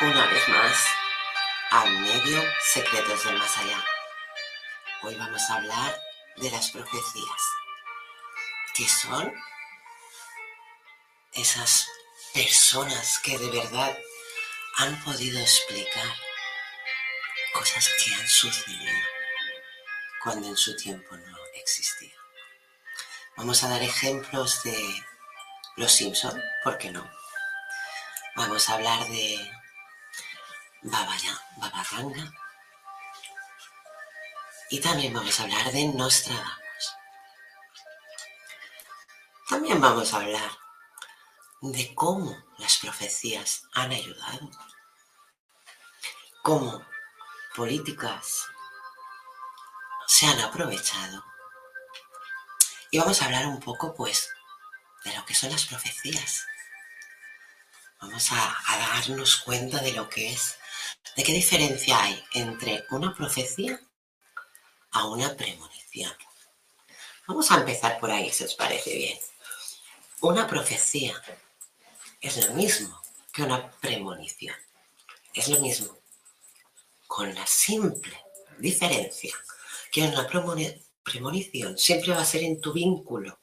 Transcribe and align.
Una 0.00 0.26
vez 0.26 0.48
más 0.48 0.86
al 1.70 1.90
medio 1.98 2.40
Secretos 2.72 3.24
del 3.24 3.36
Más 3.36 3.58
Allá. 3.58 3.84
Hoy 5.02 5.16
vamos 5.16 5.42
a 5.50 5.56
hablar 5.56 6.00
de 6.36 6.52
las 6.52 6.70
profecías. 6.70 7.42
¿Qué 8.74 8.86
son? 8.86 9.34
Esas 11.32 11.88
personas 12.32 13.18
que 13.18 13.36
de 13.38 13.50
verdad 13.50 13.98
han 14.76 15.02
podido 15.02 15.40
explicar 15.40 16.14
cosas 17.52 17.90
que 18.04 18.14
han 18.14 18.28
sucedido 18.28 18.92
cuando 20.22 20.46
en 20.46 20.56
su 20.56 20.76
tiempo 20.76 21.16
no 21.16 21.38
existía. 21.54 22.14
Vamos 23.36 23.64
a 23.64 23.68
dar 23.68 23.82
ejemplos 23.82 24.62
de 24.62 24.78
los 25.74 25.90
Simpson, 25.90 26.40
¿por 26.62 26.78
qué 26.78 26.92
no? 26.92 27.15
Vamos 28.36 28.68
a 28.68 28.74
hablar 28.74 29.08
de 29.08 29.50
Babaya, 30.82 31.40
Babarranga. 31.56 32.30
Y 34.68 34.78
también 34.78 35.14
vamos 35.14 35.40
a 35.40 35.44
hablar 35.44 35.72
de 35.72 35.84
Nostradamus. 35.86 36.96
También 39.48 39.80
vamos 39.80 40.12
a 40.12 40.18
hablar 40.18 40.50
de 41.62 41.94
cómo 41.94 42.36
las 42.58 42.76
profecías 42.76 43.62
han 43.72 43.90
ayudado, 43.92 44.50
cómo 46.42 46.86
políticas 47.54 48.48
se 50.06 50.26
han 50.26 50.40
aprovechado. 50.40 51.24
Y 52.90 52.98
vamos 52.98 53.22
a 53.22 53.24
hablar 53.24 53.46
un 53.46 53.60
poco, 53.60 53.94
pues, 53.94 54.28
de 55.04 55.16
lo 55.16 55.24
que 55.24 55.34
son 55.34 55.50
las 55.50 55.64
profecías. 55.64 56.46
Vamos 58.00 58.30
a, 58.32 58.56
darnos 58.78 59.38
cuenta 59.38 59.80
de 59.80 59.92
lo 59.92 60.08
que 60.08 60.32
es, 60.32 60.56
de 61.16 61.22
qué 61.22 61.32
diferencia 61.32 62.02
hay 62.02 62.22
entre 62.34 62.84
una 62.90 63.14
profecía 63.14 63.80
a 64.90 65.06
una 65.06 65.34
premonición. 65.36 66.12
Vamos 67.26 67.50
a 67.50 67.56
empezar 67.56 67.98
por 67.98 68.10
ahí, 68.10 68.30
si 68.30 68.44
os 68.44 68.54
parece 68.54 68.94
bien. 68.94 69.18
Una 70.20 70.46
profecía 70.46 71.20
es 72.20 72.46
lo 72.46 72.54
mismo 72.54 73.02
que 73.32 73.42
una 73.42 73.70
premonición. 73.72 74.56
Es 75.34 75.48
lo 75.48 75.60
mismo, 75.60 75.98
con 77.06 77.34
la 77.34 77.46
simple 77.46 78.18
diferencia 78.58 79.34
que 79.92 80.02
una 80.02 80.26
premonición 80.26 81.76
siempre 81.76 82.12
va 82.12 82.22
a 82.22 82.24
ser 82.24 82.42
en 82.42 82.60
tu 82.60 82.72
vínculo 82.72 83.38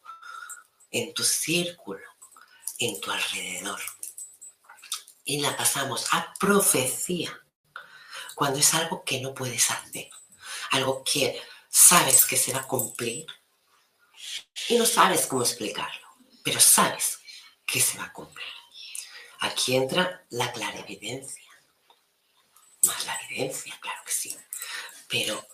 en 0.94 1.14
tu 1.14 1.24
círculo, 1.24 2.06
en 2.78 3.02
tu 3.02 3.12
alrededor. 3.12 3.80
Y 5.26 5.40
la 5.40 5.56
pasamos 5.56 6.08
a 6.12 6.34
profecía, 6.40 7.32
cuando 8.36 8.60
es 8.60 8.74
algo 8.74 9.04
que 9.04 9.22
no 9.22 9.34
puedes 9.34 9.70
hacer, 9.72 10.10
algo 10.72 11.04
que 11.04 11.42
sabes 11.70 12.26
que 12.26 12.38
se 12.38 12.54
va 12.54 12.62
a 12.62 12.68
cumplir 12.68 13.26
y 14.70 14.78
no 14.78 14.86
sabes 14.86 15.28
cómo 15.28 15.44
explicarlo, 15.44 16.08
pero 16.44 16.60
sabes 16.60 17.20
que 17.66 17.80
se 17.80 17.98
va 17.98 18.06
a 18.06 18.14
cumplir. 18.14 18.48
Aquí 19.40 19.76
entra 19.76 20.26
la 20.30 20.52
clarividencia. 20.52 21.44
Más 22.84 23.06
la 23.06 23.18
evidencia, 23.22 23.78
claro 23.80 24.02
que 24.06 24.12
sí. 24.12 24.38
Pero, 25.08 25.46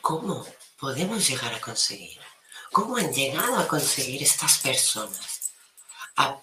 ¿cómo 0.00 0.46
podemos 0.78 1.26
llegar 1.26 1.54
a 1.54 1.60
conseguir 1.60 2.20
¿Cómo 2.72 2.96
han 2.96 3.12
llegado 3.12 3.56
a 3.58 3.66
conseguir 3.66 4.22
estas 4.22 4.58
personas 4.58 5.52
a 6.16 6.40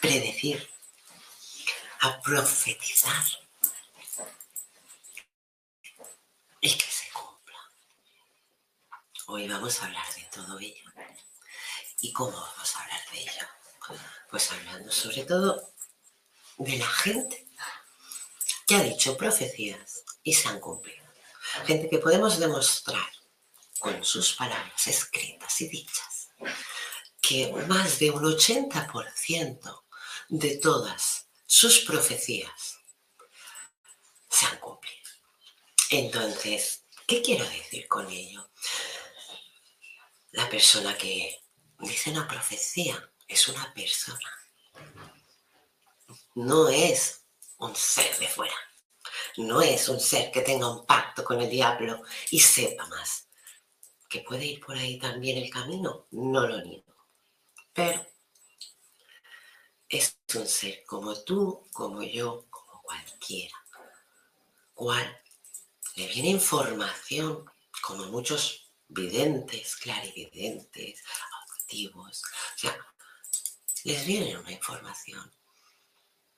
predecir, 0.00 0.70
a 2.04 2.20
profetizar 2.20 3.24
y 6.60 6.76
que 6.76 6.86
se 6.86 7.10
cumpla? 7.14 7.58
Hoy 9.28 9.48
vamos 9.48 9.80
a 9.80 9.86
hablar 9.86 10.06
de 10.14 10.24
todo 10.24 10.58
ello. 10.58 10.92
¿Y 12.02 12.12
cómo 12.12 12.32
vamos 12.32 12.76
a 12.76 12.82
hablar 12.82 13.00
de 13.10 13.22
ello? 13.22 13.48
Pues 14.30 14.52
hablando 14.52 14.92
sobre 14.92 15.24
todo 15.24 15.72
de 16.58 16.76
la 16.76 16.86
gente 16.86 17.48
que 18.66 18.74
ha 18.74 18.82
dicho 18.82 19.16
profecías 19.16 20.04
y 20.22 20.34
se 20.34 20.48
han 20.48 20.60
cumplido. 20.60 21.06
Gente 21.64 21.88
que 21.88 22.00
podemos 22.00 22.38
demostrar 22.38 23.10
con 23.78 24.04
sus 24.04 24.34
palabras 24.34 24.86
escritas 24.86 25.58
y 25.62 25.68
dichas, 25.68 26.28
que 27.22 27.50
más 27.66 27.98
de 27.98 28.10
un 28.10 28.24
80% 28.24 29.84
de 30.28 30.56
todas 30.58 31.23
sus 31.54 31.78
profecías 31.84 32.80
se 34.28 34.44
han 34.46 34.58
cumplido. 34.58 35.08
Entonces, 35.88 36.84
¿qué 37.06 37.22
quiero 37.22 37.48
decir 37.48 37.86
con 37.86 38.10
ello? 38.10 38.50
La 40.32 40.48
persona 40.50 40.98
que 40.98 41.40
dice 41.78 42.10
una 42.10 42.26
profecía 42.26 43.08
es 43.28 43.46
una 43.46 43.72
persona, 43.72 44.32
no 46.34 46.68
es 46.68 47.24
un 47.58 47.76
ser 47.76 48.18
de 48.18 48.26
fuera. 48.26 48.56
no 49.36 49.62
es 49.62 49.88
un 49.88 50.00
ser 50.00 50.32
que 50.32 50.40
tenga 50.40 50.68
un 50.68 50.84
pacto 50.84 51.22
con 51.22 51.40
el 51.40 51.48
diablo 51.48 52.02
y 52.32 52.40
sepa 52.40 52.84
más. 52.88 53.28
Que 54.08 54.22
puede 54.22 54.44
ir 54.44 54.60
por 54.60 54.76
ahí 54.76 54.98
también 54.98 55.38
el 55.38 55.50
camino, 55.50 56.08
no 56.10 56.48
lo 56.48 56.60
niego. 56.62 56.96
Pero 57.72 58.13
es 59.96 60.18
un 60.34 60.46
ser 60.46 60.84
como 60.84 61.14
tú, 61.22 61.68
como 61.72 62.02
yo, 62.02 62.46
como 62.50 62.82
cualquiera. 62.82 63.56
¿Cuál? 64.74 65.22
Le 65.94 66.08
viene 66.08 66.30
información, 66.30 67.44
como 67.80 68.06
muchos 68.06 68.72
videntes, 68.88 69.76
clarividentes, 69.76 71.02
auditivos. 71.40 72.22
O 72.56 72.58
sea, 72.58 72.76
les 73.84 74.04
viene 74.04 74.36
una 74.36 74.50
información. 74.50 75.32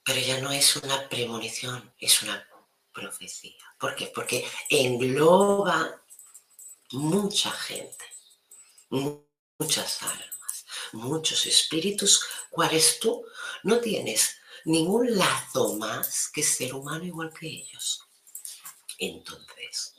Pero 0.05 0.21
ya 0.21 0.41
no 0.41 0.53
es 0.53 0.77
una 0.77 1.09
premonición, 1.09 1.95
es 1.99 2.23
una 2.23 2.47
profecía. 2.93 3.65
¿Por 3.79 3.97
qué? 3.97 4.13
Porque 4.15 4.47
engloba 4.69 6.03
mucha 6.93 7.51
gente, 7.51 8.05
muchas 8.91 10.03
almas, 10.03 10.46
muchos 10.93 11.47
espíritus, 11.47 12.25
cuales 12.51 12.99
tú 13.01 13.25
no 13.63 13.81
tienes 13.81 14.39
ningún 14.65 15.17
lazo 15.17 15.75
más 15.77 16.29
que 16.29 16.43
ser 16.43 16.75
humano 16.75 17.05
igual 17.05 17.33
que 17.33 17.47
ellos. 17.47 18.03
Entonces, 18.99 19.95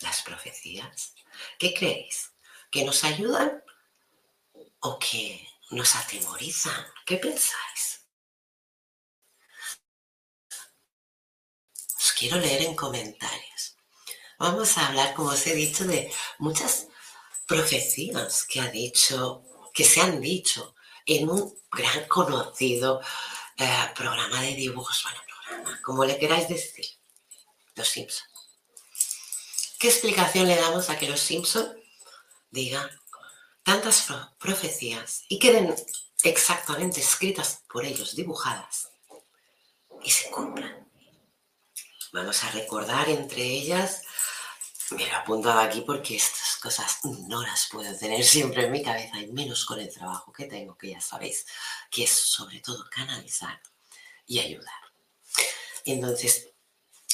las 0.00 0.22
profecías, 0.22 1.14
¿qué 1.58 1.74
creéis? 1.74 2.32
¿Que 2.70 2.84
nos 2.84 3.04
ayudan 3.04 3.62
o 4.80 4.98
que 4.98 5.46
nos 5.70 5.94
atemorizan? 5.96 6.86
¿Qué 7.04 7.16
pensáis? 7.16 7.98
quiero 12.18 12.38
leer 12.38 12.62
en 12.62 12.74
comentarios. 12.74 13.76
Vamos 14.38 14.76
a 14.76 14.88
hablar, 14.88 15.14
como 15.14 15.30
os 15.30 15.46
he 15.46 15.54
dicho, 15.54 15.84
de 15.84 16.12
muchas 16.38 16.88
profecías 17.46 18.44
que 18.44 18.60
ha 18.60 18.68
dicho, 18.68 19.44
que 19.78 19.84
se 19.84 20.00
han 20.00 20.20
dicho 20.20 20.74
en 21.06 21.30
un 21.30 21.56
gran 21.70 22.08
conocido 22.08 23.00
eh, 23.56 23.92
programa 23.94 24.42
de 24.42 24.56
dibujos, 24.56 25.04
bueno, 25.04 25.20
programa, 25.24 25.80
como 25.84 26.04
le 26.04 26.18
queráis 26.18 26.48
decir, 26.48 26.84
Los 27.76 27.86
Simpson. 27.86 28.26
¿Qué 29.78 29.86
explicación 29.86 30.48
le 30.48 30.56
damos 30.56 30.90
a 30.90 30.98
que 30.98 31.08
Los 31.08 31.20
Simpson 31.20 31.80
digan 32.50 32.90
tantas 33.62 34.04
profecías 34.40 35.22
y 35.28 35.38
queden 35.38 35.72
exactamente 36.24 36.98
escritas 36.98 37.62
por 37.72 37.84
ellos, 37.84 38.16
dibujadas, 38.16 38.88
y 40.02 40.10
se 40.10 40.28
cumplan? 40.32 40.90
Vamos 42.12 42.42
a 42.42 42.50
recordar 42.50 43.08
entre 43.10 43.44
ellas, 43.44 44.02
me 44.90 45.06
lo 45.06 45.12
he 45.12 45.14
apuntado 45.14 45.60
aquí 45.60 45.82
porque 45.82 46.16
estas 46.16 46.56
cosas 46.56 46.98
no 47.04 47.42
las 47.42 47.68
puedo 47.70 47.96
tener 47.96 48.24
siempre 48.24 48.64
en 48.64 48.72
mi 48.72 48.82
cabeza 48.82 49.18
y 49.20 49.32
menos 49.32 49.64
con 49.64 49.78
el 49.80 49.92
trabajo 49.92 50.32
que 50.32 50.46
tengo, 50.46 50.76
que 50.76 50.90
ya 50.90 51.00
sabéis, 51.00 51.46
que 51.90 52.04
es 52.04 52.10
sobre 52.10 52.60
todo 52.60 52.84
canalizar 52.90 53.60
y 54.26 54.38
ayudar. 54.38 54.80
Entonces, 55.84 56.50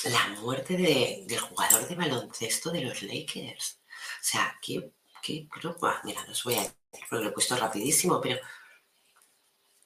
la 0.05 0.29
muerte 0.41 0.77
del 0.77 1.41
jugador 1.41 1.89
de 1.89 1.95
baloncesto 1.95 2.71
de 2.71 2.83
los 2.83 3.03
Lakers. 3.03 3.81
O 4.21 4.25
sea, 4.25 4.59
qué, 4.61 4.93
qué, 5.23 5.49
mira, 6.05 6.25
no 6.25 6.33
os 6.33 6.45
voy 6.45 6.55
a 6.55 6.61
decir 6.61 7.07
porque 7.09 7.25
lo 7.25 7.31
he 7.31 7.33
puesto 7.33 7.57
rapidísimo, 7.57 8.21
pero 8.21 8.39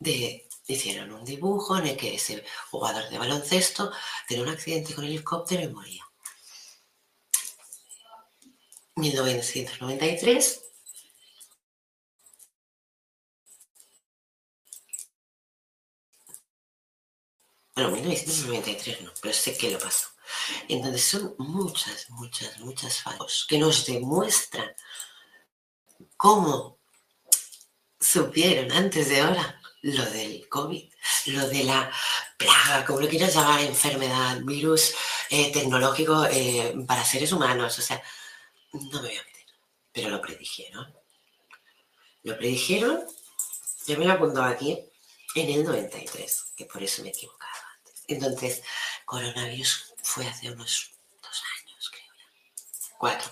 de 0.00 0.49
hicieron 0.67 1.12
un 1.12 1.25
dibujo 1.25 1.79
en 1.79 1.87
el 1.88 1.96
que 1.96 2.14
ese 2.14 2.44
jugador 2.70 3.08
de 3.08 3.19
baloncesto 3.19 3.90
tenía 4.26 4.44
un 4.44 4.50
accidente 4.50 4.94
con 4.94 5.05
el 5.05 5.11
helicóptero 5.11 5.62
y 5.62 5.69
moría. 5.69 6.07
1993. 8.98 10.64
Bueno, 17.74 17.90
1993 17.92 19.02
no, 19.02 19.12
pero 19.22 19.32
sé 19.34 19.56
que 19.56 19.70
lo 19.70 19.78
pasó. 19.78 20.08
Entonces 20.68 21.04
son 21.04 21.34
muchas, 21.38 22.10
muchas, 22.10 22.58
muchas 22.60 23.00
fallos 23.00 23.46
que 23.48 23.58
nos 23.58 23.86
demuestran 23.86 24.68
cómo 26.16 26.78
supieron 28.00 28.72
antes 28.72 29.08
de 29.08 29.20
ahora 29.20 29.60
lo 29.82 30.04
del 30.10 30.48
COVID, 30.48 30.92
lo 31.26 31.48
de 31.48 31.64
la 31.64 31.90
plaga, 32.36 32.84
como 32.84 33.00
lo 33.00 33.08
quieras 33.08 33.34
llamar, 33.34 33.60
enfermedad, 33.60 34.40
virus 34.42 34.94
eh, 35.30 35.52
tecnológico 35.52 36.26
eh, 36.26 36.74
para 36.86 37.04
seres 37.04 37.32
humanos. 37.32 37.78
O 37.78 37.82
sea, 37.82 38.02
no 38.72 39.02
me 39.02 39.08
voy 39.08 39.16
a 39.16 39.24
meter, 39.24 39.46
pero 39.92 40.10
lo 40.10 40.20
predijeron. 40.20 40.94
Lo 42.22 42.36
predijeron, 42.36 43.06
yo 43.86 43.98
me 43.98 44.04
lo 44.04 44.12
apuntado 44.12 44.46
aquí, 44.46 44.78
en 45.34 45.50
el 45.50 45.64
93, 45.64 46.52
que 46.56 46.64
por 46.64 46.82
eso 46.82 47.02
me 47.02 47.08
he 47.08 47.12
equivocado 47.12 47.52
antes. 47.76 48.04
Entonces, 48.08 48.62
coronavirus 49.04 49.94
fue 50.02 50.26
hace 50.26 50.50
unos 50.50 50.90
dos 51.22 51.42
años, 51.62 51.90
creo. 51.90 52.98
Cuatro. 52.98 53.30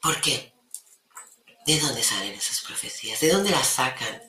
¿Por 0.00 0.20
qué? 0.20 0.54
¿De 1.66 1.80
dónde 1.80 2.02
salen 2.02 2.32
esas 2.32 2.62
profecías? 2.62 3.20
¿De 3.20 3.30
dónde 3.30 3.50
las 3.50 3.66
sacan 3.66 4.22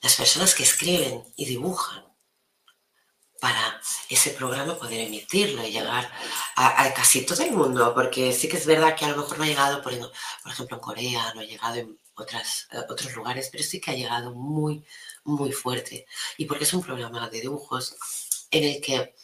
las 0.00 0.14
personas 0.14 0.54
que 0.54 0.62
escriben 0.62 1.24
y 1.36 1.46
dibujan 1.46 2.07
para 3.40 3.80
ese 4.08 4.30
programa 4.30 4.76
poder 4.76 5.00
emitirlo 5.00 5.64
y 5.64 5.72
llegar 5.72 6.10
a, 6.56 6.92
casi 6.94 7.24
todo 7.24 7.42
el 7.42 7.52
mundo? 7.52 7.94
Porque 7.94 8.32
sí 8.32 8.48
que 8.48 8.56
es 8.56 8.66
verdad 8.66 8.96
que 8.96 9.04
a 9.04 9.08
lo 9.08 9.16
mejor 9.16 9.38
no 9.38 9.44
ha 9.44 9.46
llegado, 9.46 9.82
por, 9.82 9.92
ejemplo, 9.92 10.76
en 10.76 10.82
Corea, 10.82 11.32
no 11.34 11.40
ha 11.40 11.44
llegado 11.44 11.76
en 11.76 11.98
otras, 12.14 12.68
eh, 12.72 12.82
otros 12.88 13.14
lugares, 13.14 13.48
pero 13.50 13.62
sí 13.64 13.80
que 13.80 13.90
ha 13.90 13.94
llegado 13.94 14.32
muy, 14.32 14.84
muy 15.24 15.52
fuerte. 15.52 16.06
Y 16.36 16.46
porque 16.46 16.64
es 16.64 16.74
un 16.74 16.82
programa 16.82 17.28
de 17.28 17.40
dibujos 17.40 17.96
en 18.50 18.64
el 18.64 18.80
que 18.80 19.14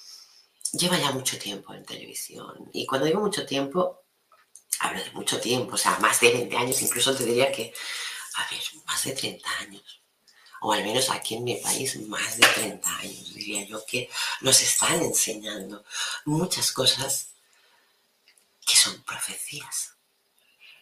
lleva 0.72 0.98
ya 0.98 1.12
mucho 1.12 1.38
tiempo 1.38 1.74
en 1.74 1.84
televisión. 1.84 2.70
Y 2.72 2.86
cuando 2.86 3.06
digo 3.06 3.20
mucho 3.20 3.46
tiempo, 3.46 4.04
hablo 4.80 5.02
de 5.02 5.10
mucho 5.12 5.40
tiempo, 5.40 5.74
o 5.74 5.78
sea, 5.78 5.98
más 5.98 6.20
de 6.20 6.32
20 6.32 6.56
años, 6.56 6.82
incluso 6.82 7.14
te 7.14 7.24
diría 7.24 7.50
que, 7.52 7.72
a 8.36 8.50
ver, 8.50 8.62
más 8.86 9.04
de 9.04 9.12
30 9.12 9.48
años, 9.60 10.03
o 10.64 10.72
al 10.72 10.82
menos 10.82 11.10
aquí 11.10 11.34
en 11.34 11.44
mi 11.44 11.56
país, 11.56 11.94
más 12.08 12.38
de 12.38 12.46
30 12.46 12.96
años, 12.96 13.34
diría 13.34 13.66
yo, 13.66 13.84
que 13.84 14.08
nos 14.40 14.62
están 14.62 15.02
enseñando 15.02 15.84
muchas 16.24 16.72
cosas 16.72 17.28
que 18.66 18.74
son 18.74 19.02
profecías. 19.02 19.92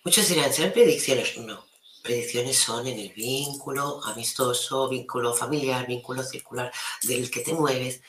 Muchos 0.04 0.28
dirán, 0.28 0.52
¿serán 0.52 0.72
predicciones? 0.72 1.36
No, 1.38 1.66
predicciones 2.00 2.58
son 2.58 2.86
en 2.86 2.96
el 2.96 3.08
vínculo 3.12 4.00
amistoso, 4.04 4.88
vínculo 4.88 5.34
familiar, 5.34 5.84
vínculo 5.84 6.22
circular 6.22 6.72
del 7.02 7.28
que 7.28 7.40
te 7.40 7.52
mueves. 7.52 8.02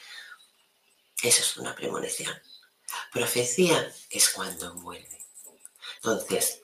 Eso 1.23 1.41
es 1.41 1.57
una 1.57 1.73
premonición. 1.73 2.39
Profecía 3.11 3.91
es 4.11 4.29
cuando 4.29 4.67
envuelve. 4.67 5.17
Entonces, 5.95 6.61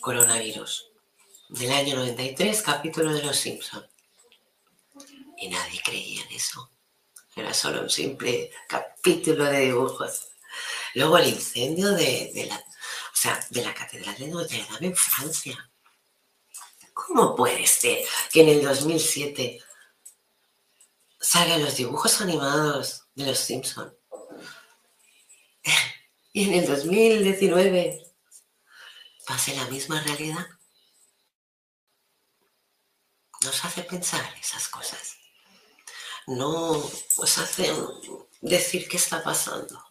coronavirus 0.00 0.90
del 1.48 1.72
año 1.72 1.96
93, 1.96 2.62
capítulo 2.62 3.12
de 3.12 3.22
Los 3.22 3.36
Simpson. 3.36 3.86
Y 5.38 5.48
nadie 5.48 5.80
creía 5.84 6.22
en 6.22 6.32
eso. 6.32 6.70
Era 7.34 7.52
solo 7.52 7.82
un 7.82 7.90
simple 7.90 8.50
capítulo 8.68 9.44
de 9.44 9.66
dibujos. 9.66 10.28
Luego 10.94 11.18
el 11.18 11.28
incendio 11.28 11.92
de, 11.92 12.46
la, 12.48 12.56
o 12.56 13.16
sea, 13.16 13.46
de 13.50 13.62
la 13.62 13.74
Catedral 13.74 14.16
de 14.16 14.28
Notre 14.28 14.66
Dame 14.70 14.86
en 14.86 14.96
Francia. 14.96 15.70
¿Cómo 16.94 17.36
puede 17.36 17.66
ser 17.66 18.06
que 18.32 18.40
en 18.40 18.48
el 18.48 18.64
2007 18.64 19.62
salgan 21.20 21.62
los 21.62 21.76
dibujos 21.76 22.20
animados 22.22 23.04
de 23.14 23.26
Los 23.26 23.38
Simpson? 23.38 23.94
Y 26.32 26.44
en 26.44 26.54
el 26.54 26.66
2019 26.66 28.02
pase 29.26 29.54
la 29.56 29.64
misma 29.66 30.00
realidad, 30.02 30.46
nos 33.46 33.64
hace 33.64 33.82
pensar 33.82 34.34
esas 34.38 34.68
cosas. 34.68 35.16
No 36.26 36.72
os 37.16 37.38
hace 37.38 37.72
decir 38.40 38.88
qué 38.88 38.96
está 38.96 39.22
pasando. 39.22 39.82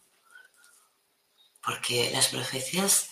Porque 1.64 2.10
las 2.12 2.28
profecías, 2.28 3.10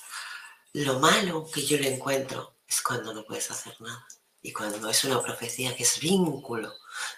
lo 0.72 1.00
malo 1.00 1.50
que 1.52 1.66
yo 1.66 1.78
le 1.78 1.94
encuentro 1.94 2.56
es 2.68 2.80
cuando 2.82 3.12
no 3.12 3.24
puedes 3.24 3.50
hacer 3.50 3.74
nada. 3.80 4.06
Y 4.42 4.52
cuando 4.52 4.88
es 4.88 5.02
una 5.04 5.22
profecía 5.22 5.74
que 5.74 5.82
es 5.82 5.98
vínculo 5.98 6.72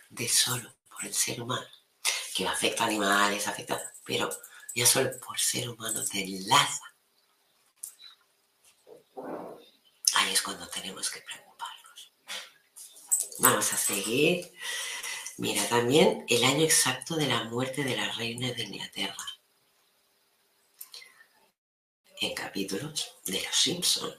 de 0.09 0.29
solo 0.29 0.73
por 0.89 1.05
el 1.05 1.13
ser 1.13 1.43
humano, 1.43 1.67
que 2.35 2.47
afecta 2.47 2.85
a 2.85 2.87
animales, 2.87 3.49
afecta, 3.49 3.93
pero 4.05 4.31
ya 4.75 4.87
solo 4.87 5.11
por 5.19 5.39
ser 5.39 5.69
humano 5.69 6.05
te 6.05 6.23
enlaza 6.23 6.97
ahí 10.17 10.33
es 10.33 10.43
cuando 10.43 10.67
tenemos 10.69 11.11
que 11.11 11.21
preocuparnos. 11.21 11.46
Vamos 13.39 13.73
a 13.73 13.77
seguir. 13.77 14.53
Mira, 15.39 15.67
también 15.69 16.25
el 16.29 16.45
año 16.45 16.65
exacto 16.65 17.17
de 17.17 17.27
la 17.27 17.45
muerte 17.45 17.85
de 17.85 17.97
la 17.97 18.11
reina 18.13 18.51
de 18.53 18.63
Inglaterra. 18.63 19.27
En 22.21 22.35
capítulos 22.35 23.15
de 23.27 23.43
Los 23.43 23.55
Simpson. 23.55 24.15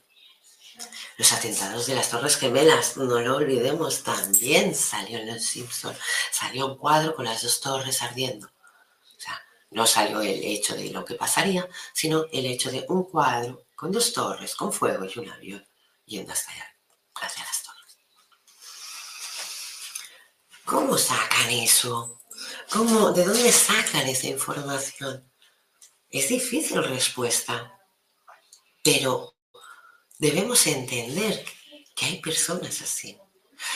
Los 1.18 1.34
atentados 1.34 1.88
de 1.88 1.96
las 1.96 2.12
Torres 2.12 2.38
Gemelas, 2.38 2.98
no 2.98 3.20
lo 3.20 3.38
olvidemos, 3.38 4.04
también 4.04 4.76
salió 4.76 5.18
en 5.18 5.34
Los 5.34 5.44
Simpson. 5.44 5.98
Salió 6.32 6.68
un 6.68 6.78
cuadro 6.78 7.16
con 7.16 7.26
las 7.26 7.42
dos 7.42 7.60
torres 7.60 8.04
ardiendo. 8.04 8.46
O 8.46 9.20
sea, 9.20 9.42
no 9.72 9.88
salió 9.88 10.22
el 10.22 10.44
hecho 10.44 10.76
de 10.76 10.92
lo 10.92 11.04
que 11.04 11.16
pasaría, 11.16 11.68
sino 11.94 12.26
el 12.32 12.46
hecho 12.46 12.70
de 12.70 12.86
un 12.90 13.06
cuadro 13.06 13.66
con 13.76 13.92
dos 13.92 14.14
torres, 14.14 14.56
con 14.56 14.72
fuego 14.72 15.06
y 15.06 15.20
un 15.20 15.30
avión 15.32 15.68
yendo 16.06 16.32
hasta 16.34 16.52
allá, 16.52 16.76
hacia 17.16 17.44
las 17.44 17.64
torres. 17.64 17.67
¿Cómo 20.68 20.98
sacan 20.98 21.50
eso? 21.50 22.20
¿Cómo, 22.70 23.14
¿De 23.14 23.24
dónde 23.24 23.54
sacan 23.54 24.06
esa 24.06 24.28
información? 24.28 25.32
Es 26.10 26.28
difícil 26.28 26.84
respuesta, 26.84 27.80
pero 28.84 29.38
debemos 30.20 30.68
entender 30.68 31.46
que 31.96 32.06
hay 32.06 32.20
personas 32.20 32.82
así. 32.82 33.18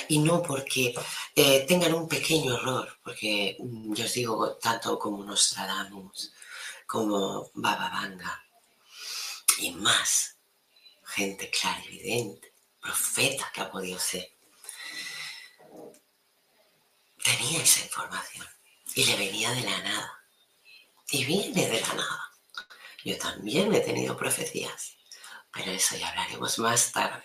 Y 0.09 0.19
no 0.19 0.43
porque 0.43 0.93
eh, 1.33 1.65
tengan 1.65 1.93
un 1.93 2.09
pequeño 2.09 2.55
error, 2.55 2.99
porque 3.01 3.55
mm, 3.57 3.93
yo 3.93 4.03
os 4.03 4.13
digo, 4.13 4.57
tanto 4.57 4.99
como 4.99 5.23
Nostradamus, 5.23 6.33
como 6.85 7.51
Baba 7.53 7.89
Vanga, 7.89 8.43
y 9.59 9.71
más 9.71 10.35
gente 11.05 11.49
clara, 11.49 11.81
evidente, 11.85 12.53
profeta 12.81 13.49
que 13.53 13.61
ha 13.61 13.71
podido 13.71 13.97
ser, 13.97 14.29
tenía 17.23 17.61
esa 17.61 17.81
información 17.81 18.47
y 18.95 19.05
le 19.05 19.15
venía 19.15 19.51
de 19.51 19.61
la 19.61 19.77
nada. 19.81 20.23
Y 21.09 21.25
viene 21.25 21.67
de 21.67 21.81
la 21.81 21.93
nada. 21.93 22.31
Yo 23.03 23.17
también 23.17 23.73
he 23.73 23.81
tenido 23.81 24.15
profecías, 24.15 24.93
pero 25.51 25.71
eso 25.71 25.95
ya 25.97 26.09
hablaremos 26.09 26.59
más 26.59 26.91
tarde. 26.91 27.23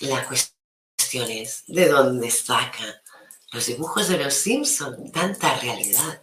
La 0.00 0.26
cuestión 0.26 1.30
es 1.30 1.64
de 1.66 1.88
dónde 1.88 2.30
sacan 2.30 2.94
los 3.52 3.66
dibujos 3.66 4.08
de 4.08 4.18
los 4.18 4.34
Simpson 4.34 5.10
tanta 5.10 5.58
realidad, 5.58 6.22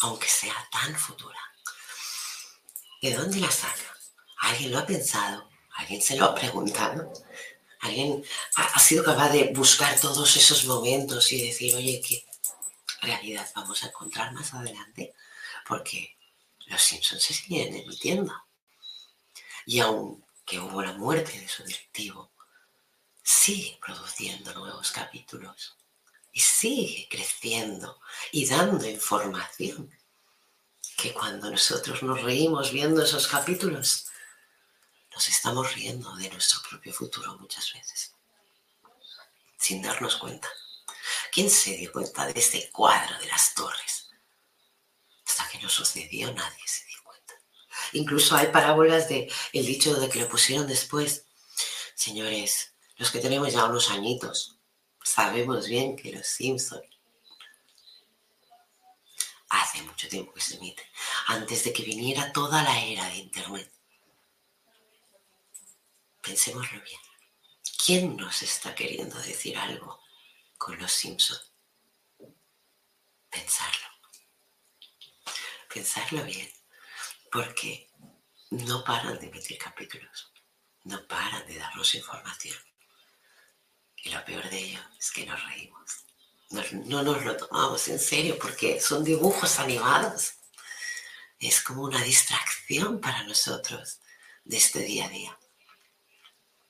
aunque 0.00 0.28
sea 0.28 0.54
tan 0.70 0.94
futura. 0.94 1.38
¿De 3.02 3.14
dónde 3.14 3.40
la 3.40 3.50
saca? 3.50 3.96
¿Alguien 4.40 4.72
lo 4.72 4.78
ha 4.78 4.86
pensado? 4.86 5.48
¿Alguien 5.76 6.02
se 6.02 6.16
lo 6.16 6.26
ha 6.26 6.34
preguntado? 6.34 7.12
Alguien 7.80 8.24
ha, 8.56 8.78
sido 8.78 9.04
capaz 9.04 9.30
de 9.30 9.52
buscar 9.52 9.98
todos 10.00 10.36
esos 10.36 10.64
momentos 10.64 11.30
y 11.32 11.46
decir, 11.46 11.74
oye, 11.74 12.00
¿qué 12.00 12.24
realidad 13.02 13.48
vamos 13.54 13.82
a 13.82 13.88
encontrar 13.88 14.32
más 14.32 14.52
adelante? 14.54 15.14
Porque 15.66 16.16
los 16.66 16.82
Simpsons 16.82 17.22
se 17.22 17.34
siguen 17.34 17.74
emitiendo. 17.74 18.34
Y 19.66 19.80
aunque 19.80 20.58
hubo 20.58 20.82
la 20.82 20.92
muerte 20.94 21.38
de 21.38 21.48
su 21.48 21.62
directivo, 21.62 22.30
sigue 23.22 23.78
produciendo 23.84 24.54
nuevos 24.54 24.90
capítulos 24.90 25.76
y 26.32 26.40
sigue 26.40 27.06
creciendo 27.10 28.00
y 28.32 28.46
dando 28.46 28.88
información 28.88 29.90
que 30.96 31.12
cuando 31.12 31.50
nosotros 31.50 32.02
nos 32.02 32.22
reímos 32.22 32.72
viendo 32.72 33.02
esos 33.02 33.28
capítulos, 33.28 34.07
nos 35.18 35.28
estamos 35.30 35.74
riendo 35.74 36.14
de 36.14 36.30
nuestro 36.30 36.60
propio 36.70 36.92
futuro 36.92 37.36
muchas 37.40 37.72
veces, 37.72 38.14
sin 39.58 39.82
darnos 39.82 40.14
cuenta. 40.14 40.48
¿Quién 41.32 41.50
se 41.50 41.72
dio 41.76 41.90
cuenta 41.90 42.24
de 42.26 42.38
este 42.38 42.70
cuadro 42.70 43.18
de 43.18 43.26
las 43.26 43.52
torres? 43.52 44.10
Hasta 45.26 45.48
que 45.48 45.58
no 45.58 45.68
sucedió 45.68 46.32
nadie 46.32 46.62
se 46.66 46.84
dio 46.84 47.02
cuenta. 47.02 47.34
Incluso 47.94 48.36
hay 48.36 48.46
parábolas 48.52 49.08
de 49.08 49.28
dicho 49.52 49.92
de 49.94 50.08
que 50.08 50.20
lo 50.20 50.28
pusieron 50.28 50.68
después. 50.68 51.26
Señores, 51.96 52.74
los 52.96 53.10
que 53.10 53.18
tenemos 53.18 53.52
ya 53.52 53.64
unos 53.64 53.90
añitos, 53.90 54.60
sabemos 55.02 55.66
bien 55.66 55.96
que 55.96 56.12
los 56.12 56.28
Simpson 56.28 56.82
hace 59.48 59.82
mucho 59.82 60.06
tiempo 60.08 60.32
que 60.32 60.42
se 60.42 60.58
emite, 60.58 60.84
antes 61.26 61.64
de 61.64 61.72
que 61.72 61.82
viniera 61.82 62.32
toda 62.32 62.62
la 62.62 62.84
era 62.84 63.08
de 63.08 63.16
Internet. 63.16 63.77
Pensémoslo 66.20 66.80
bien. 66.82 67.00
¿Quién 67.84 68.16
nos 68.16 68.42
está 68.42 68.74
queriendo 68.74 69.18
decir 69.22 69.56
algo 69.56 70.00
con 70.56 70.78
los 70.78 70.92
Simpson? 70.92 71.38
Pensarlo. 73.30 73.88
Pensarlo 75.72 76.24
bien. 76.24 76.50
Porque 77.30 77.90
no 78.50 78.82
paran 78.84 79.18
de 79.18 79.26
emitir 79.26 79.58
capítulos. 79.58 80.32
No 80.84 81.06
paran 81.06 81.46
de 81.46 81.58
darnos 81.58 81.94
información. 81.94 82.58
Y 83.96 84.10
lo 84.10 84.24
peor 84.24 84.48
de 84.48 84.58
ello 84.58 84.80
es 84.98 85.10
que 85.10 85.26
nos 85.26 85.42
reímos. 85.48 86.04
no 86.86 87.02
nos 87.02 87.24
lo 87.24 87.36
tomamos 87.36 87.88
en 87.88 87.98
serio 87.98 88.38
porque 88.38 88.80
son 88.80 89.04
dibujos 89.04 89.58
animados. 89.58 90.34
Es 91.38 91.62
como 91.62 91.82
una 91.82 92.02
distracción 92.02 93.00
para 93.00 93.22
nosotros 93.24 94.00
de 94.44 94.56
este 94.56 94.80
día 94.80 95.06
a 95.06 95.08
día. 95.08 95.38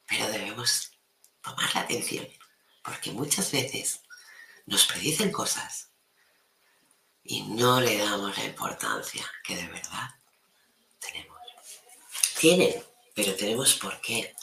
Pero 0.08 0.26
debemos 0.28 0.90
tomar 1.42 1.72
la 1.74 1.82
atención, 1.82 2.26
porque 2.82 3.12
muchas 3.12 3.52
veces 3.52 4.00
nos 4.66 4.86
predicen 4.86 5.30
cosas 5.30 5.90
y 7.22 7.42
no 7.42 7.80
le 7.80 7.98
damos 7.98 8.36
la 8.38 8.44
importancia 8.44 9.30
que 9.44 9.54
de 9.54 9.68
verdad 9.68 10.08
tenemos. 10.98 11.38
Tienen, 12.40 12.82
pero 13.14 13.36
tenemos 13.36 13.74
por 13.74 14.00
qué. 14.00 14.34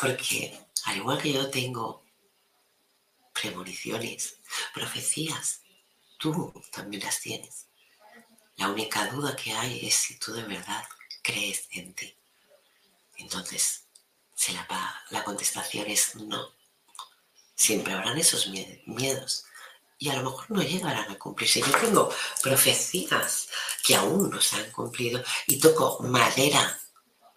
Porque 0.00 0.58
al 0.84 0.96
igual 0.98 1.20
que 1.20 1.32
yo 1.32 1.50
tengo 1.50 2.04
premoniciones, 3.32 4.36
profecías, 4.72 5.62
tú 6.18 6.52
también 6.70 7.02
las 7.02 7.20
tienes. 7.20 7.66
La 8.56 8.68
única 8.68 9.06
duda 9.08 9.34
que 9.34 9.52
hay 9.52 9.86
es 9.86 9.94
si 9.94 10.18
tú 10.18 10.32
de 10.32 10.44
verdad 10.44 10.84
crees 11.22 11.66
en 11.70 11.92
ti. 11.94 12.16
Entonces, 13.16 13.81
si 14.42 14.52
la, 14.54 15.22
contestación 15.22 15.86
es 15.88 16.16
no, 16.16 16.50
siempre 17.54 17.92
habrán 17.92 18.18
esos 18.18 18.48
miedos 18.86 19.44
y 19.98 20.08
a 20.08 20.16
lo 20.16 20.30
mejor 20.30 20.50
no 20.50 20.62
llegarán 20.62 21.08
a 21.08 21.16
cumplirse. 21.16 21.60
Yo 21.60 21.70
tengo 21.78 22.12
profecías 22.42 23.48
que 23.84 23.94
aún 23.94 24.30
no 24.30 24.40
se 24.40 24.56
han 24.56 24.68
cumplido 24.72 25.22
y 25.46 25.60
toco 25.60 26.00
madera 26.00 26.76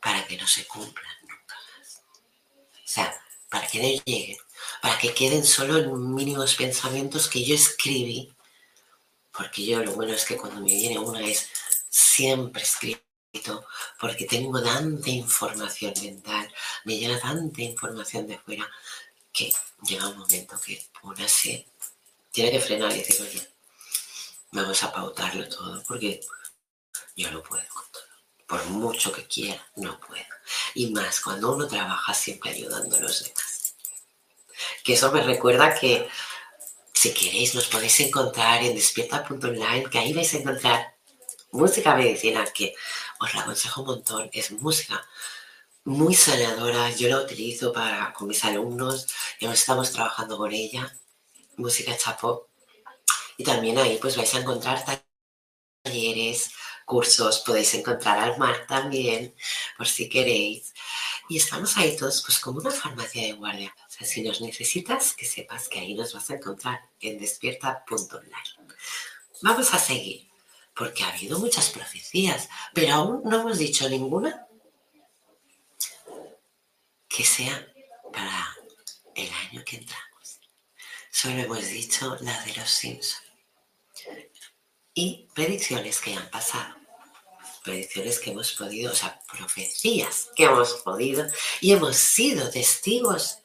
para 0.01 0.25
que 0.25 0.35
no 0.35 0.47
se 0.47 0.65
cumplan 0.65 1.15
nunca 1.21 1.55
más. 1.77 2.01
O 2.74 2.88
sea, 2.88 3.24
para 3.50 3.67
que 3.67 3.79
no 3.79 4.03
lleguen, 4.03 4.38
para 4.81 4.97
que 4.97 5.13
queden 5.13 5.45
solo 5.45 5.77
en 5.77 6.15
mínimos 6.15 6.55
pensamientos 6.55 7.29
que 7.29 7.45
yo 7.45 7.53
escribí, 7.53 8.33
porque 9.31 9.63
yo 9.63 9.83
lo 9.83 9.91
bueno 9.91 10.13
es 10.13 10.25
que 10.25 10.38
cuando 10.38 10.59
me 10.59 10.74
viene 10.74 10.97
una 10.97 11.21
es 11.21 11.50
siempre 11.88 12.63
escribo 12.63 13.00
porque 14.00 14.25
tengo 14.25 14.62
tanta 14.62 15.10
información 15.10 15.94
mental, 16.01 16.54
me 16.84 16.98
llega 16.98 17.20
tanta 17.20 17.62
información 17.62 18.27
de 18.27 18.38
fuera 18.38 18.70
que 19.32 19.54
llega 19.84 20.08
un 20.08 20.18
momento 20.18 20.60
que 20.60 20.86
una 21.04 21.27
se 21.27 21.68
tiene 22.32 22.51
que 22.51 22.60
frenar 22.60 22.92
y 22.94 23.00
decir, 23.00 23.22
oye, 23.22 23.48
vamos 24.51 24.82
a 24.84 24.92
pautarlo 24.92 25.48
todo 25.50 25.84
porque 25.84 26.22
yo 27.15 27.32
no 27.32 27.44
puedo 27.44 27.63
con 27.74 27.84
todo. 27.92 28.04
Por 28.48 28.65
mucho 28.65 29.12
que 29.12 29.25
quiera, 29.25 29.65
no 29.77 30.00
puedo. 30.00 30.24
Y 30.75 30.92
más 30.92 31.20
cuando 31.22 31.54
uno 31.54 31.68
trabaja 31.68 32.13
siempre 32.13 32.51
ayudando 32.51 32.96
a 32.96 33.00
los 33.00 33.24
demás. 33.24 33.75
Que 34.84 34.94
eso 34.94 35.12
me 35.12 35.22
recuerda 35.22 35.74
que 35.77 36.08
si 36.94 37.13
queréis 37.13 37.56
nos 37.56 37.68
podéis 37.68 38.00
encontrar 38.00 38.63
en 38.63 38.75
despierta.online, 38.75 39.89
que 39.89 40.00
ahí 40.00 40.13
vais 40.13 40.34
a 40.34 40.38
encontrar 40.38 40.96
música 41.51 41.96
medicina 41.96 42.46
que 42.54 42.75
os 43.19 43.34
la 43.34 43.41
aconsejo 43.41 43.81
un 43.81 43.88
montón. 43.88 44.29
Es 44.34 44.51
música 44.51 45.05
muy 45.86 46.15
sanadora. 46.15 46.91
Yo 46.91 47.10
la 47.10 47.22
utilizo 47.22 47.72
para, 47.72 48.13
con 48.13 48.27
mis 48.27 48.43
alumnos. 48.43 49.07
Ya 49.39 49.51
estamos 49.53 49.91
trabajando 49.91 50.38
con 50.38 50.51
ella. 50.51 50.93
Música 51.57 51.95
chapo. 51.98 52.50
Y 53.38 53.43
también 53.43 53.77
ahí 53.77 53.98
pues 54.01 54.17
vais 54.17 54.34
a 54.36 54.39
encontrar 54.39 54.84
talleres, 55.84 56.51
cursos. 56.86 57.39
Podéis 57.39 57.74
encontrar 57.75 58.19
al 58.19 58.38
mar 58.38 58.65
también, 58.67 59.36
por 59.77 59.88
si 59.88 60.10
queréis. 60.10 60.74
Y 61.29 61.38
estamos 61.38 61.77
ahí 61.77 61.95
todos 61.98 62.22
pues 62.24 62.39
como 62.39 62.60
una 62.60 62.72
farmacia 62.72 63.22
de 63.24 63.34
guardia. 63.34 63.75
O 64.01 64.05
si 64.05 64.22
nos 64.22 64.41
necesitas, 64.41 65.13
que 65.13 65.25
sepas 65.25 65.69
que 65.69 65.79
ahí 65.79 65.93
nos 65.93 66.13
vas 66.13 66.29
a 66.29 66.36
encontrar 66.36 66.81
en 67.00 67.17
despierta.online. 67.19 68.34
Vamos 69.41 69.74
a 69.74 69.79
seguir 69.79 70.35
porque 70.75 71.03
ha 71.03 71.10
habido 71.10 71.39
muchas 71.39 71.70
profecías, 71.70 72.50
pero 72.74 72.94
aún 72.94 73.22
no 73.24 73.41
hemos 73.41 73.58
dicho 73.58 73.88
ninguna 73.88 74.46
que 77.08 77.24
sea 77.24 77.65
para 78.12 78.55
el 79.15 79.32
año 79.32 79.63
que 79.65 79.77
entramos. 79.77 80.39
Solo 81.10 81.39
hemos 81.39 81.65
dicho 81.67 82.17
la 82.20 82.44
de 82.44 82.55
los 82.55 82.70
Simpsons. 82.70 83.24
Y 84.94 85.27
predicciones 85.34 86.01
que 86.01 86.13
han 86.13 86.29
pasado. 86.29 86.75
Predicciones 87.63 88.20
que 88.20 88.32
hemos 88.32 88.51
podido, 88.51 88.91
o 88.91 88.96
sea, 88.96 89.20
profecías 89.32 90.29
que 90.36 90.44
hemos 90.44 90.74
podido 90.84 91.25
y 91.62 91.72
hemos 91.72 91.96
sido 91.96 92.50
testigos 92.50 93.39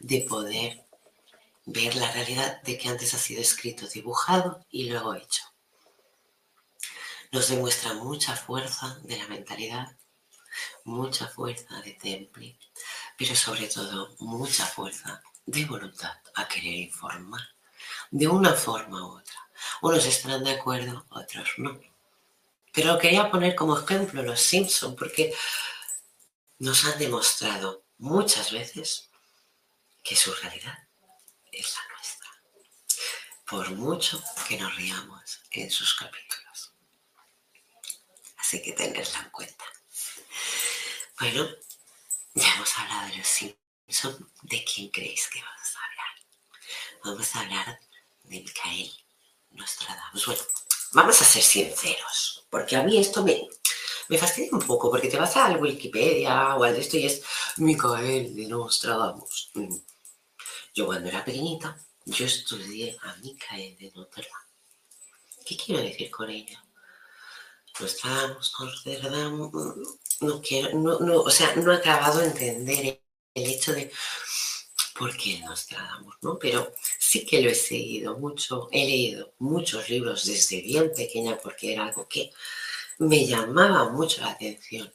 de 0.00 0.22
poder 0.22 0.86
ver 1.66 1.94
la 1.96 2.10
realidad 2.12 2.62
de 2.62 2.76
que 2.76 2.88
antes 2.88 3.14
ha 3.14 3.18
sido 3.18 3.40
escrito, 3.40 3.86
dibujado 3.86 4.64
y 4.70 4.88
luego 4.88 5.14
hecho. 5.14 5.53
Nos 7.34 7.48
demuestra 7.48 7.94
mucha 7.94 8.36
fuerza 8.36 8.96
de 9.02 9.16
la 9.16 9.26
mentalidad, 9.26 9.96
mucha 10.84 11.26
fuerza 11.26 11.80
de 11.80 11.94
temple, 11.94 12.56
pero 13.18 13.34
sobre 13.34 13.66
todo 13.66 14.14
mucha 14.20 14.64
fuerza 14.64 15.20
de 15.44 15.64
voluntad 15.64 16.16
a 16.36 16.46
querer 16.46 16.74
informar 16.74 17.42
de 18.12 18.28
una 18.28 18.54
forma 18.54 19.04
u 19.04 19.18
otra. 19.18 19.34
Unos 19.82 20.06
estarán 20.06 20.44
de 20.44 20.52
acuerdo, 20.52 21.06
otros 21.10 21.48
no. 21.56 21.80
Pero 22.72 23.00
quería 23.00 23.28
poner 23.32 23.56
como 23.56 23.80
ejemplo 23.80 24.22
los 24.22 24.40
Simpson 24.40 24.94
porque 24.94 25.34
nos 26.60 26.84
han 26.84 26.96
demostrado 27.00 27.82
muchas 27.98 28.52
veces 28.52 29.10
que 30.04 30.14
su 30.14 30.32
realidad 30.34 30.78
es 31.50 31.74
la 31.74 31.94
nuestra. 31.96 32.30
Por 33.44 33.72
mucho 33.72 34.22
que 34.46 34.56
nos 34.56 34.76
riamos 34.76 35.40
en 35.50 35.68
sus 35.68 35.96
capítulos. 35.96 36.43
Así 38.54 38.62
que 38.62 38.72
tenedla 38.72 39.18
en 39.18 39.30
cuenta. 39.30 39.64
Bueno, 41.18 41.44
ya 42.34 42.54
hemos 42.54 42.78
hablado 42.78 43.08
de 43.08 43.18
los 43.18 43.26
Simpson. 43.26 44.30
¿De 44.42 44.64
quién 44.64 44.90
creéis 44.90 45.28
que 45.28 45.40
vamos 45.42 45.74
a 45.74 45.84
hablar? 45.84 47.02
Vamos 47.02 47.34
a 47.34 47.40
hablar 47.40 47.80
de 48.22 48.40
Micael 48.40 48.92
Nostradamus. 49.50 50.26
Bueno, 50.26 50.42
vamos 50.92 51.20
a 51.20 51.24
ser 51.24 51.42
sinceros, 51.42 52.46
porque 52.48 52.76
a 52.76 52.84
mí 52.84 52.96
esto 52.96 53.24
me, 53.24 53.48
me 54.08 54.18
fastidia 54.18 54.50
un 54.52 54.64
poco, 54.64 54.88
porque 54.88 55.08
te 55.08 55.16
vas 55.16 55.36
al 55.36 55.60
Wikipedia 55.60 56.54
o 56.54 56.62
al 56.62 56.74
de 56.74 56.80
esto 56.80 56.96
y 56.96 57.06
es 57.06 57.24
Micael 57.56 58.36
de 58.36 58.46
Nostradamus. 58.46 59.50
Mm. 59.54 59.78
Yo 60.76 60.86
cuando 60.86 61.08
era 61.08 61.24
pequeñita, 61.24 61.76
yo 62.04 62.24
estudié 62.24 62.96
a 63.02 63.16
Micael 63.16 63.76
de 63.78 63.90
Notre 63.96 64.28
Dame. 64.30 65.44
¿Qué 65.44 65.56
quiero 65.56 65.82
decir 65.82 66.08
con 66.08 66.30
ello? 66.30 66.56
Nostradamus, 67.80 68.52
Nostradamus, 68.58 69.52
no 70.20 70.40
quiero, 70.40 70.78
no, 70.78 71.00
no, 71.00 71.20
o 71.22 71.30
sea, 71.30 71.54
no 71.56 71.72
he 71.72 71.76
acabado 71.76 72.20
de 72.20 72.26
entender 72.26 73.02
el 73.34 73.50
hecho 73.50 73.72
de 73.72 73.90
por 74.96 75.16
qué 75.16 75.40
Nostradamus, 75.40 76.16
¿no? 76.22 76.38
Pero 76.38 76.72
sí 76.98 77.26
que 77.26 77.42
lo 77.42 77.50
he 77.50 77.54
seguido 77.54 78.18
mucho, 78.18 78.68
he 78.70 78.84
leído 78.84 79.34
muchos 79.38 79.88
libros 79.88 80.24
desde 80.26 80.60
bien 80.62 80.92
pequeña 80.94 81.36
porque 81.42 81.72
era 81.72 81.86
algo 81.86 82.06
que 82.08 82.32
me 82.98 83.26
llamaba 83.26 83.90
mucho 83.90 84.20
la 84.20 84.30
atención, 84.30 84.92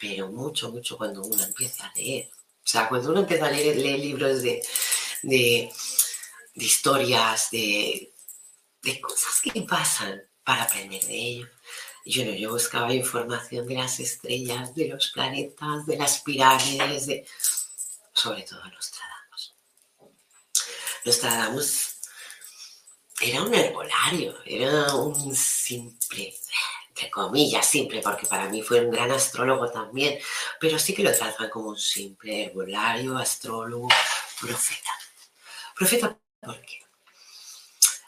pero 0.00 0.28
mucho, 0.28 0.70
mucho 0.70 0.96
cuando 0.96 1.22
uno 1.22 1.42
empieza 1.42 1.86
a 1.86 1.92
leer. 1.96 2.30
O 2.64 2.68
sea, 2.72 2.88
cuando 2.88 3.10
uno 3.10 3.20
empieza 3.20 3.46
a 3.46 3.50
leer, 3.50 3.76
leer 3.76 3.98
libros 3.98 4.42
de 4.42 4.62
de, 5.22 5.72
historias, 6.54 7.50
de, 7.50 8.12
cosas 9.00 9.40
que 9.42 9.62
pasan 9.62 10.22
para 10.44 10.64
aprender 10.64 11.02
de 11.04 11.14
ello. 11.14 11.48
Yo 12.04 12.24
yo 12.24 12.50
buscaba 12.50 12.92
información 12.92 13.66
de 13.66 13.74
las 13.74 14.00
estrellas, 14.00 14.74
de 14.74 14.88
los 14.88 15.10
planetas, 15.10 15.86
de 15.86 15.96
las 15.96 16.20
pirámides, 16.20 17.06
de, 17.06 17.26
sobre 18.12 18.42
todo 18.42 18.60
Nostradamus. 18.68 19.54
Nostradamus 21.04 21.92
era 23.20 23.42
un 23.42 23.54
herbolario, 23.54 24.36
era 24.44 24.94
un 24.96 25.36
simple, 25.36 26.34
entre 26.88 27.08
comillas, 27.08 27.64
simple, 27.66 28.00
porque 28.02 28.26
para 28.26 28.48
mí 28.48 28.62
fue 28.62 28.80
un 28.80 28.90
gran 28.90 29.12
astrólogo 29.12 29.70
también, 29.70 30.18
pero 30.58 30.78
sí 30.80 30.92
que 30.92 31.04
lo 31.04 31.16
tratan 31.16 31.48
como 31.48 31.68
un 31.68 31.78
simple 31.78 32.46
herbolario, 32.46 33.16
astrólogo, 33.16 33.88
profeta. 34.40 34.90
Profeta, 35.76 36.18
¿por 36.40 36.60
qué? 36.62 36.80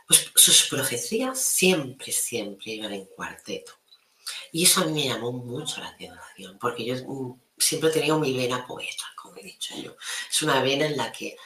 Pues 0.09 0.33
sus 0.35 0.65
profecías 0.65 1.41
siempre, 1.41 2.11
siempre 2.11 2.73
iban 2.73 2.93
en 2.93 3.07
cuarteto. 3.07 3.73
Y 4.55 4.63
eso 4.63 4.83
a 4.83 4.85
mí 4.85 4.93
me 4.93 5.09
llamó 5.09 5.33
mucho 5.33 5.81
la 5.81 5.89
atención, 5.89 6.57
porque 6.61 6.85
yo 6.85 6.95
mm, 6.95 7.41
siempre 7.59 7.91
he 7.91 7.93
tenido 7.93 8.21
mi 8.21 8.37
vena 8.37 8.65
poeta, 8.65 9.03
como 9.17 9.37
he 9.37 9.43
dicho 9.43 9.75
yo. 9.75 9.97
Es 10.31 10.43
una 10.43 10.63
vena 10.63 10.87
en 10.87 10.97
la 10.97 11.11
que 11.11 11.37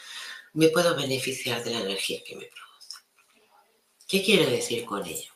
me 0.53 0.69
puedo 0.69 0.95
beneficiar 0.95 1.65
de 1.65 1.71
la 1.71 1.81
energía 1.81 2.23
que 2.23 2.37
me 2.37 2.45
produce. 2.45 2.99
¿Qué 4.07 4.23
quiero 4.23 4.51
decir 4.51 4.85
con 4.85 5.07
ello? 5.07 5.33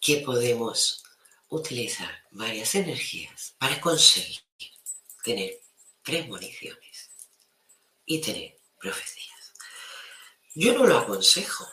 Que 0.00 0.18
podemos 0.18 1.02
utilizar 1.48 2.24
varias 2.30 2.76
energías 2.76 3.56
para 3.58 3.80
conseguir 3.80 4.42
tener 5.24 5.60
premoniciones 6.04 7.10
y 8.04 8.20
tener 8.20 8.56
profecías. 8.80 9.54
Yo 10.54 10.72
no 10.72 10.86
lo 10.86 10.98
aconsejo. 10.98 11.66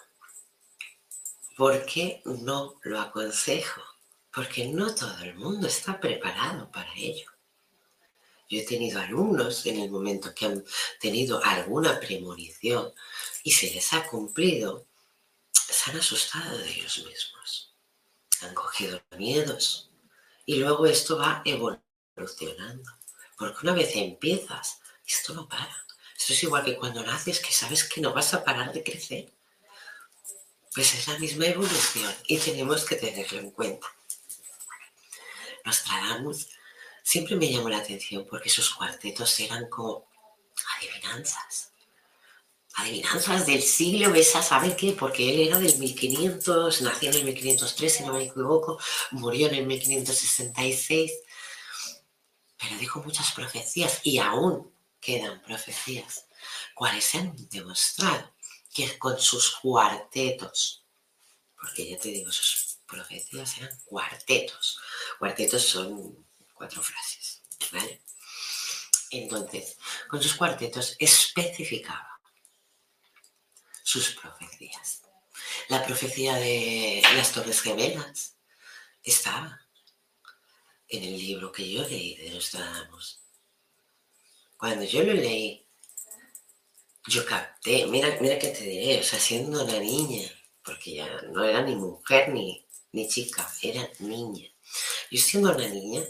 ¿Por 1.56 1.86
qué 1.86 2.24
no 2.26 2.80
lo 2.82 3.00
aconsejo? 3.00 3.93
Porque 4.34 4.68
no 4.68 4.94
todo 4.96 5.20
el 5.20 5.36
mundo 5.36 5.68
está 5.68 6.00
preparado 6.00 6.72
para 6.72 6.92
ello. 6.96 7.32
Yo 8.50 8.60
he 8.60 8.66
tenido 8.66 9.00
alumnos 9.00 9.66
en 9.66 9.80
el 9.80 9.92
momento 9.92 10.34
que 10.34 10.46
han 10.46 10.64
tenido 11.00 11.44
alguna 11.44 12.00
premonición 12.00 12.94
y 13.44 13.52
se 13.52 13.72
les 13.72 13.94
ha 13.94 14.06
cumplido, 14.08 14.86
se 15.52 15.92
han 15.92 15.98
asustado 15.98 16.58
de 16.58 16.70
ellos 16.70 16.98
mismos, 17.06 17.76
han 18.42 18.54
cogido 18.54 19.02
miedos 19.18 19.92
y 20.46 20.58
luego 20.58 20.86
esto 20.86 21.18
va 21.18 21.42
evolucionando. 21.46 22.92
Porque 23.38 23.60
una 23.64 23.74
vez 23.74 23.96
empiezas, 23.96 24.80
esto 25.06 25.34
no 25.34 25.48
para. 25.48 25.86
Esto 26.18 26.34
es 26.34 26.44
igual 26.44 26.64
que 26.64 26.76
cuando 26.76 27.04
naces 27.04 27.40
que 27.40 27.52
sabes 27.52 27.84
que 27.84 28.02
no 28.02 28.14
vas 28.14 28.34
a 28.34 28.44
parar 28.44 28.72
de 28.74 28.84
crecer. 28.84 29.34
Pues 30.74 30.94
es 30.96 31.08
la 31.08 31.20
misma 31.20 31.46
evolución 31.48 32.14
y 32.28 32.38
tenemos 32.38 32.86
que 32.86 32.96
tenerlo 32.96 33.40
en 33.40 33.52
cuenta. 33.52 33.88
Nostradamus 35.64 36.48
siempre 37.04 37.36
me 37.36 37.52
llamó 37.52 37.70
la 37.70 37.78
atención 37.78 38.26
porque 38.30 38.50
sus 38.50 38.74
cuartetos 38.74 39.40
eran 39.40 39.70
como 39.70 40.08
adivinanzas. 40.78 41.72
Adivinanzas 42.76 43.46
del 43.46 43.62
siglo, 43.62 44.12
ves 44.12 44.36
a 44.36 44.42
saber 44.42 44.76
qué, 44.76 44.94
porque 44.94 45.30
él 45.30 45.48
era 45.48 45.60
del 45.60 45.78
1500, 45.78 46.82
nació 46.82 47.10
en 47.12 47.16
el 47.18 47.24
1503, 47.26 47.94
si 47.94 48.04
no 48.04 48.14
me 48.14 48.24
equivoco, 48.24 48.80
murió 49.12 49.48
en 49.48 49.56
el 49.56 49.66
1566, 49.68 51.12
pero 52.58 52.78
dijo 52.78 53.04
muchas 53.04 53.32
profecías 53.34 54.00
y 54.04 54.18
aún 54.18 54.74
quedan 55.00 55.42
profecías, 55.44 56.26
cuales 56.74 57.04
se 57.04 57.20
han 57.20 57.36
demostrado 57.50 58.34
que 58.74 58.98
con 58.98 59.20
sus 59.20 59.52
cuartetos, 59.58 60.84
porque 61.56 61.88
ya 61.88 62.00
te 62.00 62.10
digo, 62.10 62.32
sus 62.32 62.80
profecías 62.88 63.58
eran 63.58 63.78
cuartetos. 63.86 64.80
Cuartetos 65.20 65.64
son 65.64 66.26
cuatro 66.54 66.82
frases, 66.82 67.42
¿vale? 67.72 68.02
Entonces, 69.12 69.78
con 70.10 70.22
sus 70.22 70.34
cuartetos 70.36 70.96
especificaba 71.00 72.20
sus 73.84 74.16
profecías. 74.16 75.04
La 75.70 75.86
profecía 75.86 76.36
de 76.36 77.02
las 77.16 77.32
Torres 77.32 77.62
Gemelas 77.62 78.38
estaba 79.04 79.62
en 80.88 81.04
el 81.04 81.18
libro 81.18 81.52
que 81.52 81.70
yo 81.70 81.88
leí 81.88 82.16
de 82.16 82.32
Nostradamus. 82.32 83.20
Cuando 84.58 84.84
yo 84.86 85.04
lo 85.04 85.14
leí, 85.14 85.68
yo 87.08 87.26
capté, 87.26 87.86
mira, 87.88 88.18
mira 88.22 88.40
que 88.40 88.50
te 88.50 88.64
diré, 88.64 89.00
o 89.00 89.04
siendo 89.04 89.64
una 89.64 89.80
niña, 89.80 90.30
porque 90.64 90.96
ya 90.96 91.22
no 91.34 91.44
era 91.44 91.62
ni 91.62 91.76
mujer 91.76 92.30
ni, 92.30 92.66
ni 92.94 93.08
chica, 93.10 93.48
era 93.62 93.88
niña. 94.00 94.50
Yo 95.14 95.22
siendo 95.22 95.52
una 95.52 95.68
niña, 95.68 96.02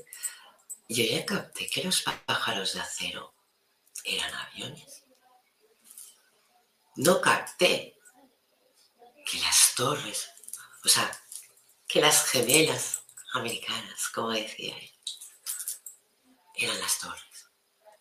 yo 0.88 1.04
ya 1.04 1.26
capté 1.26 1.70
que 1.70 1.84
los 1.84 2.04
pájaros 2.26 2.74
de 2.74 2.80
acero 2.80 3.36
eran 4.06 4.34
aviones. 4.34 5.04
No 6.96 7.20
capté 7.20 8.00
que 9.26 9.40
las 9.42 9.74
torres, 9.76 10.30
o 10.86 10.88
sea, 10.88 11.12
que 11.86 12.00
las 12.00 12.30
gemelas 12.30 13.02
americanas, 13.34 14.08
como 14.08 14.30
decía 14.30 14.78
él, 14.78 14.92
eran 16.56 16.80
las 16.80 16.98
torres 17.00 17.50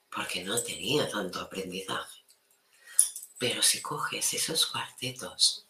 porque 0.08 0.44
no 0.44 0.62
tenía 0.62 1.10
tanto 1.10 1.40
aprendizaje. 1.40 2.24
Pero 3.38 3.60
si 3.60 3.82
coges 3.82 4.34
esos 4.34 4.66
cuartetos, 4.66 5.66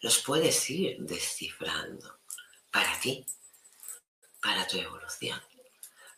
los 0.00 0.18
puedes 0.18 0.70
ir 0.70 0.96
descifrando 1.00 2.20
para 2.70 3.00
ti, 3.00 3.26
para 4.40 4.66
tu 4.66 4.78
evolución, 4.78 5.40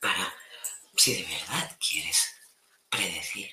para 0.01 0.35
si 0.97 1.15
de 1.15 1.25
verdad 1.25 1.77
quieres 1.81 2.35
predecir 2.89 3.51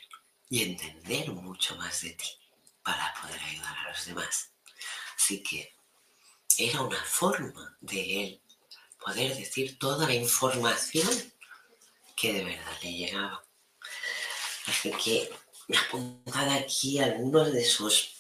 y 0.50 0.64
entender 0.64 1.30
mucho 1.32 1.76
más 1.78 2.02
de 2.02 2.12
ti. 2.12 2.28
para 2.82 3.14
poder 3.22 3.40
ayudar 3.40 3.78
a 3.78 3.90
los 3.90 4.06
demás. 4.06 4.52
Así 5.16 5.44
que 5.44 5.76
era 6.58 6.82
una 6.82 7.04
forma 7.04 7.78
de 7.82 8.24
él 8.24 8.42
poder 8.98 9.36
decir 9.36 9.78
toda 9.78 10.08
la 10.08 10.14
información 10.14 11.08
que 12.16 12.34
de 12.34 12.46
verdad 12.46 12.78
le 12.82 12.94
llegaba. 12.94 13.46
Así 14.66 14.92
que 14.92 15.32
me 15.68 15.78
apuntado 15.78 16.52
aquí 16.52 17.00
algunos 17.00 17.54
de 17.54 17.64
sus, 17.64 18.16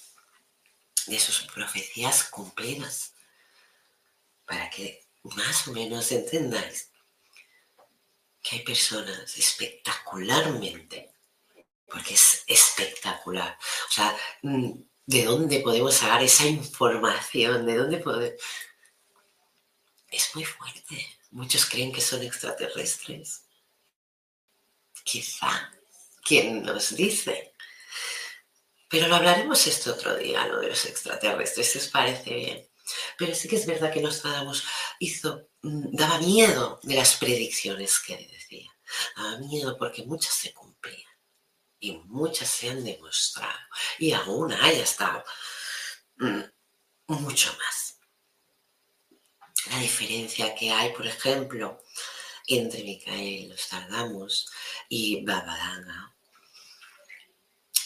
de 1.07 1.19
sus 1.19 1.41
profecías 1.47 2.25
cumplidas 2.25 3.13
para 4.45 4.69
que 4.69 5.08
más 5.23 5.67
o 5.67 5.73
menos 5.73 6.11
entendáis 6.11 6.91
que 8.41 8.57
hay 8.57 8.63
personas 8.63 9.37
espectacularmente, 9.37 11.13
porque 11.87 12.13
es 12.13 12.43
espectacular. 12.47 13.57
O 13.89 13.91
sea, 13.91 14.15
mm, 14.43 14.71
¿de 15.05 15.23
dónde 15.25 15.59
podemos 15.59 15.95
sacar 15.95 16.23
esa 16.23 16.45
información? 16.45 17.65
¿De 17.65 17.75
dónde 17.75 17.97
podemos...? 17.97 18.41
Es 20.09 20.35
muy 20.35 20.45
fuerte. 20.45 21.19
Muchos 21.31 21.65
creen 21.65 21.91
que 21.91 22.01
son 22.01 22.23
extraterrestres. 22.23 23.43
Quizá. 25.03 25.71
¿Quién 26.23 26.63
nos 26.63 26.95
dice? 26.95 27.53
Pero 28.89 29.07
lo 29.07 29.15
hablaremos 29.15 29.67
este 29.67 29.91
otro 29.91 30.15
día, 30.15 30.47
lo 30.47 30.59
de 30.59 30.69
los 30.69 30.85
extraterrestres, 30.85 31.71
si 31.71 31.77
os 31.77 31.87
parece 31.89 32.33
bien. 32.33 32.68
Pero 33.17 33.35
sí 33.35 33.47
que 33.47 33.55
es 33.55 33.65
verdad 33.65 33.91
que 33.91 34.01
Nostradamus 34.01 34.63
hizo, 34.99 35.49
mm, 35.61 35.95
daba 35.95 36.19
miedo 36.19 36.79
de 36.83 36.95
las 36.95 37.17
predicciones 37.17 37.99
que 37.99 38.17
decía. 38.17 38.71
Daba 39.15 39.37
miedo 39.39 39.77
porque 39.77 40.03
muchas 40.03 40.33
se 40.33 40.53
cumplían 40.53 41.09
y 41.79 41.93
muchas 42.05 42.49
se 42.49 42.69
han 42.69 42.83
demostrado. 42.83 43.59
Y 43.97 44.11
aún 44.13 44.53
hay 44.53 44.79
estado 44.79 45.23
mm, 46.17 46.41
mucho 47.07 47.55
más. 47.57 47.99
La 49.69 49.79
diferencia 49.79 50.55
que 50.55 50.71
hay, 50.71 50.91
por 50.93 51.05
ejemplo, 51.05 51.83
entre 52.47 52.83
Micael 52.83 53.49
Nostradamus 53.49 54.49
y 54.87 55.23
Babadanga 55.23 56.15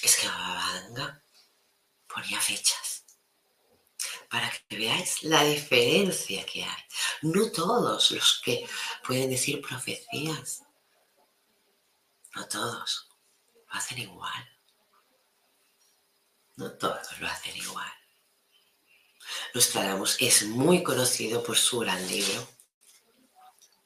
es 0.02 0.16
que 0.18 0.28
Babadanga 0.28 1.24
ponía 2.08 2.39
fechas 2.39 2.83
para 4.34 4.50
que 4.50 4.78
veáis 4.78 5.22
la 5.22 5.43
diferencia 5.43 6.43
que 6.43 6.63
hay. 6.63 6.84
No 7.22 7.52
todos 7.52 8.10
los 8.10 8.41
que 8.43 8.67
pueden 9.06 9.30
decir 9.30 9.62
profecías, 9.62 10.63
no 12.34 12.48
todos 12.48 13.10
lo 13.54 13.74
hacen 13.78 14.00
igual. 14.00 14.50
No 16.56 16.72
todos 16.72 17.19
lo 17.19 17.28
hacen 17.28 17.56
igual. 17.58 17.93
Nostradamus 19.54 20.17
es 20.19 20.48
muy 20.48 20.82
conocido 20.82 21.43
por 21.43 21.56
su 21.56 21.82
gran 21.82 22.02
libro, 22.08 22.48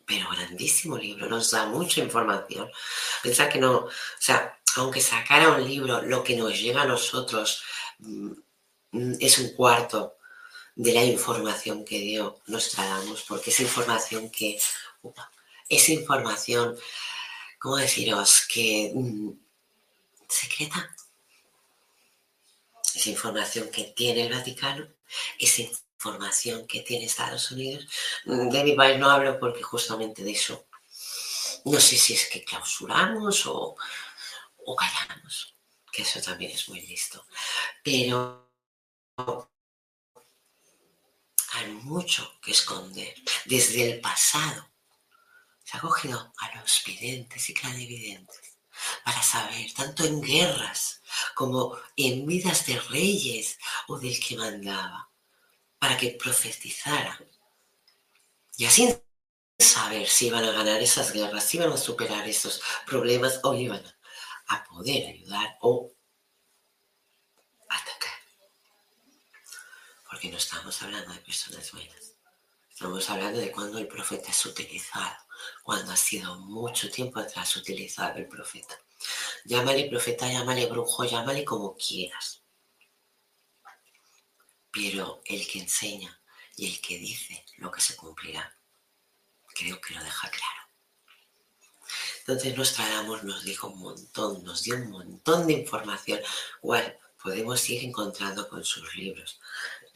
pero 0.06 0.30
grandísimo 0.30 0.98
libro, 0.98 1.28
nos 1.28 1.52
da 1.52 1.66
mucha 1.66 2.00
información. 2.00 2.72
Pensar 3.22 3.50
que 3.50 3.60
no, 3.60 3.80
o 3.80 3.92
sea, 4.18 4.58
aunque 4.78 5.02
sacara 5.02 5.50
un 5.50 5.68
libro, 5.68 6.02
lo 6.04 6.24
que 6.24 6.38
nos 6.38 6.58
llega 6.58 6.84
a 6.84 6.88
nosotros 6.88 7.64
mm, 8.00 8.32
es 9.20 9.40
un 9.40 9.54
cuarto 9.54 10.17
de 10.78 10.94
la 10.94 11.04
información 11.04 11.84
que 11.84 12.00
dio 12.00 12.40
Nostradamus, 12.46 13.24
porque 13.24 13.50
es 13.50 13.60
información 13.60 14.30
que, 14.30 14.60
es 15.68 15.90
información, 15.90 16.78
¿cómo 17.58 17.78
deciros?, 17.78 18.46
que 18.48 18.92
mm, 18.94 19.32
secreta. 20.30 20.96
Es 22.94 23.08
información 23.08 23.70
que 23.72 23.86
tiene 23.86 24.28
el 24.28 24.34
Vaticano, 24.34 24.88
es 25.40 25.58
información 25.60 26.68
que 26.68 26.82
tiene 26.82 27.06
Estados 27.06 27.50
Unidos. 27.52 27.88
De 28.26 28.64
mi 28.64 28.74
país 28.74 29.00
no 29.00 29.10
hablo 29.10 29.40
porque 29.40 29.64
justamente 29.64 30.24
de 30.24 30.32
eso 30.32 30.68
no 31.66 31.80
sé 31.80 31.98
si 31.98 32.14
es 32.14 32.30
que 32.30 32.44
clausuramos 32.44 33.48
o, 33.48 33.76
o 34.58 34.76
callamos, 34.76 35.56
que 35.92 36.04
eso 36.04 36.22
también 36.22 36.52
es 36.52 36.70
muy 36.70 36.82
listo. 36.82 37.26
Pero 37.84 38.48
mucho 41.66 42.40
que 42.42 42.52
esconder. 42.52 43.14
Desde 43.46 43.92
el 43.92 44.02
pasado 44.02 44.70
se 45.64 45.78
ha 45.78 45.82
cogido 45.82 46.34
a 46.40 46.56
los 46.60 46.84
videntes 46.86 47.50
y 47.50 47.54
clarividentes 47.54 48.58
para 49.04 49.22
saber, 49.24 49.74
tanto 49.74 50.06
en 50.06 50.22
guerras 50.22 51.02
como 51.34 51.78
en 51.96 52.26
vidas 52.26 52.66
de 52.66 52.80
reyes 52.80 53.58
o 53.88 53.98
del 54.00 54.20
que 54.20 54.38
mandaba, 54.38 55.10
para 55.80 55.98
que 55.98 56.12
profetizaran. 56.12 57.18
Y 58.58 58.66
así 58.66 58.96
saber 59.58 60.08
si 60.08 60.28
iban 60.28 60.44
a 60.44 60.52
ganar 60.52 60.82
esas 60.82 61.12
guerras, 61.12 61.44
si 61.44 61.58
iban 61.58 61.72
a 61.72 61.78
superar 61.78 62.28
esos 62.28 62.62
problemas 62.86 63.40
o 63.44 63.54
iban 63.56 63.84
a 64.48 64.64
poder 64.64 65.08
ayudar 65.08 65.58
o 65.62 65.92
no 70.30 70.38
estamos 70.38 70.82
hablando 70.82 71.14
de 71.14 71.20
personas 71.20 71.72
buenas. 71.72 72.14
Estamos 72.70 73.10
hablando 73.10 73.40
de 73.40 73.52
cuando 73.52 73.78
el 73.78 73.88
profeta 73.88 74.30
es 74.30 74.46
utilizado, 74.46 75.16
cuando 75.64 75.92
ha 75.92 75.98
sido 75.98 76.36
mucho 76.40 76.90
tiempo 76.90 77.20
atrás 77.20 77.56
utilizado 77.56 78.18
el 78.18 78.28
profeta. 78.28 78.78
Llámale 79.46 79.90
profeta, 79.90 80.32
llámale 80.32 80.66
brujo, 80.68 81.06
llámale 81.06 81.44
como 81.46 81.76
quieras. 81.76 82.44
Pero 84.72 85.22
el 85.26 85.48
que 85.48 85.60
enseña 85.60 86.22
y 86.56 86.68
el 86.68 86.82
que 86.82 86.98
dice 86.98 87.46
lo 87.58 87.72
que 87.72 87.82
se 87.82 87.96
cumplirá, 87.96 88.54
creo 89.56 89.80
que 89.82 89.94
lo 89.94 90.04
deja 90.04 90.30
claro. 90.30 90.62
Entonces 92.20 92.58
Nostradamus 92.58 93.24
nos 93.24 93.44
dijo 93.44 93.70
un 93.70 93.80
montón, 93.80 94.44
nos 94.44 94.64
dio 94.64 94.76
un 94.76 94.90
montón 94.90 95.48
de 95.48 95.54
información, 95.54 96.20
cual 96.60 97.00
podemos 97.22 97.70
ir 97.70 97.84
encontrando 97.84 98.48
con 98.48 98.64
sus 98.64 98.96
libros. 98.96 99.40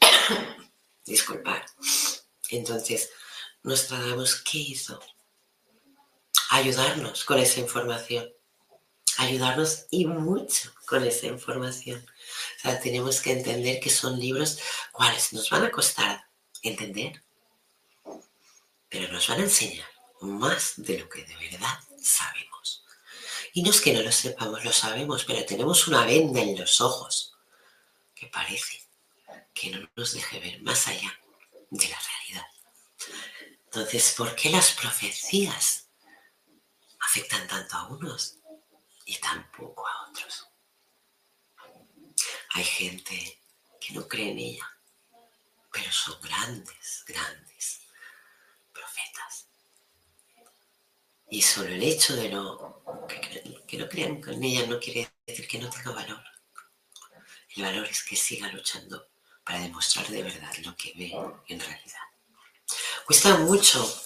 Disculpad. 1.04 1.62
Entonces, 2.50 3.10
Nostradamus, 3.62 4.42
¿qué 4.42 4.58
hizo? 4.58 5.00
Ayudarnos 6.50 7.24
con 7.24 7.38
esa 7.38 7.60
información. 7.60 8.30
Ayudarnos 9.18 9.86
y 9.90 10.06
mucho 10.06 10.72
con 10.86 11.04
esa 11.04 11.26
información. 11.26 12.04
O 12.58 12.60
sea, 12.60 12.80
tenemos 12.80 13.20
que 13.20 13.32
entender 13.32 13.80
que 13.80 13.90
son 13.90 14.18
libros 14.18 14.58
cuales 14.90 15.32
nos 15.32 15.50
van 15.50 15.64
a 15.64 15.70
costar 15.70 16.26
entender, 16.62 17.22
pero 18.88 19.12
nos 19.12 19.28
van 19.28 19.40
a 19.40 19.44
enseñar 19.44 19.88
más 20.20 20.74
de 20.76 20.98
lo 20.98 21.08
que 21.08 21.24
de 21.24 21.36
verdad 21.36 21.78
sabemos. 22.00 22.84
Y 23.52 23.62
no 23.62 23.70
es 23.70 23.80
que 23.80 23.92
no 23.92 24.02
lo 24.02 24.12
sepamos, 24.12 24.64
lo 24.64 24.72
sabemos, 24.72 25.24
pero 25.24 25.44
tenemos 25.44 25.88
una 25.88 26.06
venda 26.06 26.40
en 26.40 26.58
los 26.58 26.80
ojos 26.80 27.34
que 28.14 28.26
parece 28.28 28.81
que 29.54 29.70
no 29.70 29.88
nos 29.96 30.14
deje 30.14 30.40
ver 30.40 30.62
más 30.62 30.88
allá 30.88 31.18
de 31.70 31.88
la 31.88 31.98
realidad. 31.98 32.46
Entonces, 33.64 34.14
¿por 34.16 34.34
qué 34.34 34.50
las 34.50 34.72
profecías 34.72 35.88
afectan 37.00 37.46
tanto 37.48 37.76
a 37.76 37.88
unos 37.88 38.38
y 39.06 39.16
tan 39.16 39.50
poco 39.50 39.86
a 39.86 40.10
otros? 40.10 40.48
Hay 42.54 42.64
gente 42.64 43.40
que 43.80 43.94
no 43.94 44.06
cree 44.06 44.30
en 44.30 44.38
ella, 44.38 44.68
pero 45.72 45.90
son 45.90 46.20
grandes, 46.20 47.04
grandes 47.06 47.80
profetas. 48.72 49.48
Y 51.30 51.40
solo 51.40 51.68
el 51.68 51.82
hecho 51.82 52.14
de 52.14 52.28
no, 52.28 52.84
que, 53.08 53.62
que 53.66 53.78
no 53.78 53.88
crean 53.88 54.22
en 54.26 54.44
ella 54.44 54.66
no 54.66 54.78
quiere 54.78 55.10
decir 55.26 55.48
que 55.48 55.58
no 55.58 55.70
tenga 55.70 55.92
valor. 55.92 56.22
El 57.56 57.62
valor 57.62 57.86
es 57.86 58.02
que 58.02 58.16
siga 58.16 58.48
luchando 58.48 59.11
para 59.44 59.60
demostrar 59.60 60.06
de 60.08 60.22
verdad 60.22 60.52
lo 60.64 60.76
que 60.76 60.92
ve 60.96 61.12
en 61.48 61.60
realidad. 61.60 62.02
Cuesta 63.06 63.36
mucho 63.38 64.02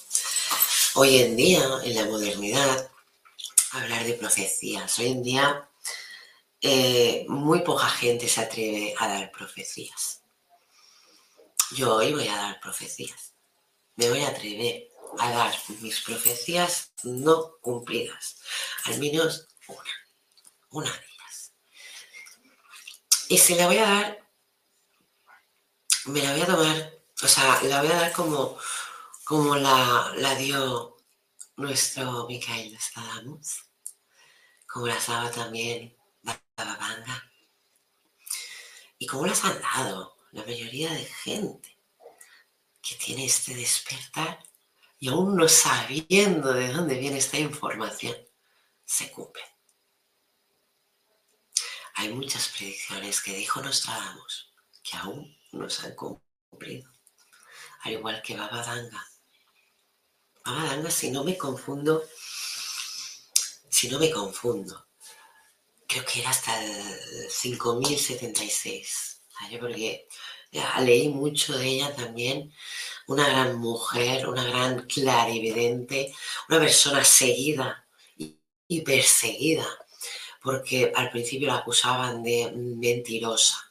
hoy 0.95 1.19
en 1.19 1.37
día, 1.37 1.63
en 1.85 1.95
la 1.95 2.05
modernidad, 2.07 2.91
hablar 3.73 4.05
de 4.05 4.15
profecías. 4.15 4.99
Hoy 4.99 5.09
en 5.09 5.23
día 5.23 5.69
eh, 6.61 7.27
muy 7.29 7.61
poca 7.61 7.89
gente 7.89 8.29
se 8.29 8.41
atreve 8.41 8.95
a 8.99 9.09
dar 9.09 9.31
profecías. 9.31 10.23
Yo 11.73 11.97
hoy 11.97 12.13
voy 12.13 12.29
a 12.29 12.37
dar 12.37 12.61
profecías. 12.61 13.35
Me 13.97 14.09
voy 14.09 14.23
a 14.23 14.29
atrever 14.29 14.89
a 15.19 15.31
dar 15.31 15.55
mis 15.81 16.01
profecías 16.01 16.93
no 17.05 17.57
cumplidas. 17.61 18.39
Al 18.85 18.99
menos 18.99 19.47
una. 19.69 19.91
Una 20.71 20.91
de 20.91 20.99
ellas. 20.99 21.53
Y 23.29 23.39
se 23.39 23.57
la 23.57 23.67
voy 23.67 23.79
a 23.79 23.89
dar 23.89 24.26
me 26.07 26.23
la 26.23 26.33
voy 26.33 26.41
a 26.41 26.47
tomar, 26.47 26.99
o 27.23 27.29
sea, 27.29 27.63
la 27.63 27.83
voy 27.83 27.91
a 27.91 27.97
dar 27.97 28.13
como, 28.13 28.59
como 29.25 29.57
la, 29.57 30.13
la 30.17 30.35
dio 30.37 30.97
nuestro 31.57 32.27
Micael 32.29 32.75
Estadamos, 32.75 33.65
como 34.67 34.87
la 34.87 34.99
daba 35.07 35.31
también 35.31 35.97
Bababanga. 36.23 37.33
¿Y 38.99 39.07
cómo 39.07 39.27
las 39.27 39.45
han 39.45 39.61
dado 39.61 40.17
la 40.33 40.45
mayoría 40.45 40.93
de 40.93 41.05
gente 41.05 41.77
que 42.81 42.95
tiene 42.95 43.27
este 43.27 43.55
despertar 43.55 44.43
y 44.99 45.09
aún 45.09 45.37
no 45.37 45.49
sabiendo 45.49 46.53
de 46.53 46.73
dónde 46.73 46.99
viene 46.99 47.19
esta 47.19 47.39
información, 47.39 48.17
se 48.85 49.11
cumple? 49.11 49.43
Hay 51.95 52.13
muchas 52.13 52.49
predicciones 52.49 53.21
que 53.21 53.35
dijo 53.35 53.61
Nostradamus 53.61 54.53
que 54.83 54.97
aún 54.99 55.37
no 55.57 55.69
se 55.71 55.87
han 55.87 55.95
cumplido, 55.95 56.91
al 57.83 57.93
igual 57.93 58.23
que 58.23 58.37
Baba 58.37 58.63
Danga. 58.63 59.05
Baba 60.45 60.65
Danga, 60.65 60.91
si 60.91 61.11
no 61.11 61.25
me 61.25 61.37
confundo, 61.37 62.05
si 63.69 63.89
no 63.89 63.99
me 63.99 64.11
confundo, 64.11 64.87
creo 65.87 66.05
que 66.05 66.21
era 66.21 66.31
hasta 66.31 66.63
el 66.65 67.31
5076, 67.31 69.23
¿vale? 69.41 69.59
porque 69.59 70.07
ya 70.53 70.81
leí 70.81 71.09
mucho 71.09 71.57
de 71.59 71.67
ella 71.67 71.95
también, 71.95 72.53
una 73.07 73.29
gran 73.29 73.59
mujer, 73.59 74.29
una 74.29 74.45
gran 74.45 74.87
clarividente, 74.87 76.15
una 76.49 76.59
persona 76.59 77.05
seguida 77.05 77.87
y 78.69 78.81
perseguida, 78.83 79.67
porque 80.43 80.93
al 80.95 81.11
principio 81.11 81.49
la 81.49 81.57
acusaban 81.57 82.23
de 82.23 82.53
mentirosa. 82.55 83.66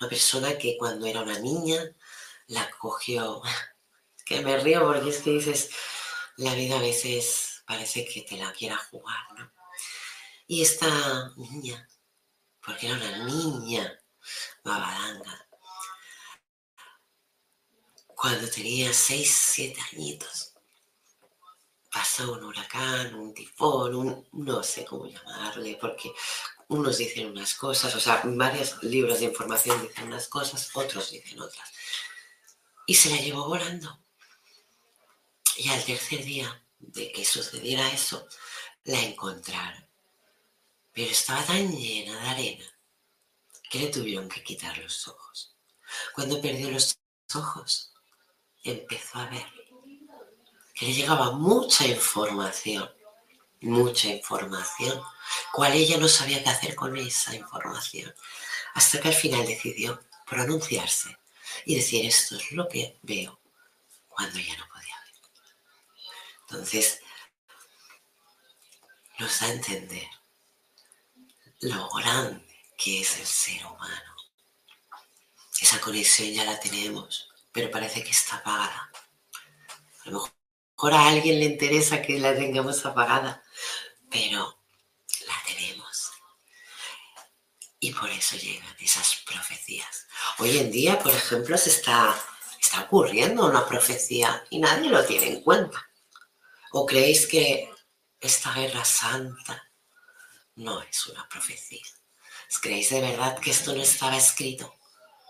Una 0.00 0.08
persona 0.08 0.58
que 0.58 0.76
cuando 0.76 1.06
era 1.06 1.22
una 1.22 1.38
niña 1.38 1.78
la 2.48 2.70
cogió, 2.70 3.42
que 4.24 4.40
me 4.40 4.58
río 4.58 4.84
porque 4.84 5.10
es 5.10 5.18
que 5.18 5.30
dices, 5.30 5.70
la 6.36 6.54
vida 6.54 6.76
a 6.76 6.82
veces 6.82 7.62
parece 7.66 8.04
que 8.04 8.22
te 8.22 8.36
la 8.36 8.52
quiera 8.52 8.76
jugar, 8.76 9.32
¿no? 9.36 9.52
Y 10.46 10.62
esta 10.62 11.32
niña, 11.36 11.88
porque 12.64 12.86
era 12.86 12.96
una 12.96 13.24
niña 13.24 13.98
babadanga, 14.62 15.46
cuando 18.06 18.48
tenía 18.48 18.92
6, 18.92 19.38
7 19.54 19.80
añitos, 19.92 20.54
pasó 21.92 22.32
un 22.32 22.44
huracán, 22.44 23.14
un 23.14 23.34
tifón, 23.34 23.94
un, 23.94 24.28
no 24.32 24.62
sé 24.62 24.84
cómo 24.84 25.06
llamarle, 25.06 25.78
porque 25.80 26.12
unos 26.68 26.98
dicen 26.98 27.26
unas 27.28 27.54
cosas, 27.54 27.94
o 27.94 28.00
sea, 28.00 28.22
varios 28.24 28.82
libros 28.82 29.20
de 29.20 29.26
información 29.26 29.80
dicen 29.82 30.06
unas 30.06 30.28
cosas, 30.28 30.70
otros 30.74 31.10
dicen 31.10 31.40
otras. 31.40 31.70
Y 32.86 32.94
se 32.94 33.10
la 33.10 33.18
llevó 33.18 33.46
volando. 33.46 34.00
Y 35.56 35.68
al 35.70 35.84
tercer 35.84 36.24
día 36.24 36.62
de 36.78 37.12
que 37.12 37.24
sucediera 37.24 37.90
eso, 37.92 38.26
la 38.84 39.00
encontraron 39.00 39.86
pero 40.96 41.10
estaba 41.10 41.44
tan 41.44 41.70
llena 41.76 42.18
de 42.18 42.28
arena 42.30 42.64
que 43.68 43.80
le 43.80 43.88
tuvieron 43.88 44.30
que 44.30 44.42
quitar 44.42 44.78
los 44.78 45.06
ojos. 45.06 45.54
Cuando 46.14 46.40
perdió 46.40 46.70
los 46.70 46.98
ojos, 47.34 47.92
empezó 48.64 49.18
a 49.18 49.26
ver 49.28 49.44
que 50.72 50.86
le 50.86 50.94
llegaba 50.94 51.32
mucha 51.32 51.86
información, 51.86 52.90
mucha 53.66 54.08
información, 54.08 55.02
cual 55.52 55.72
ella 55.72 55.98
no 55.98 56.08
sabía 56.08 56.42
qué 56.42 56.50
hacer 56.50 56.74
con 56.74 56.96
esa 56.96 57.34
información, 57.34 58.14
hasta 58.74 59.00
que 59.00 59.08
al 59.08 59.14
final 59.14 59.46
decidió 59.46 60.02
pronunciarse 60.26 61.16
y 61.64 61.76
decir 61.76 62.06
esto 62.06 62.36
es 62.36 62.52
lo 62.52 62.68
que 62.68 62.98
veo 63.02 63.40
cuando 64.08 64.38
ya 64.38 64.56
no 64.56 64.66
podía 64.68 64.96
ver. 65.04 65.14
Entonces, 66.48 67.00
nos 69.18 69.40
da 69.40 69.46
a 69.46 69.52
entender 69.52 70.08
lo 71.60 71.88
grande 71.90 72.44
que 72.76 73.00
es 73.00 73.18
el 73.18 73.26
ser 73.26 73.64
humano. 73.66 74.16
Esa 75.60 75.80
conexión 75.80 76.32
ya 76.32 76.44
la 76.44 76.60
tenemos, 76.60 77.28
pero 77.50 77.70
parece 77.70 78.04
que 78.04 78.10
está 78.10 78.36
apagada. 78.36 78.90
A 80.04 80.10
lo 80.10 80.22
mejor 80.76 80.94
a 80.94 81.08
alguien 81.08 81.40
le 81.40 81.46
interesa 81.46 82.02
que 82.02 82.18
la 82.18 82.34
tengamos 82.34 82.84
apagada, 82.84 83.42
pero 84.16 84.58
la 85.26 85.42
tenemos. 85.46 86.12
Y 87.80 87.92
por 87.92 88.08
eso 88.08 88.36
llegan 88.36 88.74
esas 88.78 89.16
profecías. 89.26 90.06
Hoy 90.38 90.56
en 90.58 90.70
día, 90.70 90.98
por 90.98 91.12
ejemplo, 91.12 91.58
se 91.58 91.70
está, 91.70 92.18
está 92.58 92.82
ocurriendo 92.82 93.44
una 93.44 93.66
profecía 93.68 94.42
y 94.48 94.58
nadie 94.58 94.88
lo 94.88 95.04
tiene 95.04 95.28
en 95.28 95.42
cuenta. 95.42 95.86
¿O 96.72 96.86
creéis 96.86 97.26
que 97.26 97.70
esta 98.20 98.52
guerra 98.54 98.84
santa 98.84 99.70
no 100.54 100.80
es 100.80 101.06
una 101.06 101.28
profecía. 101.28 101.84
¿Os 102.50 102.58
creéis 102.58 102.90
de 102.90 103.00
verdad 103.00 103.38
que 103.38 103.50
esto 103.50 103.74
no 103.74 103.82
estaba 103.82 104.16
escrito? 104.16 104.74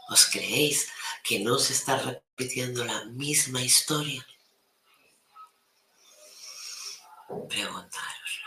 ¿Os 0.09 0.27
creéis 0.27 0.89
que 1.25 1.41
no 1.41 1.59
se 1.59 1.73
está 1.73 1.97
repitiendo 1.99 2.85
la 2.85 3.05
misma 3.07 3.61
historia? 3.63 4.25
Preguntároslo, 7.49 8.46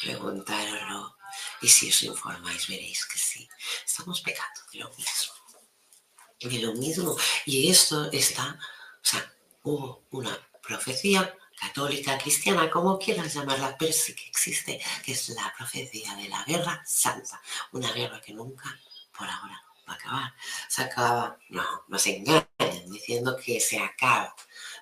preguntároslo. 0.00 1.16
Y 1.60 1.68
si 1.68 1.90
os 1.90 2.02
informáis, 2.02 2.66
veréis 2.66 3.04
que 3.06 3.18
sí, 3.18 3.48
estamos 3.84 4.20
pecando 4.20 4.60
de 4.72 4.78
lo 4.80 4.90
mismo. 4.90 5.34
De 6.40 6.58
lo 6.58 6.72
mismo. 6.74 7.16
Y 7.46 7.70
esto 7.70 8.10
está, 8.10 8.58
o 9.02 9.04
sea, 9.04 9.32
hubo 9.62 10.06
una 10.10 10.36
profecía 10.62 11.36
católica, 11.60 12.16
cristiana, 12.16 12.70
como 12.70 12.98
quieras 12.98 13.34
llamarla, 13.34 13.76
pero 13.78 13.92
sí 13.92 14.14
que 14.14 14.26
existe, 14.26 14.80
que 15.04 15.12
es 15.12 15.28
la 15.28 15.52
profecía 15.56 16.14
de 16.16 16.28
la 16.28 16.42
guerra 16.44 16.82
santa, 16.86 17.40
una 17.72 17.92
guerra 17.92 18.20
que 18.20 18.32
nunca, 18.32 18.74
por 19.16 19.28
ahora, 19.28 19.62
va 19.86 19.92
a 19.92 19.96
acabar. 19.96 20.34
Se 20.68 20.82
acaba, 20.82 21.38
no, 21.50 21.84
nos 21.88 22.06
engañan 22.06 22.46
diciendo 22.86 23.36
que 23.36 23.60
se 23.60 23.78
acaba, 23.78 24.34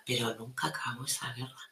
pero 0.06 0.34
nunca 0.36 0.68
acabó 0.68 1.04
esa 1.04 1.32
guerra. 1.32 1.67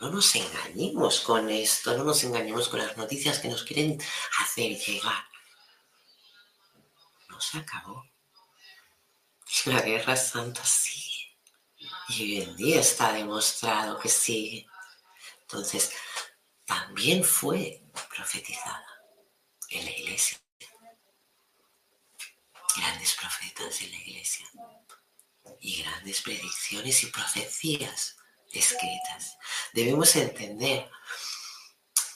No 0.00 0.10
nos 0.10 0.34
engañemos 0.34 1.20
con 1.20 1.50
esto, 1.50 1.96
no 1.96 2.04
nos 2.04 2.22
engañemos 2.24 2.68
con 2.68 2.80
las 2.80 2.96
noticias 2.96 3.38
que 3.38 3.48
nos 3.48 3.62
quieren 3.62 4.00
hacer 4.40 4.76
llegar. 4.76 5.24
No 7.28 7.40
se 7.40 7.58
acabó. 7.58 8.04
La 9.66 9.80
guerra 9.80 10.16
santa 10.16 10.64
sí 10.64 11.02
y 12.08 12.22
hoy 12.22 12.42
en 12.42 12.56
día 12.56 12.80
está 12.80 13.12
demostrado 13.12 13.98
que 13.98 14.08
sigue. 14.08 14.66
Entonces, 15.42 15.92
también 16.64 17.24
fue 17.24 17.82
profetizada 18.14 18.86
en 19.68 19.84
la 19.84 19.90
iglesia. 19.90 20.38
Grandes 22.76 23.14
profetas 23.14 23.82
en 23.82 23.90
la 23.90 23.96
iglesia. 23.98 24.46
Y 25.60 25.82
grandes 25.82 26.22
predicciones 26.22 27.02
y 27.04 27.06
profecías 27.06 28.16
escritas. 28.52 29.36
Debemos 29.72 30.14
entender 30.16 30.90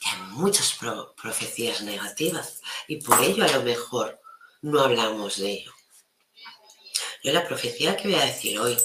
que 0.00 0.08
hay 0.08 0.22
muchas 0.30 0.78
profecías 1.16 1.82
negativas 1.82 2.60
y 2.88 2.96
por 2.96 3.22
ello 3.22 3.44
a 3.44 3.48
lo 3.48 3.62
mejor 3.62 4.20
no 4.62 4.80
hablamos 4.80 5.38
de 5.38 5.52
ello. 5.52 5.72
Yo 7.22 7.32
la 7.32 7.46
profecía 7.46 7.96
que 7.96 8.08
voy 8.08 8.16
a 8.16 8.26
decir 8.26 8.58
hoy 8.58 8.76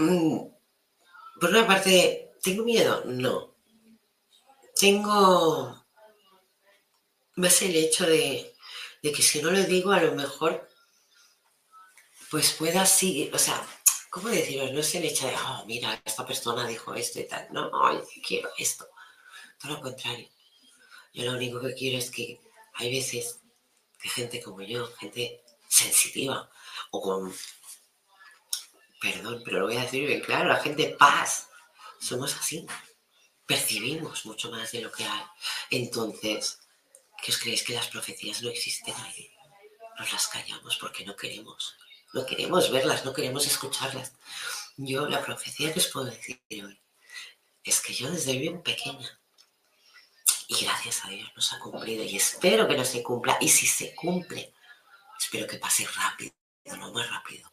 Mm, 0.00 0.48
por 1.38 1.50
una 1.50 1.66
parte, 1.66 2.32
¿tengo 2.42 2.64
miedo? 2.64 3.02
No. 3.04 3.54
Tengo 4.74 5.84
más 7.36 7.60
el 7.62 7.76
hecho 7.76 8.06
de, 8.06 8.54
que 9.02 9.22
si 9.22 9.42
no 9.42 9.50
lo 9.50 9.62
digo, 9.64 9.92
a 9.92 10.00
lo 10.00 10.14
mejor, 10.14 10.66
pues 12.30 12.52
pueda 12.52 12.86
seguir, 12.86 13.34
o 13.34 13.38
sea, 13.38 13.62
¿cómo 14.10 14.28
decirlo? 14.28 14.72
No 14.72 14.80
es 14.80 14.94
el 14.94 15.04
hecho 15.04 15.26
de, 15.26 15.34
oh, 15.34 15.64
mira, 15.66 16.00
esta 16.04 16.26
persona 16.26 16.66
dijo 16.66 16.94
esto 16.94 17.20
y 17.20 17.28
tal. 17.28 17.48
No, 17.52 17.70
no, 17.70 18.02
quiero 18.26 18.50
esto. 18.58 18.88
Todo 19.60 19.74
lo 19.74 19.80
contrario. 19.80 20.28
Yo 21.12 21.24
lo 21.24 21.32
único 21.32 21.60
que 21.60 21.74
quiero 21.74 21.98
es 21.98 22.10
que 22.10 22.40
hay 22.74 22.90
veces 22.90 23.40
que 24.00 24.08
gente 24.08 24.42
como 24.42 24.62
yo, 24.62 24.86
gente 24.96 25.42
sensitiva 25.68 26.50
o 26.90 27.00
con 27.00 27.34
perdón, 29.00 29.42
pero 29.44 29.60
lo 29.60 29.66
voy 29.66 29.76
a 29.76 29.82
decir 29.82 30.06
bien 30.06 30.20
claro, 30.20 30.50
la 30.50 30.60
gente 30.60 30.94
paz, 30.98 31.48
somos 31.98 32.34
así, 32.36 32.66
percibimos 33.46 34.26
mucho 34.26 34.50
más 34.50 34.72
de 34.72 34.82
lo 34.82 34.92
que 34.92 35.04
hay. 35.04 35.22
Entonces, 35.70 36.60
¿qué 37.22 37.32
os 37.32 37.38
creéis 37.38 37.64
que 37.64 37.72
las 37.72 37.88
profecías 37.88 38.42
no 38.42 38.50
existen 38.50 38.94
ahí? 38.96 39.30
Nos 39.98 40.12
las 40.12 40.28
callamos 40.28 40.76
porque 40.76 41.04
no 41.04 41.16
queremos, 41.16 41.76
no 42.12 42.26
queremos 42.26 42.70
verlas, 42.70 43.04
no 43.04 43.12
queremos 43.12 43.46
escucharlas. 43.46 44.12
Yo 44.76 45.08
la 45.08 45.22
profecía 45.22 45.72
que 45.72 45.80
os 45.80 45.88
puedo 45.88 46.06
decir 46.06 46.40
hoy 46.50 46.80
es 47.62 47.80
que 47.80 47.92
yo 47.92 48.10
desde 48.10 48.36
bien 48.38 48.62
pequeña, 48.62 49.20
y 50.48 50.64
gracias 50.64 51.04
a 51.04 51.08
Dios 51.08 51.28
nos 51.36 51.52
ha 51.52 51.58
cumplido, 51.58 52.02
y 52.02 52.16
espero 52.16 52.66
que 52.66 52.76
no 52.76 52.84
se 52.84 53.02
cumpla, 53.02 53.36
y 53.40 53.48
si 53.48 53.66
se 53.66 53.94
cumple, 53.94 54.52
espero 55.18 55.46
que 55.46 55.58
pase 55.58 55.86
rápido, 55.86 56.32
lo 56.64 56.92
más 56.92 57.08
rápido 57.10 57.50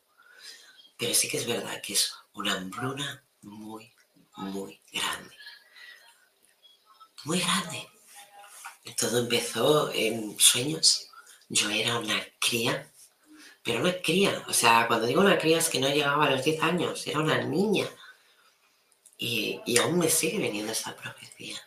pero 0.98 1.14
sí 1.14 1.30
que 1.30 1.38
es 1.38 1.46
verdad 1.46 1.82
que 1.82 1.94
es 1.94 2.14
una 2.34 2.54
hambruna 2.54 3.24
muy, 3.42 3.94
muy 4.36 4.82
grande. 4.92 5.36
Muy 7.24 7.40
grande. 7.40 7.88
todo 8.98 9.20
empezó 9.20 9.92
en 9.94 10.40
sueños. 10.40 11.10
Yo 11.50 11.70
era 11.70 12.00
una 12.00 12.22
cría, 12.40 12.92
pero 13.68 13.82
una 13.82 14.02
cría. 14.02 14.46
O 14.48 14.54
sea, 14.54 14.88
cuando 14.88 15.06
digo 15.06 15.20
una 15.20 15.38
cría 15.38 15.58
es 15.58 15.68
que 15.68 15.80
no 15.80 15.90
llegaba 15.90 16.26
a 16.26 16.32
los 16.32 16.44
10 16.44 16.64
años, 16.64 17.06
era 17.06 17.20
una 17.20 17.38
niña. 17.44 17.86
Y, 19.18 19.60
y 19.66 19.78
aún 19.78 20.00
me 20.00 20.10
sigue 20.10 20.38
viniendo 20.38 20.72
esa 20.72 20.96
profecía. 20.96 21.60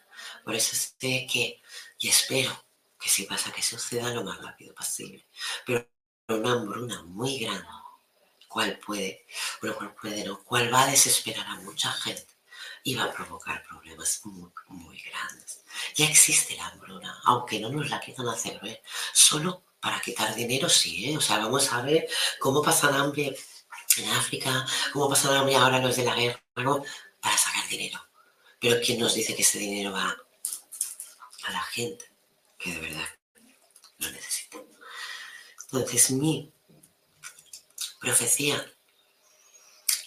Por 0.43 0.55
eso 0.55 0.75
sé 0.75 1.27
que, 1.31 1.61
y 1.99 2.09
espero 2.09 2.51
que 2.99 3.11
si 3.11 3.25
pasa 3.25 3.53
que 3.53 3.63
suceda 3.63 4.15
lo 4.15 4.25
más 4.25 4.41
rápido 4.41 4.75
posible. 4.75 5.27
Pero 5.67 5.87
una 6.29 6.53
hambruna 6.53 7.03
muy 7.03 7.39
grande, 7.39 7.69
cual 8.49 8.79
puede, 8.79 9.27
bueno, 9.61 9.77
cual 9.77 9.95
puede, 9.95 10.25
no, 10.25 10.43
cual 10.43 10.73
va 10.73 10.85
a 10.85 10.91
desesperar 10.91 11.47
a 11.47 11.57
mucha 11.57 11.93
gente 11.93 12.35
y 12.83 12.95
va 12.95 13.05
a 13.05 13.13
provocar 13.13 13.63
problemas 13.65 14.23
muy, 14.25 14.51
muy 14.69 14.99
grandes. 15.03 15.65
Ya 15.97 16.07
existe 16.07 16.57
la 16.57 16.69
hambruna, 16.69 17.21
aunque 17.25 17.61
no 17.61 17.69
nos 17.69 17.91
la 17.91 18.01
quieran 18.01 18.29
hacer 18.29 18.59
ver, 18.61 18.83
solo 19.13 19.65
para 19.81 20.01
quitar 20.01 20.35
dinero 20.35 20.69
sí, 20.69 21.11
¿eh? 21.11 21.17
O 21.17 21.21
sea, 21.21 21.39
vamos 21.39 21.73
a 21.73 21.83
ver 21.83 22.09
cómo 22.39 22.63
pasan 22.63 22.95
hambre 22.95 23.37
en 23.97 24.09
África, 24.11 24.67
cómo 24.93 25.09
pasan 25.09 25.35
hambre 25.37 25.57
ahora 25.57 25.81
los 25.81 25.97
de 25.97 26.05
la 26.05 26.15
guerra, 26.15 26.43
para 26.55 27.37
sacar 27.37 27.67
dinero. 27.69 28.01
Pero 28.61 28.81
¿quién 28.85 29.01
nos 29.01 29.15
dice 29.15 29.35
que 29.35 29.43
ese 29.43 29.59
dinero 29.59 29.93
va 29.93 30.17
a 31.45 31.53
la 31.53 31.63
gente 31.63 32.05
que 32.59 32.75
de 32.75 32.81
verdad 32.81 33.09
lo 33.99 34.11
necesita? 34.11 34.59
Entonces 35.73 36.11
mi 36.11 36.53
profecía 38.01 38.73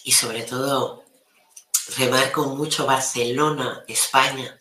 y 0.04 0.12
sobre 0.12 0.44
todo 0.44 1.06
remarco 1.98 2.46
mucho 2.46 2.86
Barcelona, 2.86 3.84
España, 3.88 4.60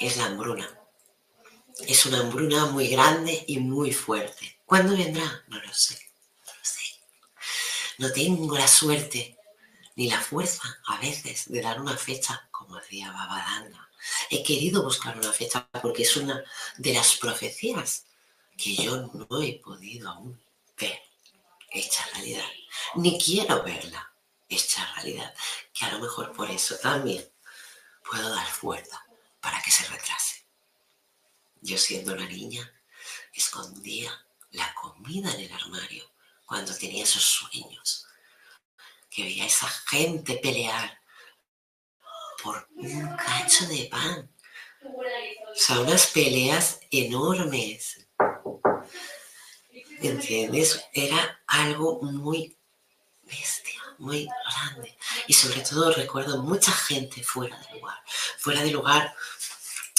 es 0.00 0.16
la 0.16 0.26
hambruna. 0.26 0.75
Es 1.80 2.06
una 2.06 2.20
hambruna 2.20 2.66
muy 2.66 2.88
grande 2.88 3.44
y 3.46 3.58
muy 3.58 3.92
fuerte. 3.92 4.58
¿Cuándo 4.64 4.96
vendrá? 4.96 5.44
No 5.48 5.60
lo 5.60 5.74
sé. 5.74 5.98
No 6.46 6.52
sé. 6.62 6.82
No 7.98 8.12
tengo 8.12 8.56
la 8.56 8.66
suerte 8.66 9.36
ni 9.94 10.08
la 10.08 10.20
fuerza 10.20 10.62
a 10.86 10.98
veces 10.98 11.50
de 11.50 11.60
dar 11.60 11.80
una 11.80 11.96
fecha 11.96 12.48
como 12.50 12.76
decía 12.76 13.12
Babadanga. 13.12 13.88
He 14.30 14.42
querido 14.42 14.82
buscar 14.82 15.16
una 15.18 15.32
fecha 15.32 15.68
porque 15.82 16.02
es 16.02 16.16
una 16.16 16.42
de 16.78 16.94
las 16.94 17.16
profecías 17.16 18.06
que 18.56 18.74
yo 18.74 19.10
no 19.12 19.42
he 19.42 19.60
podido 19.60 20.08
aún 20.10 20.40
ver 20.78 21.00
hecha 21.70 22.04
realidad. 22.14 22.48
Ni 22.96 23.18
quiero 23.18 23.62
verla 23.62 24.10
hecha 24.48 24.84
realidad. 24.94 25.34
Que 25.72 25.84
a 25.84 25.92
lo 25.92 26.00
mejor 26.00 26.32
por 26.32 26.50
eso 26.50 26.76
también 26.76 27.24
puedo 28.08 28.34
dar 28.34 28.46
fuerza 28.46 29.04
para 29.40 29.60
que 29.62 29.70
se 29.70 29.86
retrase. 29.86 30.35
Yo 31.60 31.78
siendo 31.78 32.12
una 32.12 32.26
niña, 32.26 32.72
escondía 33.32 34.10
la 34.50 34.72
comida 34.74 35.32
en 35.34 35.40
el 35.40 35.52
armario 35.52 36.04
cuando 36.44 36.74
tenía 36.76 37.04
esos 37.04 37.24
sueños. 37.24 38.06
Que 39.10 39.24
veía 39.24 39.44
a 39.44 39.46
esa 39.46 39.68
gente 39.68 40.36
pelear 40.36 41.00
por 42.42 42.68
un 42.76 43.16
cacho 43.16 43.66
de 43.66 43.88
pan. 43.90 44.30
O 44.82 45.54
sea, 45.54 45.80
unas 45.80 46.06
peleas 46.08 46.80
enormes. 46.90 48.06
¿Entiendes? 50.00 50.84
Era 50.92 51.42
algo 51.46 52.02
muy 52.02 52.56
bestia, 53.22 53.80
muy 53.98 54.28
grande. 54.48 54.96
Y 55.26 55.32
sobre 55.32 55.60
todo 55.62 55.92
recuerdo 55.92 56.42
mucha 56.42 56.72
gente 56.72 57.22
fuera 57.22 57.58
del 57.58 57.80
lugar. 57.80 57.98
Fuera 58.38 58.62
del 58.62 58.72
lugar 58.72 59.14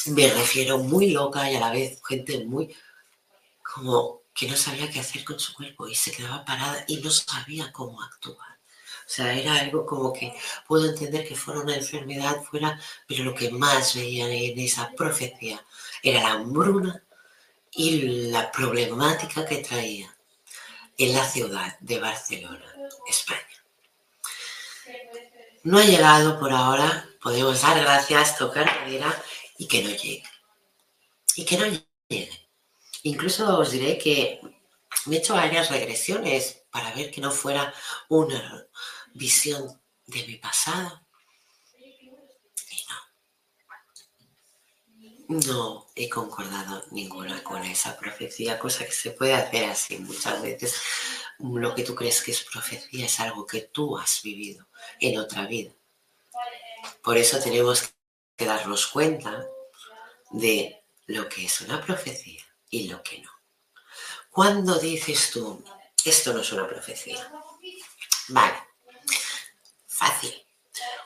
me 0.10 0.28
refiero 0.28 0.78
muy 0.80 1.12
loca 1.12 1.50
y 1.52 1.56
a 1.56 1.60
la 1.60 1.72
vez 1.72 2.02
gente 2.08 2.44
muy 2.46 2.76
como 3.62 4.22
que 4.34 4.48
no 4.48 4.56
sabía 4.56 4.90
qué 4.90 5.00
hacer 5.00 5.24
con 5.24 5.40
su 5.40 5.54
cuerpo 5.54 5.88
y 5.88 5.96
se 5.96 6.12
quedaba 6.12 6.46
parada 6.46 6.84
y 6.88 6.98
no 6.98 7.10
sabía 7.10 7.72
cómo 7.72 8.02
actuar. 8.02 8.58
O 9.08 9.10
sea, 9.10 9.34
era 9.34 9.56
algo 9.56 9.86
como 9.86 10.12
que 10.14 10.34
puedo 10.68 10.90
entender 10.90 11.28
que 11.28 11.36
fuera 11.36 11.62
una 11.62 11.76
enfermedad, 11.76 12.44
fuera, 12.44 12.80
pero 13.08 13.24
lo 13.24 13.34
que 13.34 13.50
más 13.50 13.96
veía 13.96 14.30
en 14.30 14.60
esa 14.60 14.92
profecía 14.92 15.64
era 16.04 16.22
la 16.22 16.32
hambruna 16.34 17.04
y 17.72 18.30
la 18.30 18.52
problemática 18.52 19.46
que 19.46 19.58
traía 19.58 20.14
en 20.98 21.14
la 21.14 21.26
ciudad 21.26 21.78
de 21.80 22.00
Barcelona, 22.00 22.66
España. 23.08 23.42
No 25.64 25.80
ha 25.80 25.84
llegado 25.84 26.40
por 26.40 26.52
ahora, 26.52 27.08
podemos 27.22 27.62
dar 27.62 27.80
gracias, 27.80 28.38
tocar 28.38 28.66
madera 28.66 29.24
y 29.58 29.68
que 29.68 29.84
no 29.84 29.90
llegue. 29.90 30.24
Y 31.36 31.46
que 31.46 31.58
no 31.58 31.66
llegue. 32.08 32.50
Incluso 33.04 33.60
os 33.60 33.72
diré 33.72 33.98
que 33.98 34.42
me 35.06 35.16
he 35.16 35.20
hecho 35.20 35.36
varias 35.36 35.70
regresiones 35.70 36.64
para 36.72 36.94
ver 36.94 37.12
que 37.12 37.22
no 37.22 37.32
fuera 37.32 37.74
una 38.10 38.68
visión 39.14 39.82
de 40.06 40.26
mi 40.28 40.36
pasado. 40.36 41.02
Y 41.80 42.86
no. 45.30 45.40
No 45.42 45.88
he 45.96 46.10
concordado 46.10 46.84
ninguna 46.92 47.44
con 47.44 47.64
esa 47.64 47.98
profecía, 47.98 48.60
cosa 48.60 48.86
que 48.86 48.92
se 48.92 49.12
puede 49.12 49.34
hacer 49.34 49.66
así 49.66 49.98
muchas 49.98 50.42
veces. 50.42 50.76
Lo 51.40 51.76
que 51.76 51.84
tú 51.84 51.96
crees 51.96 52.22
que 52.22 52.32
es 52.32 52.44
profecía 52.44 53.06
es 53.06 53.20
algo 53.20 53.46
que 53.46 53.62
tú 53.62 53.98
has 53.98 54.22
vivido 54.24 54.68
en 55.00 55.20
otra 55.20 55.46
vida. 55.46 55.72
Por 57.02 57.18
eso 57.18 57.40
tenemos 57.40 57.94
que 58.38 58.46
darnos 58.46 58.88
cuenta 58.88 59.46
de 60.32 60.84
lo 61.08 61.28
que 61.28 61.46
es 61.46 61.62
una 61.62 61.82
profecía 61.82 62.44
y 62.70 62.88
lo 62.88 63.02
que 63.02 63.20
no. 63.20 63.32
¿Cuándo 64.30 64.78
dices 64.78 65.32
tú, 65.32 65.64
esto 66.06 66.34
no 66.34 66.42
es 66.42 66.52
una 66.52 66.68
profecía? 66.68 67.32
Vale, 68.30 68.58
fácil. 69.88 70.34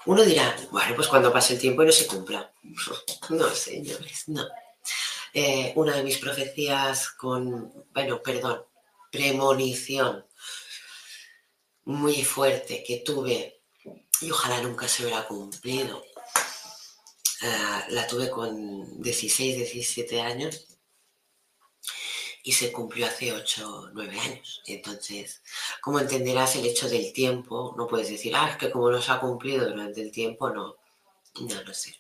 Uno 0.06 0.24
dirá, 0.24 0.56
bueno, 0.72 0.96
pues 0.96 1.08
cuando 1.08 1.32
pase 1.32 1.54
el 1.54 1.60
tiempo 1.60 1.84
y 1.84 1.86
no 1.86 1.92
se 1.92 2.08
cumpla. 2.08 2.52
No, 3.30 3.50
señores, 3.52 4.28
no. 4.28 4.46
Eh, 5.34 5.72
una 5.76 5.96
de 5.96 6.04
mis 6.04 6.18
profecías 6.18 7.12
con, 7.12 7.86
bueno, 7.94 8.22
perdón, 8.22 8.66
premonición 9.10 10.26
muy 11.86 12.24
fuerte 12.26 12.84
que 12.86 12.98
tuve 13.06 13.62
y 14.20 14.32
ojalá 14.32 14.62
nunca 14.62 14.88
se 14.88 15.04
hubiera 15.04 15.26
cumplido. 15.26 16.04
La 17.90 18.08
tuve 18.08 18.30
con 18.30 19.02
16, 19.02 19.58
17 19.58 20.22
años 20.22 20.68
y 22.44 22.52
se 22.54 22.72
cumplió 22.72 23.06
hace 23.08 23.32
8, 23.32 23.92
9 23.94 24.20
años. 24.20 24.62
Entonces, 24.66 25.42
como 25.82 26.00
entenderás, 26.00 26.56
el 26.56 26.66
hecho 26.66 26.90
del 26.90 27.14
tiempo, 27.14 27.74
no 27.78 27.88
puedes 27.88 28.10
decir, 28.10 28.34
ah, 28.36 28.50
es 28.52 28.58
que 28.58 28.72
como 28.72 28.90
no 28.90 29.02
se 29.02 29.12
ha 29.12 29.20
cumplido 29.20 29.70
durante 29.70 30.02
el 30.02 30.12
tiempo, 30.12 30.50
no, 30.50 30.78
no, 31.40 31.64
no 31.64 31.74
sirve. 31.74 32.00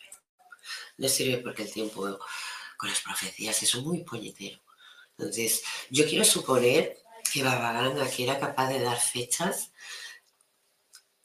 No 0.97 1.07
sirve 1.07 1.37
porque 1.37 1.63
el 1.63 1.71
tiempo 1.71 2.19
con 2.77 2.89
las 2.89 3.01
profecías 3.01 3.61
es 3.61 3.75
muy 3.75 4.03
puñetero. 4.03 4.59
Entonces, 5.17 5.63
yo 5.89 6.05
quiero 6.05 6.25
suponer 6.25 6.97
que 7.31 7.43
Babaganga, 7.43 8.09
que 8.09 8.23
era 8.23 8.39
capaz 8.39 8.69
de 8.69 8.81
dar 8.81 8.99
fechas, 8.99 9.71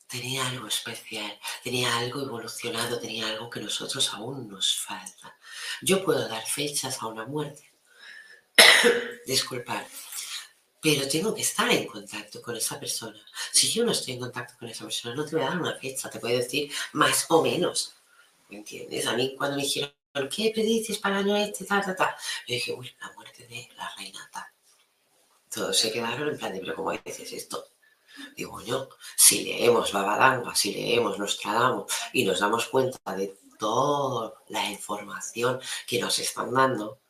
tenía 0.07 0.47
algo 0.49 0.69
especial, 0.69 1.39
tenía 1.63 1.97
algo 1.99 2.23
evolucionado, 2.23 2.99
tenía 2.99 3.29
algo 3.29 3.51
que 3.51 3.61
nosotros 3.61 4.13
aún 4.15 4.49
nos 4.49 4.77
falta. 4.77 5.37
Yo 5.83 6.05
puedo 6.05 6.29
dar 6.29 6.47
fechas 6.47 7.03
a 7.03 7.07
una 7.07 7.27
muerte, 7.27 7.71
disculpad, 9.27 9.85
pero 10.81 11.09
tengo 11.09 11.35
que 11.35 11.43
estar 11.43 11.71
en 11.71 11.87
contacto 11.87 12.41
con 12.41 12.57
esa 12.57 12.79
persona. 12.79 13.21
Si 13.53 13.69
yo 13.71 13.85
no 13.85 13.93
estoy 13.93 14.15
en 14.15 14.21
contacto 14.21 14.55
con 14.59 14.69
esa 14.69 14.85
persona, 14.85 15.15
no 15.15 15.25
te 15.25 15.37
voy 15.37 15.45
a 15.45 15.49
dar 15.49 15.61
una 15.61 15.75
fecha, 15.75 16.09
te 16.11 16.21
puedo 16.21 16.37
decir 16.37 16.73
más 16.93 17.27
o 17.29 17.43
menos. 17.43 17.95
¿Me 18.49 18.59
entiendes? 18.59 19.07
A 19.07 19.15
mí 19.15 19.35
cuando 19.37 19.57
me 19.57 19.65
dijeron, 19.65 19.93
¿qué 20.35 20.53
predices 20.55 20.99
para 20.99 21.21
el 21.21 21.25
año 21.25 21.37
este, 21.37 21.65
tal, 21.65 21.85
tal, 21.85 21.97
tal? 21.97 22.15
Yo 22.47 22.55
dije, 22.55 22.73
uy, 22.73 22.95
la 23.01 23.13
muerte 23.13 23.47
de 23.47 23.69
la 23.77 23.93
reina 23.97 24.31
tal. 24.33 24.45
Todos 25.53 25.77
se 25.77 25.91
quedaron 25.91 26.29
en 26.29 26.39
plan 26.39 26.53
de, 26.53 26.61
pero 26.61 26.77
¿cómo 26.77 26.93
dices 26.93 27.33
esto? 27.33 27.76
Digo 28.37 28.61
yo, 28.63 28.89
si 29.17 29.45
leemos 29.45 29.93
Babadanga, 29.93 30.55
si 30.55 30.73
leemos 30.73 31.19
Nostradamus 31.19 31.93
y 32.13 32.25
nos 32.25 32.41
damos 32.41 32.67
cuenta 32.67 33.15
de 33.15 33.37
toda 33.59 34.35
la 34.49 34.71
información 34.71 35.61
que 35.87 35.99
nos 35.99 36.19
están 36.19 36.53
dando, 36.53 37.01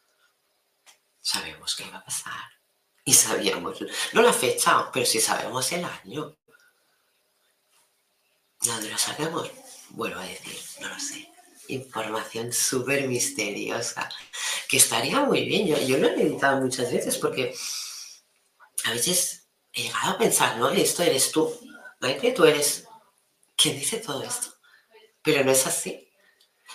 sabemos 1.20 1.74
qué 1.74 1.88
va 1.90 1.98
a 1.98 2.04
pasar. 2.04 2.50
Y 3.04 3.12
sabíamos, 3.12 3.78
no 4.12 4.22
la 4.22 4.32
fecha, 4.32 4.90
pero 4.92 5.06
sí 5.06 5.20
sabemos 5.20 5.70
el 5.72 5.84
año. 5.84 6.36
¿Dónde 8.60 8.90
lo 8.90 8.98
sabemos? 8.98 9.50
Vuelvo 9.90 10.18
a 10.18 10.24
decir, 10.24 10.58
no 10.80 10.88
lo 10.88 10.98
sé. 10.98 11.30
Información 11.68 12.52
súper 12.52 13.06
misteriosa, 13.06 14.08
que 14.68 14.76
estaría 14.78 15.20
muy 15.20 15.44
bien. 15.44 15.66
Yo, 15.66 15.78
yo 15.78 15.98
lo 15.98 16.08
he 16.08 16.16
meditado 16.16 16.60
muchas 16.60 16.92
veces 16.92 17.16
porque 17.18 17.54
a 18.84 18.90
veces 18.90 19.35
he 19.76 19.82
llegado 19.82 20.12
a 20.12 20.18
pensar, 20.18 20.56
no, 20.56 20.70
esto 20.70 21.02
eres 21.02 21.30
tú, 21.30 21.54
no 22.00 22.18
que 22.18 22.32
tú 22.32 22.44
eres 22.46 22.88
quien 23.54 23.78
dice 23.78 23.98
todo 23.98 24.22
esto, 24.22 24.54
pero 25.22 25.44
no 25.44 25.52
es 25.52 25.66
así. 25.66 26.10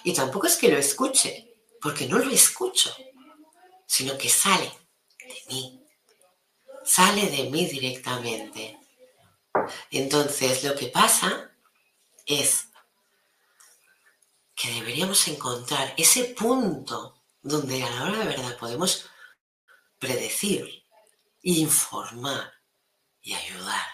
Y 0.04 0.14
tampoco 0.14 0.45
es 0.45 0.56
que 0.56 0.70
lo 0.70 0.78
escuche, 0.78 1.52
porque 1.82 2.06
no 2.06 2.20
lo 2.20 2.30
escucho, 2.30 2.95
sino 3.88 4.16
que 4.20 4.30
sale 4.30 4.72
de 5.20 5.43
mí, 5.49 5.84
sale 6.86 7.28
de 7.28 7.49
mí 7.49 7.66
directamente. 7.66 8.78
Entonces, 9.89 10.64
lo 10.64 10.76
que 10.76 10.88
pasa 10.88 11.52
es 12.28 12.68
que 14.54 14.72
deberíamos 14.74 15.28
encontrar 15.28 15.95
ese 15.97 16.26
punto 16.26 17.24
donde 17.41 17.82
a 17.84 17.89
la 17.89 18.04
hora 18.04 18.20
de 18.20 18.26
verdad 18.26 18.58
podemos 18.60 19.08
predecir, 19.97 20.84
informar 21.41 22.61
y 23.22 23.34
ayudar. 23.34 23.88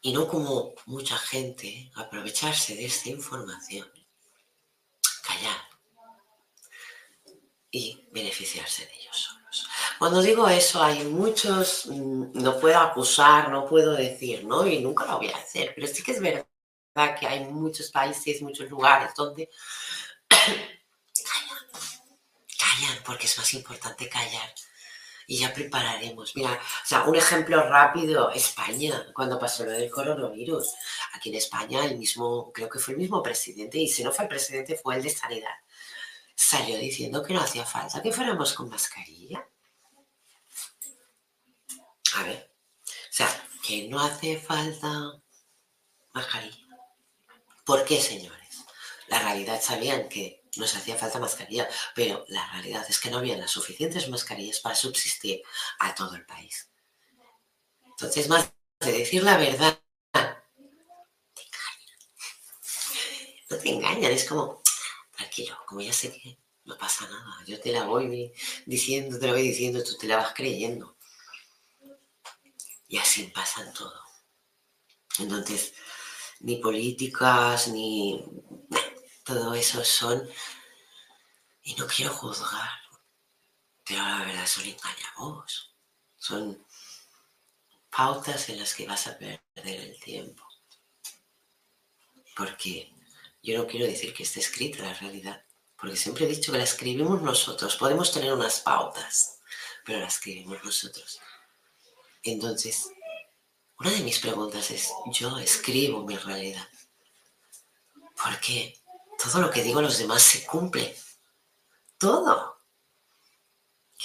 Y 0.00 0.12
no 0.12 0.28
como 0.28 0.74
mucha 0.86 1.16
gente 1.18 1.90
aprovecharse 1.96 2.74
de 2.74 2.86
esta 2.86 3.08
información, 3.08 3.90
callar 5.22 5.56
y 7.70 8.08
beneficiarse 8.12 8.86
de 8.86 8.94
ellos 8.94 9.16
solos. 9.16 9.68
Cuando 9.98 10.22
digo 10.22 10.48
eso, 10.48 10.82
hay 10.82 11.04
muchos, 11.04 11.86
mm, 11.86 12.40
no 12.40 12.58
puedo 12.60 12.78
acusar, 12.78 13.50
no 13.50 13.66
puedo 13.66 13.92
decir, 13.92 14.44
¿no? 14.44 14.66
Y 14.66 14.78
nunca 14.80 15.04
lo 15.06 15.18
voy 15.18 15.30
a 15.30 15.36
hacer, 15.36 15.72
pero 15.74 15.86
sí 15.86 16.02
que 16.02 16.12
es 16.12 16.20
verdad 16.20 16.46
que 17.18 17.26
hay 17.26 17.44
muchos 17.44 17.90
países, 17.90 18.40
muchos 18.42 18.70
lugares 18.70 19.12
donde 19.16 19.50
callan, 20.28 21.66
callan, 22.58 23.02
porque 23.04 23.26
es 23.26 23.36
más 23.36 23.52
importante 23.54 24.08
callar. 24.08 24.54
Y 25.28 25.38
ya 25.38 25.52
prepararemos. 25.52 26.34
Mira, 26.34 26.52
o 26.52 26.86
sea, 26.86 27.04
un 27.04 27.14
ejemplo 27.14 27.62
rápido, 27.68 28.32
España, 28.32 29.06
cuando 29.14 29.38
pasó 29.38 29.64
lo 29.64 29.70
del 29.70 29.90
coronavirus. 29.90 30.74
Aquí 31.12 31.28
en 31.28 31.36
España, 31.36 31.84
el 31.84 31.96
mismo, 31.98 32.50
creo 32.52 32.68
que 32.68 32.80
fue 32.80 32.94
el 32.94 32.98
mismo 32.98 33.22
presidente, 33.22 33.78
y 33.78 33.88
si 33.88 34.02
no 34.02 34.10
fue 34.10 34.24
el 34.24 34.28
presidente, 34.30 34.80
fue 34.82 34.96
el 34.96 35.02
de 35.02 35.10
Sanidad 35.10 35.54
salió 36.38 36.78
diciendo 36.78 37.20
que 37.22 37.34
no 37.34 37.40
hacía 37.40 37.66
falta 37.66 38.00
que 38.00 38.12
fuéramos 38.12 38.54
con 38.54 38.70
mascarilla. 38.70 39.44
A 42.14 42.22
ver, 42.22 42.52
o 42.84 43.12
sea, 43.12 43.28
que 43.62 43.88
no 43.88 43.98
hace 43.98 44.38
falta 44.38 45.20
mascarilla. 46.12 46.78
¿Por 47.64 47.84
qué, 47.84 48.00
señores? 48.00 48.64
La 49.08 49.18
realidad 49.18 49.60
sabían 49.60 50.08
que 50.08 50.37
nos 50.58 50.74
hacía 50.76 50.96
falta 50.96 51.18
mascarilla, 51.18 51.68
pero 51.94 52.24
la 52.28 52.46
realidad 52.52 52.84
es 52.88 52.98
que 52.98 53.10
no 53.10 53.18
había 53.18 53.36
las 53.36 53.50
suficientes 53.50 54.08
mascarillas 54.08 54.60
para 54.60 54.74
subsistir 54.74 55.42
a 55.78 55.94
todo 55.94 56.14
el 56.14 56.26
país. 56.26 56.70
Entonces, 57.86 58.28
más 58.28 58.52
de 58.80 58.92
decir 58.92 59.22
la 59.22 59.36
verdad, 59.36 59.80
te 60.12 61.42
engañan. 61.42 61.98
No 63.50 63.56
te 63.58 63.68
engañan, 63.70 64.12
es 64.12 64.24
como, 64.24 64.62
tranquilo, 65.16 65.58
como 65.66 65.80
ya 65.80 65.92
sé 65.92 66.12
que 66.12 66.38
no 66.64 66.76
pasa 66.76 67.08
nada, 67.08 67.44
yo 67.46 67.58
te 67.60 67.72
la 67.72 67.84
voy 67.84 68.32
diciendo, 68.66 69.18
te 69.18 69.26
la 69.26 69.32
voy 69.32 69.42
diciendo, 69.42 69.82
tú 69.82 69.96
te 69.96 70.06
la 70.06 70.18
vas 70.18 70.34
creyendo. 70.34 70.96
Y 72.86 72.98
así 72.98 73.24
pasan 73.24 73.72
todo. 73.72 74.00
Entonces, 75.18 75.74
ni 76.40 76.56
políticas, 76.56 77.68
ni 77.68 78.24
todo 79.28 79.52
eso 79.52 79.84
son, 79.84 80.26
y 81.62 81.74
no 81.74 81.86
quiero 81.86 82.14
juzgar, 82.14 82.80
pero 83.84 84.00
la 84.00 84.24
verdad 84.24 84.46
son 84.46 84.64
engañamos, 84.64 85.76
son 86.16 86.66
pautas 87.90 88.48
en 88.48 88.58
las 88.58 88.72
que 88.74 88.86
vas 88.86 89.06
a 89.06 89.18
perder 89.18 89.40
el 89.80 90.00
tiempo. 90.00 90.42
Porque 92.34 92.90
yo 93.42 93.58
no 93.58 93.66
quiero 93.66 93.84
decir 93.84 94.14
que 94.14 94.22
esté 94.22 94.40
escrita 94.40 94.82
la 94.82 94.94
realidad, 94.94 95.44
porque 95.76 95.96
siempre 95.96 96.24
he 96.24 96.28
dicho 96.28 96.50
que 96.50 96.58
la 96.58 96.64
escribimos 96.64 97.20
nosotros. 97.20 97.76
Podemos 97.76 98.10
tener 98.10 98.32
unas 98.32 98.60
pautas, 98.60 99.40
pero 99.84 99.98
la 99.98 100.06
escribimos 100.06 100.64
nosotros. 100.64 101.20
Entonces, 102.22 102.88
una 103.78 103.90
de 103.90 104.00
mis 104.00 104.20
preguntas 104.20 104.70
es, 104.70 104.90
yo 105.12 105.36
escribo 105.38 106.02
mi 106.06 106.16
realidad. 106.16 106.66
Porque 108.16 108.80
todo 109.18 109.42
lo 109.42 109.50
que 109.50 109.62
digo 109.62 109.80
a 109.80 109.82
los 109.82 109.98
demás 109.98 110.22
se 110.22 110.46
cumple. 110.46 110.96
Todo. 111.98 112.56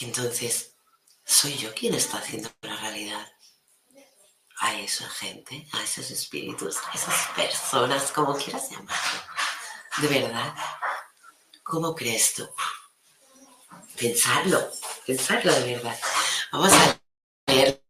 entonces, 0.02 0.74
soy 1.24 1.56
yo 1.56 1.74
quien 1.74 1.94
está 1.94 2.18
haciendo 2.18 2.50
la 2.62 2.76
realidad 2.76 3.32
a 4.58 4.80
esa 4.80 5.08
gente, 5.10 5.68
a 5.74 5.84
esos 5.84 6.10
espíritus, 6.10 6.78
a 6.78 6.96
esas 6.96 7.28
personas, 7.36 8.12
como 8.12 8.36
quieras 8.36 8.72
llamarlo. 8.72 9.22
De 9.98 10.08
verdad, 10.08 10.56
¿cómo 11.64 11.94
crees 11.94 12.34
tú? 12.34 12.50
Pensarlo, 13.98 14.72
pensarlo 15.06 15.54
de 15.54 15.76
verdad. 15.76 16.00
Vamos 16.52 16.74
a 16.74 17.00
leer 17.46 17.84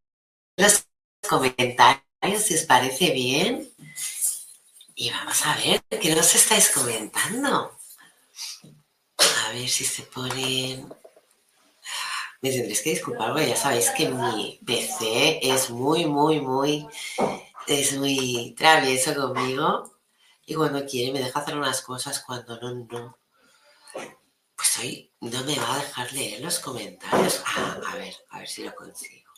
los 0.58 0.86
comentarios, 1.28 2.04
si 2.44 2.56
os 2.56 2.64
parece 2.64 3.12
bien. 3.12 3.74
Y 4.96 5.12
vamos 5.12 5.46
a 5.46 5.56
ver 5.58 5.84
qué 6.02 6.16
nos 6.16 6.36
estáis 6.36 6.70
comentando. 6.70 7.78
A 9.18 9.50
ver 9.52 9.68
si 9.68 9.86
se 9.86 10.04
ponen 10.04 10.94
me 12.44 12.52
tendréis 12.52 12.82
que 12.82 12.90
disculpar 12.90 13.32
porque 13.32 13.48
ya 13.48 13.56
sabéis 13.56 13.90
que 13.92 14.10
mi 14.10 14.60
PC 14.66 15.40
es 15.42 15.70
muy, 15.70 16.06
muy, 16.06 16.42
muy, 16.42 16.86
es 17.68 17.98
muy 17.98 18.54
travieso 18.58 19.16
conmigo 19.16 19.98
y 20.46 20.54
cuando 20.54 20.86
quiere 20.86 21.14
me 21.14 21.20
deja 21.20 21.40
hacer 21.40 21.56
unas 21.56 21.82
cosas, 21.82 22.20
cuando 22.20 22.60
no, 22.60 22.74
no. 22.74 23.18
Pues 24.58 24.78
hoy 24.78 25.14
no 25.22 25.42
me 25.46 25.58
va 25.58 25.76
a 25.76 25.80
dejar 25.80 26.12
leer 26.12 26.42
los 26.42 26.60
comentarios. 26.60 27.42
Ah, 27.46 27.80
a 27.88 27.96
ver, 27.96 28.14
a 28.32 28.40
ver 28.40 28.50
si 28.50 28.66
lo 28.66 28.76
consigo. 28.76 29.32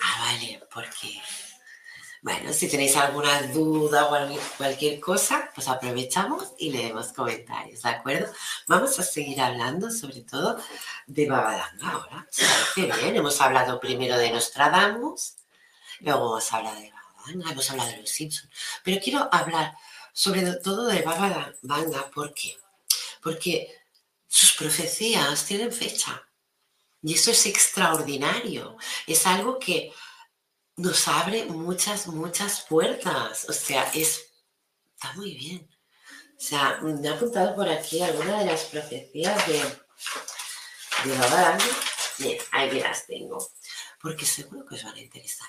Ah, 0.00 0.26
vale, 0.26 0.62
porque 0.72 1.20
bueno, 2.24 2.54
si 2.54 2.68
tenéis 2.70 2.96
alguna 2.96 3.42
duda 3.48 4.06
o 4.06 4.38
cualquier 4.56 4.98
cosa, 4.98 5.50
pues 5.54 5.68
aprovechamos 5.68 6.54
y 6.56 6.70
leemos 6.70 7.12
comentarios, 7.12 7.82
¿de 7.82 7.90
acuerdo? 7.90 8.32
Vamos 8.66 8.98
a 8.98 9.02
seguir 9.02 9.42
hablando 9.42 9.90
sobre 9.90 10.22
todo 10.22 10.58
de 11.06 11.28
Babadanga 11.28 11.90
ahora. 11.90 12.26
Qué 12.74 12.90
bien, 12.90 13.16
hemos 13.16 13.38
hablado 13.42 13.78
primero 13.78 14.16
de 14.16 14.30
Nostradamus, 14.30 15.34
luego 16.00 16.38
hemos 16.38 16.50
hablado 16.50 16.80
de 16.80 16.90
Babadanga, 16.92 17.50
hemos 17.50 17.70
hablado 17.70 17.90
de 17.90 17.98
los 17.98 18.08
Simpsons, 18.10 18.50
pero 18.82 19.02
quiero 19.04 19.28
hablar 19.30 19.76
sobre 20.14 20.50
todo 20.54 20.86
de 20.86 21.02
Babadanga, 21.02 22.10
¿por 22.10 22.32
qué? 22.32 22.56
Porque 23.22 23.68
sus 24.26 24.52
profecías 24.52 25.44
tienen 25.44 25.70
fecha. 25.70 26.26
Y 27.02 27.12
eso 27.12 27.32
es 27.32 27.44
extraordinario. 27.44 28.78
Es 29.06 29.26
algo 29.26 29.58
que 29.58 29.92
nos 30.76 31.08
abre 31.08 31.44
muchas, 31.46 32.06
muchas 32.08 32.62
puertas. 32.62 33.46
O 33.48 33.52
sea, 33.52 33.90
es, 33.94 34.32
está 34.94 35.12
muy 35.14 35.34
bien. 35.34 35.68
O 36.36 36.40
sea, 36.40 36.80
me 36.82 37.08
ha 37.08 37.12
apuntado 37.12 37.54
por 37.54 37.68
aquí 37.68 38.02
alguna 38.02 38.40
de 38.40 38.46
las 38.46 38.64
profecías 38.64 39.46
de, 39.46 39.58
de 41.04 41.18
Babá 41.18 41.58
Bien, 42.18 42.38
ahí 42.52 42.70
las 42.80 43.06
tengo. 43.06 43.38
Porque 44.00 44.26
seguro 44.26 44.64
que 44.66 44.74
os 44.74 44.84
van 44.84 44.94
a 44.94 45.00
interesar. 45.00 45.48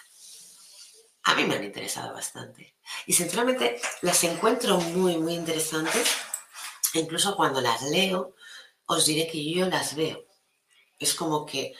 A 1.23 1.35
mí 1.35 1.43
me 1.43 1.55
han 1.55 1.63
interesado 1.63 2.13
bastante. 2.13 2.75
Y 3.05 3.13
sinceramente 3.13 3.81
las 4.01 4.23
encuentro 4.23 4.77
muy, 4.79 5.17
muy 5.17 5.33
interesantes. 5.33 6.07
incluso 6.93 7.35
cuando 7.35 7.61
las 7.61 7.81
leo, 7.83 8.35
os 8.85 9.05
diré 9.05 9.27
que 9.27 9.43
yo 9.51 9.67
las 9.67 9.95
veo. 9.95 10.25
Es 10.99 11.13
como 11.13 11.45
que 11.45 11.73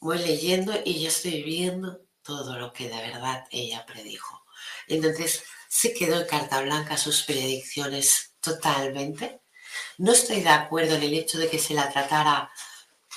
voy 0.00 0.18
leyendo 0.18 0.72
y 0.84 1.00
ya 1.00 1.08
estoy 1.08 1.42
viendo 1.42 2.05
todo 2.26 2.58
lo 2.58 2.72
que 2.72 2.88
de 2.88 2.96
verdad 2.96 3.46
ella 3.50 3.86
predijo. 3.86 4.44
Entonces, 4.88 5.44
se 5.68 5.94
quedó 5.94 6.20
en 6.20 6.26
carta 6.26 6.60
blanca 6.62 6.96
sus 6.96 7.22
predicciones 7.22 8.34
totalmente. 8.40 9.40
No 9.98 10.12
estoy 10.12 10.40
de 10.40 10.48
acuerdo 10.48 10.94
en 10.94 11.02
el 11.02 11.14
hecho 11.14 11.38
de 11.38 11.48
que 11.48 11.58
se 11.58 11.74
la 11.74 11.90
tratara 11.90 12.50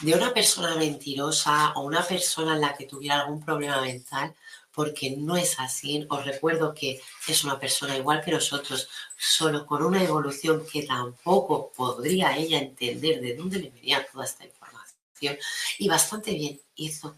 de 0.01 0.13
una 0.13 0.33
persona 0.33 0.75
mentirosa 0.75 1.73
o 1.73 1.81
una 1.81 2.05
persona 2.05 2.53
en 2.55 2.61
la 2.61 2.73
que 2.73 2.85
tuviera 2.85 3.21
algún 3.21 3.43
problema 3.43 3.81
mental, 3.81 4.35
porque 4.73 5.15
no 5.17 5.35
es 5.35 5.59
así. 5.59 6.05
Os 6.09 6.25
recuerdo 6.25 6.73
que 6.73 7.01
es 7.27 7.43
una 7.43 7.59
persona 7.59 7.97
igual 7.97 8.23
que 8.23 8.31
nosotros, 8.31 8.89
solo 9.17 9.65
con 9.65 9.83
una 9.83 10.03
evolución 10.03 10.65
que 10.71 10.83
tampoco 10.83 11.71
podría 11.75 12.35
ella 12.37 12.59
entender 12.59 13.19
de 13.19 13.35
dónde 13.35 13.59
le 13.59 13.69
venía 13.71 14.05
toda 14.11 14.25
esta 14.25 14.45
información. 14.45 15.37
Y 15.77 15.87
bastante 15.89 16.33
bien 16.33 16.61
hizo 16.75 17.17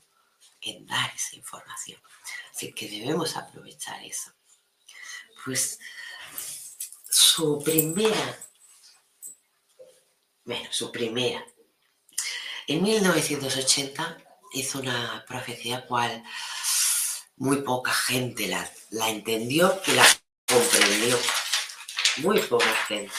en 0.62 0.86
dar 0.86 1.12
esa 1.16 1.36
información. 1.36 2.02
Así 2.54 2.72
que 2.74 2.88
debemos 2.88 3.36
aprovechar 3.36 4.04
eso. 4.04 4.32
Pues 5.44 5.80
su 7.10 7.62
primera, 7.64 8.40
bueno, 10.46 10.70
su 10.72 10.92
primera, 10.92 11.46
en 12.68 12.84
1980 12.84 14.18
hizo 14.54 14.80
una 14.80 15.26
profecía 15.28 15.86
cual 15.88 16.24
muy 17.38 17.62
poca 17.64 17.92
gente 17.92 18.48
la, 18.48 18.72
la 18.92 19.10
entendió 19.10 19.82
y 19.88 19.92
la 19.92 20.06
comprendió. 20.48 21.20
Muy 22.18 22.40
poca 22.40 22.76
gente. 22.88 23.16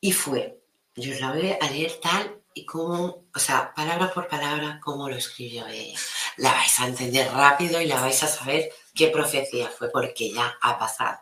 Y 0.00 0.12
fue 0.12 0.56
yo 0.96 1.12
os 1.12 1.20
la 1.20 1.32
voy 1.32 1.54
a 1.60 1.70
leer 1.70 2.00
tal 2.00 2.42
y 2.56 2.64
como, 2.64 3.26
o 3.34 3.38
sea, 3.38 3.74
palabra 3.74 4.10
por 4.10 4.28
palabra, 4.28 4.80
como 4.82 5.10
lo 5.10 5.16
escribió 5.16 5.66
ella. 5.66 6.00
La 6.38 6.52
vais 6.52 6.80
a 6.80 6.86
entender 6.86 7.30
rápido 7.30 7.82
y 7.82 7.86
la 7.86 8.00
vais 8.00 8.22
a 8.22 8.28
saber 8.28 8.72
qué 8.94 9.08
profecía 9.08 9.68
fue, 9.68 9.90
porque 9.90 10.32
ya 10.32 10.56
ha 10.62 10.78
pasado. 10.78 11.18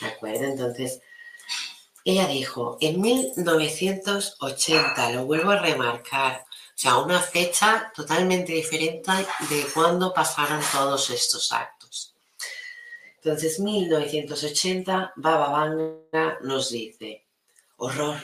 ¿De 0.00 0.06
acuerdo? 0.06 0.44
Entonces, 0.44 1.00
ella 2.04 2.28
dijo, 2.28 2.78
en 2.80 3.00
1980, 3.00 5.10
lo 5.10 5.24
vuelvo 5.24 5.50
a 5.50 5.58
remarcar, 5.58 6.44
o 6.44 6.76
sea, 6.76 6.98
una 6.98 7.18
fecha 7.18 7.90
totalmente 7.92 8.52
diferente 8.52 9.10
de 9.50 9.66
cuando 9.74 10.14
pasaron 10.14 10.60
todos 10.70 11.10
estos 11.10 11.50
actos. 11.50 12.14
Entonces, 13.16 13.58
1980, 13.58 15.14
Baba 15.16 15.48
Vanga 15.48 16.38
nos 16.42 16.70
dice, 16.70 17.26
horror, 17.76 18.20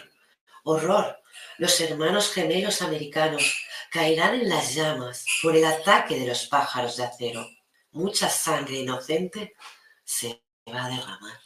horror, 0.62 1.19
los 1.60 1.78
hermanos 1.82 2.32
gemelos 2.32 2.80
americanos 2.80 3.66
caerán 3.90 4.34
en 4.34 4.48
las 4.48 4.74
llamas 4.74 5.26
por 5.42 5.54
el 5.54 5.66
ataque 5.66 6.18
de 6.18 6.26
los 6.26 6.46
pájaros 6.46 6.96
de 6.96 7.04
acero. 7.04 7.46
Mucha 7.90 8.30
sangre 8.30 8.76
inocente 8.76 9.54
se 10.02 10.42
va 10.72 10.86
a 10.86 10.88
derramar. 10.88 11.38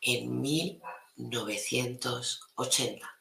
En 0.00 0.40
1980. 0.40 3.18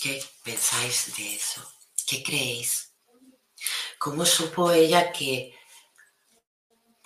¿Qué 0.00 0.22
pensáis 0.44 1.16
de 1.16 1.34
eso? 1.34 1.68
¿Qué 2.06 2.22
creéis? 2.22 2.94
¿Cómo 3.98 4.24
supo 4.24 4.70
ella 4.70 5.10
que, 5.10 5.52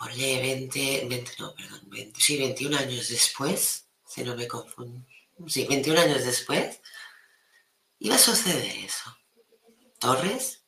por 0.04 0.14
20, 0.14 1.06
20 1.08 1.32
no, 1.38 1.54
perdón, 1.54 1.80
20, 1.86 2.20
sí, 2.20 2.36
21 2.36 2.76
años 2.76 3.08
después, 3.08 3.88
si 4.06 4.22
no 4.22 4.36
me 4.36 4.46
confundo, 4.46 5.02
sí, 5.46 5.66
21 5.66 5.98
años 5.98 6.24
después, 6.24 6.78
iba 8.00 8.16
a 8.16 8.18
suceder 8.18 8.84
eso? 8.84 9.16
Torres 9.98 10.62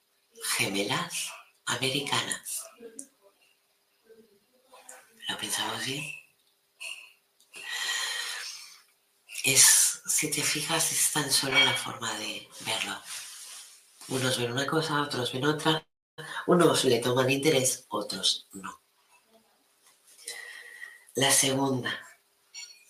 gemelas 0.57 1.31
americanas. 1.67 2.65
¿Lo 5.29 5.37
pensamos 5.37 5.85
bien? 5.85 6.03
Es, 9.45 10.01
si 10.07 10.31
te 10.31 10.43
fijas, 10.43 10.93
es 10.93 11.13
tan 11.13 11.31
solo 11.31 11.63
la 11.63 11.75
forma 11.75 12.11
de 12.19 12.49
verlo. 12.61 13.03
Unos 14.09 14.39
ven 14.39 14.53
una 14.53 14.67
cosa, 14.67 15.03
otros 15.03 15.31
ven 15.31 15.45
otra. 15.45 15.87
Unos 16.47 16.85
le 16.87 17.01
toman 17.01 17.29
interés, 17.29 17.85
otros 17.91 18.49
no. 18.55 18.86
La 21.17 21.31
segunda, 21.31 21.99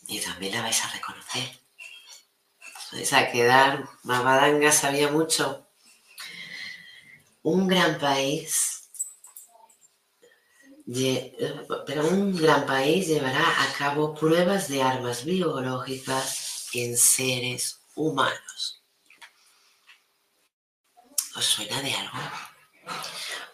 y 0.09 0.21
también 0.21 0.55
la 0.55 0.63
vais 0.63 0.85
a 0.85 0.91
reconocer. 0.91 1.61
Vais 2.91 3.13
a 3.13 3.31
quedar, 3.31 3.89
Mamadanga 4.03 4.73
sabía 4.73 5.09
mucho. 5.13 5.69
Un 7.45 7.69
gran 7.69 8.01
país, 8.01 8.91
pero 11.87 12.09
un 12.09 12.37
gran 12.37 12.67
país 12.67 13.07
llevará 13.07 13.63
a 13.63 13.73
cabo 13.75 14.13
pruebas 14.13 14.67
de 14.67 14.83
armas 14.83 15.25
biológicas 15.25 16.67
en 16.73 16.99
seres 16.99 17.79
humanos. 17.95 18.83
¿Os 21.37 21.45
suena 21.45 21.81
de 21.81 21.95
algo? 21.95 22.19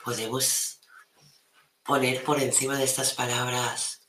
Podemos 0.02 0.80
poner 1.82 2.24
por 2.24 2.40
encima 2.40 2.78
de 2.78 2.84
estas 2.84 3.12
palabras 3.12 4.01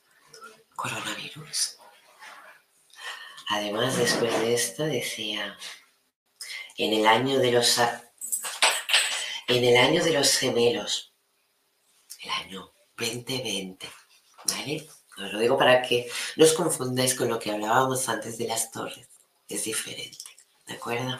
coronavirus. 0.76 1.78
Además, 3.48 3.96
después 3.96 4.32
de 4.40 4.54
esto 4.54 4.84
decía, 4.84 5.58
en 6.76 6.92
el 6.92 7.06
año 7.06 7.38
de 7.38 7.52
los 7.52 7.78
en 9.46 9.64
el 9.64 9.76
año 9.76 10.02
de 10.02 10.12
los 10.12 10.36
gemelos, 10.38 11.12
el 12.22 12.30
año 12.30 12.72
2020, 12.96 13.86
¿vale? 14.46 14.88
Os 15.18 15.32
lo 15.32 15.38
digo 15.38 15.58
para 15.58 15.82
que 15.82 16.10
no 16.36 16.44
os 16.44 16.54
confundáis 16.54 17.14
con 17.14 17.28
lo 17.28 17.38
que 17.38 17.50
hablábamos 17.50 18.08
antes 18.08 18.38
de 18.38 18.48
las 18.48 18.70
torres, 18.70 19.08
es 19.48 19.64
diferente, 19.64 20.24
¿de 20.66 20.74
acuerdo? 20.74 21.18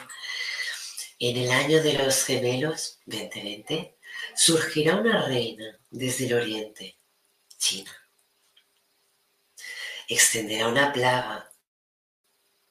En 1.19 1.37
el 1.37 1.51
año 1.51 1.81
de 1.81 1.93
los 1.93 2.25
gemelos 2.25 2.99
2020 3.05 3.97
surgirá 4.35 4.95
una 4.95 5.25
reina 5.25 5.79
desde 5.89 6.25
el 6.25 6.33
oriente, 6.33 6.97
China. 7.57 8.04
Extenderá 10.07 10.67
una 10.67 10.93
plaga 10.93 11.51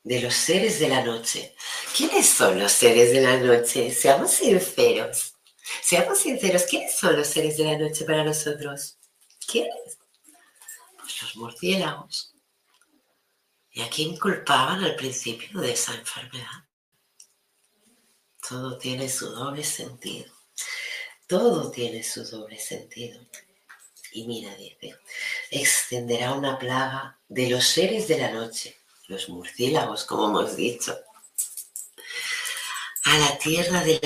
de 0.05 0.20
los 0.20 0.35
seres 0.35 0.78
de 0.78 0.89
la 0.89 1.03
noche. 1.03 1.55
¿Quiénes 1.97 2.28
son 2.28 2.59
los 2.59 2.72
seres 2.72 3.12
de 3.12 3.20
la 3.22 3.37
noche? 3.39 3.91
Seamos 3.93 4.32
sinceros. 4.32 5.35
Seamos 5.82 6.18
sinceros, 6.18 6.64
¿quiénes 6.64 6.97
son 6.97 7.16
los 7.16 7.26
seres 7.26 7.57
de 7.57 7.64
la 7.64 7.78
noche 7.78 8.05
para 8.05 8.22
nosotros? 8.22 8.99
¿Quiénes? 9.47 9.99
Pues 10.99 11.22
los 11.22 11.37
murciélagos. 11.37 12.35
¿Y 13.70 13.80
a 13.80 13.89
quién 13.89 14.16
culpaban 14.16 14.85
al 14.85 14.95
principio 14.95 15.61
de 15.61 15.72
esa 15.72 15.95
enfermedad? 15.95 16.68
Todo 18.47 18.76
tiene 18.78 19.09
su 19.09 19.30
doble 19.30 19.64
sentido. 19.64 20.32
Todo 21.26 21.70
tiene 21.70 22.03
su 22.03 22.24
doble 22.24 22.59
sentido. 22.59 23.20
Y 24.15 24.27
mira, 24.27 24.55
dice, 24.55 24.97
extenderá 25.51 26.33
una 26.33 26.59
plaga 26.59 27.19
de 27.29 27.51
los 27.51 27.67
seres 27.67 28.09
de 28.09 28.19
la 28.19 28.31
noche, 28.31 28.81
los 29.09 29.29
murciélagos, 29.29 30.05
como 30.05 30.29
hemos 30.29 30.57
dicho, 30.57 30.97
a 33.05 33.19
la 33.19 33.37
tierra 33.39 33.85
de, 33.85 34.01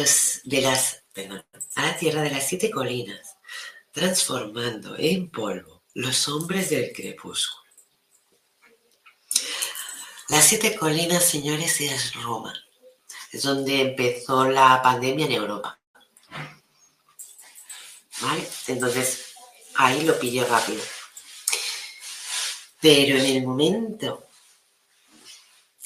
de 0.44 0.60
las, 0.60 1.04
a 1.76 1.82
la 1.82 1.96
tierra 1.96 2.22
de 2.22 2.30
las 2.30 2.48
siete 2.48 2.70
colinas, 2.70 3.36
transformando 3.92 4.96
en 4.98 5.30
polvo 5.30 5.84
los 5.94 6.28
hombres 6.28 6.70
del 6.70 6.92
crepúsculo. 6.92 7.62
Las 10.28 10.44
siete 10.46 10.74
colinas, 10.74 11.24
señores, 11.24 11.80
es 11.80 12.14
Roma 12.14 12.54
es 13.30 13.42
donde 13.42 13.80
empezó 13.80 14.48
la 14.48 14.80
pandemia 14.82 15.26
en 15.26 15.32
Europa. 15.32 15.78
¿Vale? 18.20 18.48
Entonces, 18.66 19.27
ahí 19.78 20.02
lo 20.02 20.18
pillé 20.18 20.44
rápido. 20.44 20.82
Pero 22.80 23.18
en 23.18 23.26
el 23.26 23.46
momento, 23.46 24.28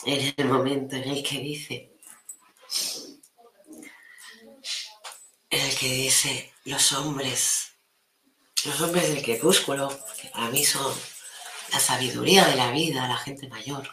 en 0.04 0.34
el 0.36 0.44
momento 0.46 0.96
en 0.96 1.04
el 1.04 1.22
que 1.22 1.38
dice, 1.38 1.92
en 5.48 5.60
el 5.60 5.78
que 5.78 5.88
dice 5.88 6.54
los 6.64 6.92
hombres, 6.92 7.72
los 8.64 8.80
hombres 8.80 9.08
del 9.08 9.22
crepúsculo, 9.22 9.88
que 10.20 10.28
para 10.28 10.50
mí 10.50 10.64
son 10.64 10.94
la 11.70 11.80
sabiduría 11.80 12.44
de 12.46 12.56
la 12.56 12.70
vida, 12.70 13.08
la 13.08 13.16
gente 13.16 13.48
mayor, 13.48 13.88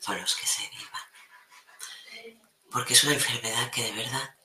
son 0.00 0.20
los 0.20 0.34
que 0.36 0.46
se 0.46 0.62
vivan 0.70 1.08
porque 2.70 2.94
es 2.94 3.04
una 3.04 3.14
enfermedad 3.14 3.70
que 3.70 3.82
de 3.82 3.92
verdad 3.92 4.36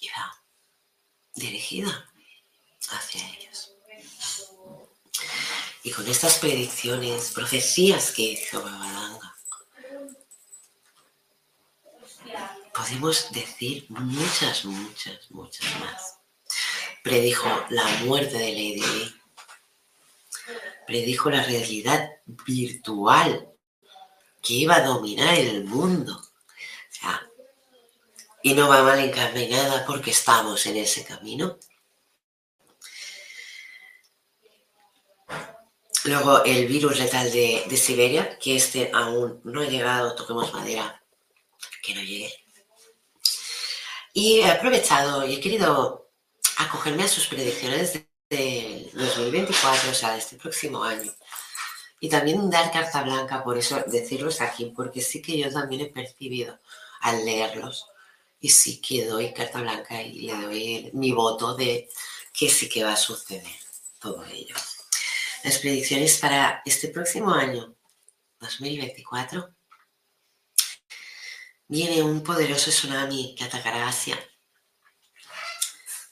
iba 0.00 0.44
dirigida 1.38 2.10
hacia 2.90 3.26
ellos. 3.34 3.74
Y 5.82 5.90
con 5.90 6.06
estas 6.08 6.38
predicciones, 6.38 7.30
profecías 7.30 8.12
que 8.12 8.22
hizo 8.22 8.62
Babadanga, 8.62 9.36
podemos 12.74 13.30
decir 13.32 13.86
muchas, 13.88 14.64
muchas, 14.64 15.30
muchas 15.30 15.80
más. 15.80 16.18
Predijo 17.02 17.48
la 17.70 17.86
muerte 18.04 18.36
de 18.36 18.52
Lady 18.52 18.80
Di. 18.80 19.14
Predijo 20.86 21.30
la 21.30 21.42
realidad 21.42 22.08
virtual 22.26 23.48
que 24.42 24.54
iba 24.54 24.76
a 24.76 24.82
dominar 24.82 25.34
el 25.34 25.64
mundo. 25.64 26.27
Y 28.48 28.54
no 28.54 28.66
va 28.66 28.82
mal 28.82 28.98
encaminada 28.98 29.84
porque 29.84 30.10
estamos 30.10 30.64
en 30.64 30.78
ese 30.78 31.04
camino. 31.04 31.58
Luego 36.04 36.42
el 36.44 36.66
virus 36.66 36.98
letal 36.98 37.30
de, 37.30 37.76
Siberia, 37.76 38.38
que 38.38 38.56
este 38.56 38.90
aún 38.94 39.42
no 39.44 39.60
ha 39.60 39.66
llegado, 39.66 40.14
toquemos 40.14 40.54
madera, 40.54 41.02
que 41.82 41.94
no 41.94 42.00
llegue. 42.00 42.32
Y 44.14 44.40
he 44.40 44.50
aprovechado 44.50 45.26
y 45.26 45.34
he 45.34 45.40
querido 45.40 46.10
acogerme 46.56 47.04
a 47.04 47.08
sus 47.08 47.26
predicciones 47.26 47.92
de, 47.92 48.08
de 48.30 48.90
2024, 48.94 49.90
o 49.90 49.94
sea, 49.94 50.12
de 50.12 50.20
este 50.20 50.36
próximo 50.36 50.82
año. 50.82 51.12
Y 52.00 52.08
también 52.08 52.48
dar 52.48 52.72
carta 52.72 53.02
blanca, 53.02 53.44
por 53.44 53.58
eso 53.58 53.84
decirlos 53.88 54.40
aquí, 54.40 54.72
porque 54.74 55.02
sí 55.02 55.20
que 55.20 55.36
yo 55.36 55.52
también 55.52 55.82
he 55.82 55.86
percibido 55.86 56.58
al 57.02 57.26
leerlos 57.26 57.88
y 58.40 58.48
sí 58.50 58.80
que 58.80 59.06
doy 59.06 59.32
carta 59.32 59.60
blanca 59.60 60.02
y 60.02 60.20
le 60.20 60.34
doy 60.34 60.90
mi 60.94 61.12
voto 61.12 61.54
de 61.54 61.88
que 62.32 62.48
sí 62.48 62.68
que 62.68 62.84
va 62.84 62.92
a 62.92 62.96
suceder 62.96 63.44
todo 63.98 64.24
ello. 64.26 64.54
Las 65.44 65.58
predicciones 65.58 66.18
para 66.18 66.62
este 66.64 66.88
próximo 66.88 67.32
año, 67.32 67.74
2024, 68.40 69.54
viene 71.68 72.02
un 72.02 72.22
poderoso 72.22 72.70
tsunami 72.70 73.34
que 73.36 73.44
atacará 73.44 73.88
Asia. 73.88 74.18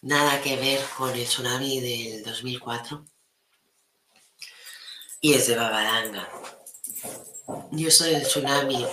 Nada 0.02 0.40
que 0.42 0.56
ver 0.56 0.84
con 0.96 1.10
el 1.10 1.24
tsunami 1.24 1.80
del 1.80 2.22
2004. 2.22 3.04
Y 5.20 5.34
es 5.34 5.46
de 5.48 5.56
Babadanga. 5.56 6.28
Yo 7.72 7.90
soy 7.90 8.14
el 8.14 8.22
tsunami 8.22 8.86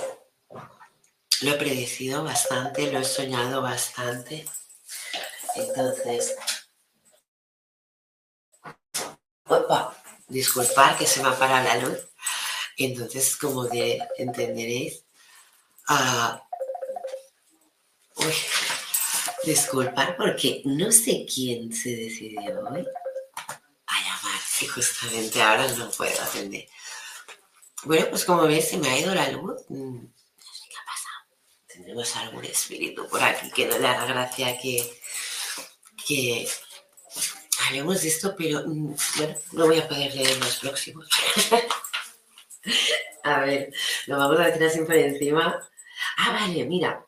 lo 1.43 1.51
he 1.51 1.57
predecido 1.57 2.23
bastante, 2.23 2.91
lo 2.91 2.99
he 2.99 3.03
soñado 3.03 3.61
bastante. 3.61 4.45
Entonces, 5.55 6.35
opa, 9.47 9.95
disculpar 10.27 10.97
que 10.97 11.05
se 11.05 11.21
me 11.21 11.29
ha 11.29 11.37
parado 11.37 11.67
la 11.67 11.77
luz. 11.77 11.99
Entonces, 12.77 13.35
como 13.37 13.65
de 13.65 14.01
entenderéis, 14.17 15.03
uh, 15.89 16.39
disculpar 19.45 20.15
porque 20.15 20.61
no 20.65 20.91
sé 20.91 21.25
quién 21.31 21.73
se 21.73 21.89
decidió 21.89 22.39
hoy 22.39 22.87
a 23.87 23.99
llamar 24.01 24.41
y 24.61 24.67
justamente 24.67 25.41
ahora 25.41 25.67
no 25.73 25.91
puedo 25.91 26.21
atender. 26.21 26.67
Bueno, 27.83 28.07
pues 28.09 28.23
como 28.23 28.43
ves, 28.43 28.69
se 28.69 28.77
me 28.77 28.89
ha 28.89 28.97
ido 28.97 29.13
la 29.13 29.29
luz. 29.29 29.61
Tendremos 31.73 32.15
algún 32.17 32.45
espíritu 32.45 33.07
por 33.07 33.21
aquí 33.23 33.49
que 33.51 33.65
no 33.65 33.79
le 33.79 33.87
haga 33.87 34.05
gracia 34.05 34.57
que, 34.59 35.01
que 36.05 36.47
hablemos 37.67 38.01
de 38.01 38.07
esto, 38.09 38.35
pero 38.37 38.63
mm, 38.65 38.95
bueno, 39.17 39.35
no 39.53 39.65
voy 39.65 39.79
a 39.79 39.87
poder 39.87 40.13
leer 40.13 40.37
los 40.37 40.57
próximos. 40.57 41.09
a 43.23 43.39
ver, 43.39 43.73
lo 44.07 44.17
vamos 44.17 44.39
a 44.39 44.45
decir 44.45 44.63
así 44.63 44.79
por 44.81 44.95
encima. 44.95 45.59
Ah, 46.17 46.31
vale, 46.31 46.63
mira, 46.65 47.05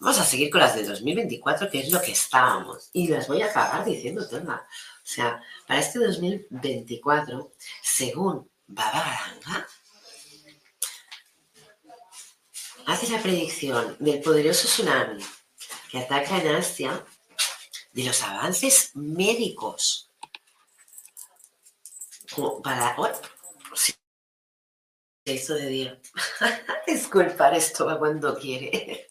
vamos 0.00 0.18
a 0.18 0.24
seguir 0.24 0.50
con 0.50 0.60
las 0.60 0.74
del 0.74 0.88
2024, 0.88 1.70
que 1.70 1.80
es 1.80 1.90
lo 1.90 2.00
que 2.00 2.12
estábamos, 2.12 2.90
y 2.92 3.08
las 3.08 3.28
voy 3.28 3.42
a 3.42 3.46
acabar 3.46 3.84
diciendo 3.84 4.28
todas. 4.28 4.60
O 4.60 5.12
sea, 5.12 5.42
para 5.66 5.80
este 5.80 5.98
2024, 6.00 7.52
según 7.82 8.50
Baba 8.66 9.00
Garanga, 9.00 9.68
hace 12.86 13.08
la 13.08 13.22
predicción 13.22 13.96
del 13.98 14.20
poderoso 14.20 14.66
tsunami 14.66 15.22
que 15.90 15.98
ataca 15.98 16.38
en 16.38 16.54
Asia 16.54 17.04
de 17.92 18.04
los 18.04 18.22
avances 18.22 18.92
médicos. 18.94 20.10
Como 22.34 22.62
para. 22.62 22.94
Oh, 22.96 23.10
sí. 23.74 23.92
Eso 25.24 25.54
de 25.54 25.66
día. 25.66 26.00
Disculpar 26.86 27.54
esto 27.54 27.98
cuando 27.98 28.38
quiere. 28.38 29.08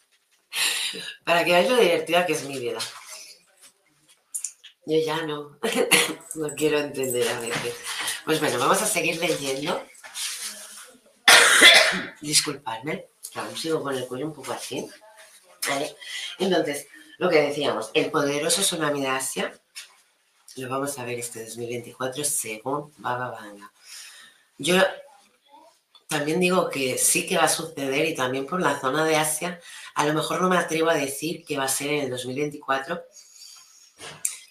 para 1.24 1.43
que 1.43 1.51
veáis 1.51 1.70
lo 1.70 1.78
divertida 1.78 2.26
que 2.26 2.34
es 2.34 2.43
mi 2.43 2.57
vida. 2.57 2.80
Yo 4.86 4.97
ya 5.05 5.22
no. 5.24 5.59
no 6.36 6.55
quiero 6.55 6.80
entender 6.80 7.28
a 7.28 7.39
veces. 7.39 7.76
Pues 8.26 8.39
bueno, 8.39 8.57
vamos 8.57 8.82
a 8.82 8.86
seguir 8.86 9.17
leyendo. 9.17 9.86
Disculpadme 12.22 13.09
aún 13.36 13.55
sigo 13.55 13.82
con 13.84 13.95
el 13.95 14.07
cuello 14.07 14.27
un 14.27 14.34
poco 14.34 14.51
así. 14.51 14.89
Entonces, 16.38 16.88
lo 17.17 17.30
que 17.30 17.41
decíamos, 17.41 17.91
el 17.93 18.09
poderoso 18.11 18.61
tsunami 18.61 19.01
de 19.01 19.09
Asia, 19.09 19.53
lo 20.55 20.69
vamos 20.69 20.97
a 20.97 21.05
ver 21.05 21.19
este 21.19 21.45
2024 21.45 22.23
según 22.23 22.93
Baba 22.97 23.32
Vanga. 23.32 23.71
Yo 24.57 24.75
también 26.07 26.39
digo 26.39 26.69
que 26.69 26.97
sí 26.97 27.27
que 27.27 27.38
va 27.38 27.43
a 27.43 27.49
suceder 27.49 28.05
y 28.05 28.15
también 28.15 28.45
por 28.45 28.61
la 28.61 28.80
zona 28.80 29.05
de 29.05 29.15
Asia, 29.15 29.61
a 29.93 30.05
lo 30.05 30.13
mejor 30.13 30.41
no 30.41 30.49
me 30.49 30.57
atrevo 30.57 30.89
a 30.89 30.95
decir 30.95 31.45
que 31.45 31.57
va 31.57 31.65
a 31.65 31.69
ser 31.69 31.91
en 31.91 32.05
el 32.05 32.09
2024. 32.09 33.01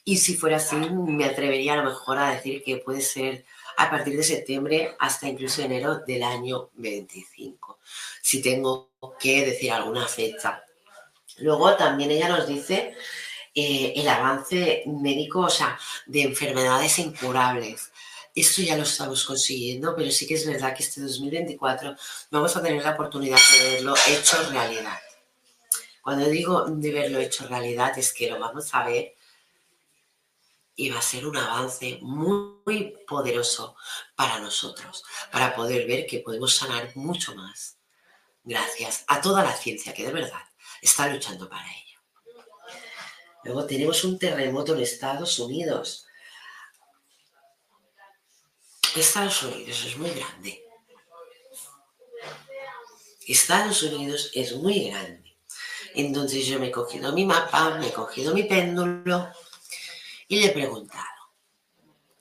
Y 0.05 0.18
si 0.18 0.37
fuera 0.37 0.59
así, 0.59 0.76
me 0.76 1.24
atrevería 1.24 1.74
a 1.74 1.83
lo 1.83 1.91
mejor 1.91 2.18
a 2.18 2.31
decir 2.31 2.62
que 2.62 2.76
puede 2.76 3.01
ser 3.01 3.45
a 3.79 3.89
partir 3.89 4.16
de 4.16 4.24
septiembre 4.24 4.97
hasta 4.99 5.29
incluso 5.29 5.62
enero 5.62 6.01
del 6.01 6.24
año 6.24 6.70
25, 6.74 7.79
si 8.20 8.43
tengo 8.43 8.91
que 9.20 9.47
decir 9.47 9.70
alguna 9.70 10.07
fecha. 10.09 10.64
Luego 11.39 11.76
también 11.76 12.11
ella 12.11 12.29
nos 12.29 12.49
dice 12.49 12.97
eh, 13.55 13.93
el 13.95 14.09
avance 14.09 14.83
médico, 14.87 15.43
o 15.43 15.49
sea, 15.49 15.79
de 16.07 16.22
enfermedades 16.22 16.99
incurables. 16.99 17.93
Esto 18.35 18.62
ya 18.62 18.76
lo 18.76 18.83
estamos 18.83 19.24
consiguiendo, 19.24 19.95
pero 19.95 20.11
sí 20.11 20.26
que 20.26 20.35
es 20.35 20.45
verdad 20.45 20.74
que 20.74 20.83
este 20.83 21.01
2024 21.01 21.95
vamos 22.33 22.57
a 22.57 22.62
tener 22.62 22.83
la 22.83 22.95
oportunidad 22.95 23.39
de 23.53 23.74
verlo 23.74 23.95
hecho 24.09 24.43
realidad. 24.51 24.99
Cuando 26.03 26.29
digo 26.29 26.64
de 26.66 26.91
verlo 26.91 27.20
hecho 27.20 27.47
realidad 27.47 27.97
es 27.97 28.12
que 28.12 28.29
lo 28.29 28.41
vamos 28.41 28.74
a 28.74 28.85
ver 28.85 29.14
y 30.81 30.91
va 30.91 31.01
a 31.01 31.03
ser 31.03 31.26
un 31.26 31.37
avance 31.37 31.99
muy, 32.03 32.97
poderoso 33.05 33.74
para 34.14 34.39
nosotros, 34.39 35.03
para 35.33 35.53
poder 35.57 35.89
ver 35.89 36.07
que 36.07 36.20
podemos 36.20 36.55
sanar 36.55 36.93
mucho 36.95 37.35
más, 37.35 37.79
gracias 38.45 39.05
a 39.09 39.20
toda 39.20 39.43
la 39.43 39.53
ciencia 39.53 39.93
que 39.93 40.05
de 40.07 40.12
verdad 40.12 40.45
está 40.81 41.09
luchando 41.09 41.49
para 41.49 41.66
ello. 41.68 41.99
Luego 43.43 43.66
tenemos 43.66 44.05
un 44.05 44.20
terremoto 44.20 44.74
en 44.74 44.83
Estados 44.83 45.41
Unidos. 45.41 46.07
Estados 48.95 49.43
Unidos 49.43 49.85
es 49.85 49.97
muy 49.97 50.11
grande. 50.11 50.64
Estados 53.26 53.83
Unidos 53.83 54.31
es 54.33 54.55
muy 54.55 54.91
grande. 54.91 55.37
Entonces 55.97 56.47
yo 56.47 56.61
me 56.61 56.68
he 56.68 56.70
cogido 56.70 57.12
mi 57.12 57.24
mapa, 57.24 57.79
me 57.79 57.89
he 57.89 57.93
cogido 57.93 58.33
mi 58.33 58.45
péndulo 58.45 59.33
y 60.29 60.41
le 60.41 60.47
he 60.47 60.51
preguntado, 60.51 61.18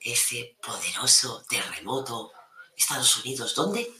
ese 0.00 0.56
poderoso 0.62 1.44
terremoto, 1.48 2.32
Estados 2.76 3.16
Unidos, 3.18 3.54
¿dónde? 3.54 3.92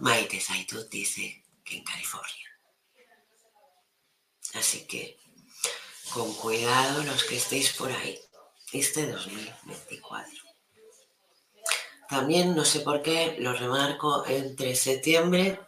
Maite 0.00 0.40
Zaitut 0.40 0.90
dice 0.90 1.44
que 1.64 1.76
en 1.76 1.84
California. 1.84 2.50
Así 4.54 4.86
que 4.86 5.18
con 6.12 6.34
cuidado 6.34 7.02
los 7.04 7.24
que 7.24 7.36
estéis 7.36 7.72
por 7.72 7.90
ahí, 7.90 8.20
este 8.72 9.06
2024. 9.06 10.42
También 12.08 12.54
no 12.54 12.64
sé 12.64 12.80
por 12.80 13.02
qué 13.02 13.36
lo 13.38 13.52
remarco 13.52 14.26
entre 14.26 14.74
septiembre 14.74 15.60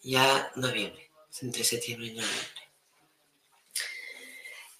y 0.00 0.16
noviembre, 0.56 1.10
entre 1.40 1.64
septiembre 1.64 2.08
y 2.08 2.14
noviembre. 2.14 2.57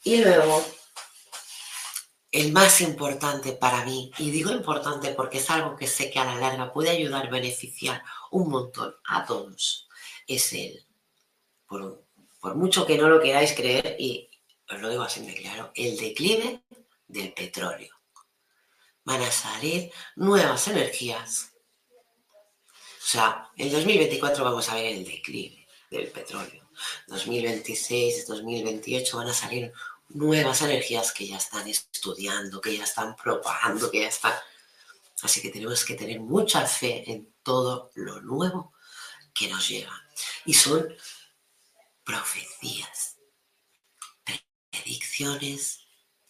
Y 0.04 0.22
luego, 0.22 0.64
el 2.30 2.52
más 2.52 2.80
importante 2.80 3.52
para 3.52 3.84
mí, 3.84 4.12
y 4.18 4.30
digo 4.30 4.52
importante 4.52 5.10
porque 5.14 5.38
es 5.38 5.50
algo 5.50 5.76
que 5.76 5.86
sé 5.86 6.10
que 6.10 6.18
a 6.18 6.24
la 6.24 6.36
larga 6.36 6.72
puede 6.72 6.90
ayudar 6.90 7.26
a 7.26 7.30
beneficiar 7.30 8.02
un 8.30 8.48
montón 8.48 8.94
a 9.06 9.24
todos, 9.24 9.88
es 10.26 10.52
el, 10.52 10.86
por, 11.66 12.06
mucho 12.54 12.86
que 12.86 12.96
no 12.96 13.08
lo 13.08 13.20
queráis 13.20 13.52
creer, 13.54 13.96
y 13.98 14.30
os 14.70 14.80
lo 14.80 14.88
digo 14.88 15.02
así 15.02 15.24
de 15.26 15.34
claro, 15.34 15.72
el 15.74 15.96
declive 15.96 16.62
del 17.06 17.32
petróleo. 17.32 17.94
Van 19.04 19.22
a 19.22 19.30
salir 19.30 19.90
nuevas 20.16 20.68
energías. 20.68 21.54
O 22.74 23.10
sea, 23.10 23.50
en 23.56 23.72
2024 23.72 24.44
vamos 24.44 24.68
a 24.68 24.74
ver 24.74 24.86
el 24.86 25.04
declive 25.04 25.66
del 25.90 26.08
petróleo. 26.08 26.67
2026, 27.08 28.26
2028 28.26 29.16
van 29.16 29.28
a 29.28 29.34
salir 29.34 29.72
nuevas 30.08 30.62
energías 30.62 31.12
que 31.12 31.26
ya 31.26 31.36
están 31.36 31.68
estudiando, 31.68 32.60
que 32.60 32.76
ya 32.76 32.84
están 32.84 33.16
probando, 33.16 33.90
que 33.90 34.00
ya 34.00 34.08
están... 34.08 34.34
Así 35.22 35.42
que 35.42 35.50
tenemos 35.50 35.84
que 35.84 35.94
tener 35.94 36.20
mucha 36.20 36.66
fe 36.66 37.10
en 37.10 37.34
todo 37.42 37.90
lo 37.94 38.20
nuevo 38.20 38.72
que 39.34 39.48
nos 39.48 39.68
llega. 39.68 39.92
Y 40.44 40.54
son 40.54 40.94
profecías, 42.04 43.16
predicciones 44.70 45.80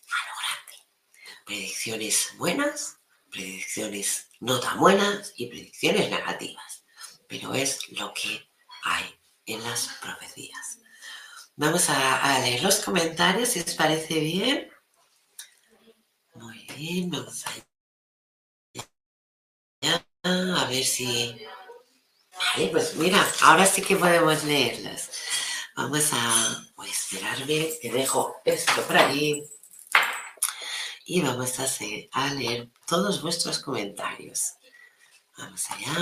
a 0.00 0.26
lo 0.26 0.34
grande. 0.40 1.44
Predicciones 1.44 2.30
buenas, 2.36 2.98
predicciones 3.30 4.30
no 4.40 4.58
tan 4.60 4.78
buenas 4.78 5.32
y 5.36 5.46
predicciones 5.46 6.10
negativas. 6.10 6.84
Pero 7.28 7.54
es 7.54 7.88
lo 7.90 8.12
que 8.14 8.50
hay 8.84 9.17
en 9.48 9.62
las 9.64 9.88
profecías. 10.00 10.78
Vamos 11.56 11.88
a, 11.88 12.38
leer 12.40 12.62
los 12.62 12.76
comentarios, 12.80 13.48
si 13.48 13.60
os 13.60 13.74
parece 13.74 14.20
bien. 14.20 14.70
Muy 16.34 16.66
bien, 16.76 17.10
vamos 17.10 17.44
a 17.46 17.52
a 20.24 20.64
ver 20.66 20.84
si... 20.84 21.36
Vale, 22.54 22.68
pues 22.68 22.94
mira, 22.96 23.26
ahora 23.42 23.66
sí 23.66 23.82
que 23.82 23.96
podemos 23.96 24.44
leerlos. 24.44 25.08
Vamos 25.76 26.10
a 26.12 26.64
esperarme, 26.86 27.70
te 27.80 27.90
dejo 27.90 28.36
esto 28.44 28.82
por 28.82 28.96
allí 28.96 29.42
y 31.04 31.22
vamos 31.22 31.58
a, 31.58 31.64
hacer, 31.64 32.08
a 32.12 32.32
leer 32.34 32.70
todos 32.86 33.22
vuestros 33.22 33.58
comentarios. 33.60 34.54
Vamos 35.36 35.70
allá. 35.70 35.94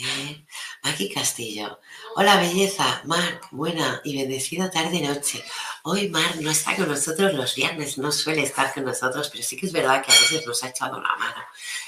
Ver. 0.00 0.44
Maki 0.82 1.12
Castillo. 1.12 1.80
Hola, 2.14 2.36
belleza. 2.36 3.02
Marc, 3.04 3.48
buena 3.50 4.00
y 4.04 4.16
bendecida 4.16 4.70
tarde-noche. 4.70 5.44
Hoy 5.82 6.08
Marc 6.08 6.36
no 6.36 6.50
está 6.50 6.76
con 6.76 6.88
nosotros 6.88 7.34
los 7.34 7.54
viernes, 7.54 7.98
no 7.98 8.12
suele 8.12 8.42
estar 8.42 8.72
con 8.72 8.84
nosotros, 8.84 9.28
pero 9.30 9.42
sí 9.42 9.56
que 9.56 9.66
es 9.66 9.72
verdad 9.72 10.04
que 10.04 10.12
a 10.12 10.20
veces 10.20 10.46
nos 10.46 10.62
ha 10.62 10.68
echado 10.68 11.00
la 11.00 11.16
mano. 11.16 11.42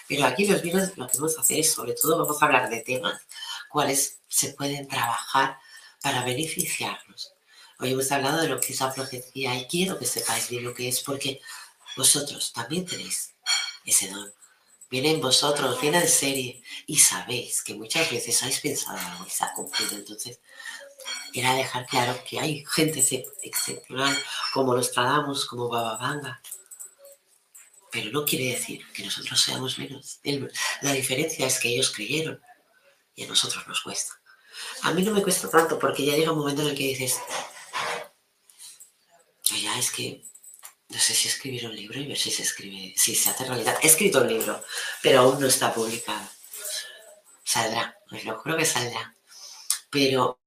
Pero 0.08 0.26
aquí 0.26 0.46
los 0.46 0.62
viernes 0.62 0.96
lo 0.96 1.06
que 1.06 1.16
vamos 1.16 1.38
a 1.38 1.40
hacer 1.42 1.58
es, 1.60 1.72
sobre 1.72 1.92
todo, 1.92 2.18
vamos 2.18 2.42
a 2.42 2.46
hablar 2.46 2.68
de 2.68 2.80
temas 2.80 3.20
cuáles 3.68 4.18
se 4.28 4.54
pueden 4.54 4.88
trabajar 4.88 5.58
para 6.02 6.24
beneficiarnos. 6.24 7.32
Hoy 7.78 7.92
hemos 7.92 8.10
hablado 8.12 8.42
de 8.42 8.48
lo 8.48 8.60
que 8.60 8.72
es 8.72 8.80
la 8.80 8.92
profecía 8.92 9.54
y 9.56 9.66
quiero 9.66 9.98
que 9.98 10.06
sepáis 10.06 10.48
bien 10.48 10.64
lo 10.64 10.74
que 10.74 10.88
es 10.88 11.00
porque 11.00 11.40
vosotros 11.96 12.52
también 12.52 12.84
tenéis 12.84 13.34
ese 13.84 14.08
don 14.08 14.32
viene 14.90 15.10
en 15.12 15.20
vosotros, 15.20 15.80
viene 15.80 15.98
en 15.98 16.08
serie 16.08 16.62
y 16.86 16.98
sabéis 16.98 17.62
que 17.62 17.74
muchas 17.74 18.10
veces 18.10 18.42
habéis 18.42 18.60
pensado 18.60 18.98
algo 18.98 19.26
y 19.26 19.30
se 19.30 19.44
ha 19.44 19.52
cumplido. 19.54 19.96
Entonces, 19.96 20.40
era 21.32 21.54
dejar 21.54 21.86
claro 21.86 22.18
que 22.28 22.40
hay 22.40 22.64
gente 22.66 23.00
excepcional 23.42 24.16
como 24.52 24.74
los 24.74 24.90
tratamos, 24.90 25.46
como 25.46 25.68
Baba 25.68 25.96
Vanga. 25.96 26.42
Pero 27.92 28.10
no 28.10 28.24
quiere 28.24 28.52
decir 28.52 28.84
que 28.92 29.04
nosotros 29.04 29.40
seamos 29.40 29.78
menos. 29.78 30.20
La 30.82 30.92
diferencia 30.92 31.46
es 31.46 31.58
que 31.58 31.68
ellos 31.68 31.90
creyeron 31.90 32.40
y 33.14 33.24
a 33.24 33.28
nosotros 33.28 33.66
nos 33.66 33.80
cuesta. 33.80 34.20
A 34.82 34.92
mí 34.92 35.02
no 35.02 35.12
me 35.12 35.22
cuesta 35.22 35.48
tanto 35.48 35.78
porque 35.78 36.04
ya 36.04 36.16
llega 36.16 36.32
un 36.32 36.38
momento 36.38 36.62
en 36.62 36.68
el 36.68 36.76
que 36.76 36.88
dices, 36.88 37.18
ya 39.44 39.78
es 39.78 39.90
que 39.90 40.24
no 40.90 40.98
sé 40.98 41.14
si 41.14 41.28
escribir 41.28 41.66
un 41.66 41.76
libro 41.76 42.00
y 42.00 42.06
ver 42.06 42.18
si 42.18 42.30
se 42.32 42.42
escribe, 42.42 42.92
si 42.96 43.14
se 43.14 43.30
hace 43.30 43.44
realidad. 43.44 43.78
He 43.80 43.86
escrito 43.86 44.20
un 44.20 44.28
libro, 44.28 44.62
pero 45.00 45.20
aún 45.20 45.40
no 45.40 45.46
está 45.46 45.72
publicado. 45.72 46.28
Saldrá, 47.44 47.96
os 48.10 48.24
lo 48.24 48.36
juro 48.38 48.56
que 48.56 48.64
saldrá. 48.64 49.14
Pero 49.88 50.40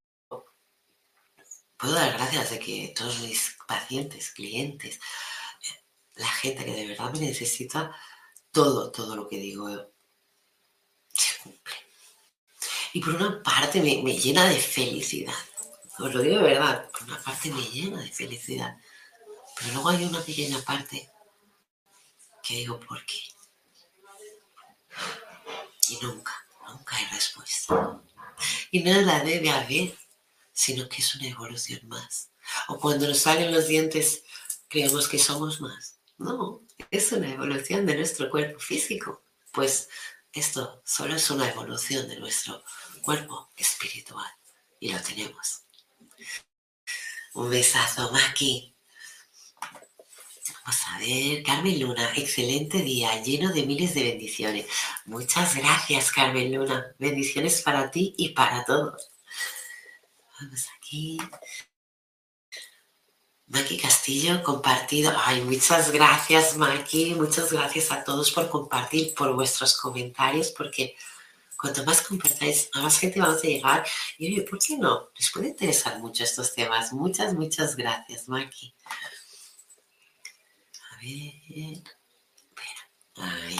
puedo 1.78 1.94
dar 1.94 2.12
gracias 2.12 2.50
de 2.50 2.58
que 2.58 2.92
todos 2.94 3.20
mis 3.20 3.56
pacientes, 3.66 4.30
clientes, 4.30 5.00
la 6.16 6.28
gente 6.28 6.64
que 6.64 6.72
de 6.72 6.88
verdad 6.88 7.10
me 7.12 7.20
necesita, 7.20 7.96
todo, 8.52 8.92
todo 8.92 9.16
lo 9.16 9.26
que 9.26 9.38
digo 9.38 9.68
se 11.12 11.38
cumple. 11.42 11.74
Y 12.92 13.00
por 13.00 13.14
una 13.14 13.42
parte 13.42 13.80
me, 13.80 14.02
me 14.02 14.12
llena 14.12 14.44
de 14.44 14.60
felicidad. 14.60 15.34
Os 15.98 16.14
lo 16.14 16.20
digo 16.20 16.36
de 16.36 16.42
verdad, 16.42 16.90
por 16.90 17.04
una 17.04 17.22
parte 17.22 17.50
me 17.50 17.62
llena 17.62 18.02
de 18.02 18.10
felicidad 18.10 18.76
pero 19.64 19.76
luego 19.76 19.88
hay 19.88 20.04
una 20.04 20.20
pequeña 20.20 20.60
parte 20.60 21.10
que 22.42 22.56
digo, 22.56 22.78
¿por 22.80 23.04
qué? 23.06 23.18
Y 25.88 25.98
nunca, 26.02 26.32
nunca 26.68 26.96
hay 26.96 27.06
respuesta. 27.06 28.02
Y 28.70 28.82
no 28.82 29.00
la 29.00 29.24
debe 29.24 29.48
haber, 29.48 29.96
sino 30.52 30.86
que 30.86 30.98
es 30.98 31.14
una 31.14 31.28
evolución 31.28 31.80
más. 31.88 32.30
O 32.68 32.78
cuando 32.78 33.08
nos 33.08 33.20
salen 33.20 33.54
los 33.54 33.66
dientes, 33.66 34.24
creemos 34.68 35.08
que 35.08 35.18
somos 35.18 35.62
más. 35.62 35.98
No, 36.18 36.62
es 36.90 37.10
una 37.12 37.32
evolución 37.32 37.86
de 37.86 37.96
nuestro 37.96 38.30
cuerpo 38.30 38.58
físico. 38.58 39.24
Pues 39.50 39.88
esto 40.32 40.82
solo 40.84 41.16
es 41.16 41.30
una 41.30 41.48
evolución 41.48 42.06
de 42.06 42.20
nuestro 42.20 42.62
cuerpo 43.00 43.50
espiritual. 43.56 44.30
Y 44.78 44.92
lo 44.92 45.00
tenemos. 45.00 45.62
Un 47.32 47.48
besazo, 47.48 48.12
Maki. 48.12 48.73
Vamos 50.64 50.80
a 50.88 50.98
ver, 50.98 51.42
Carmen 51.42 51.78
Luna, 51.78 52.10
excelente 52.16 52.78
día, 52.78 53.22
lleno 53.22 53.52
de 53.52 53.66
miles 53.66 53.92
de 53.94 54.02
bendiciones. 54.04 54.66
Muchas 55.04 55.54
gracias, 55.54 56.10
Carmen 56.10 56.54
Luna. 56.54 56.94
Bendiciones 56.98 57.60
para 57.60 57.90
ti 57.90 58.14
y 58.16 58.30
para 58.30 58.64
todos. 58.64 59.10
Vamos 60.40 60.66
aquí. 60.78 61.18
Maki 63.46 63.76
Castillo, 63.76 64.42
compartido. 64.42 65.12
Ay, 65.26 65.42
muchas 65.42 65.92
gracias, 65.92 66.56
Maki. 66.56 67.14
Muchas 67.14 67.52
gracias 67.52 67.92
a 67.92 68.02
todos 68.02 68.30
por 68.32 68.48
compartir, 68.48 69.12
por 69.12 69.34
vuestros 69.34 69.76
comentarios, 69.76 70.50
porque 70.50 70.96
cuanto 71.58 71.84
más 71.84 72.00
compartáis, 72.00 72.70
a 72.72 72.80
más 72.80 72.98
gente 72.98 73.20
vamos 73.20 73.44
a 73.44 73.46
llegar. 73.46 73.86
Y 74.16 74.32
oye, 74.32 74.42
¿por 74.48 74.58
qué 74.58 74.78
no? 74.78 75.10
Les 75.14 75.30
puede 75.30 75.48
interesar 75.48 75.98
mucho 75.98 76.24
estos 76.24 76.54
temas. 76.54 76.94
Muchas, 76.94 77.34
muchas 77.34 77.76
gracias, 77.76 78.28
Maki. 78.30 78.74
Ay. 83.16 83.56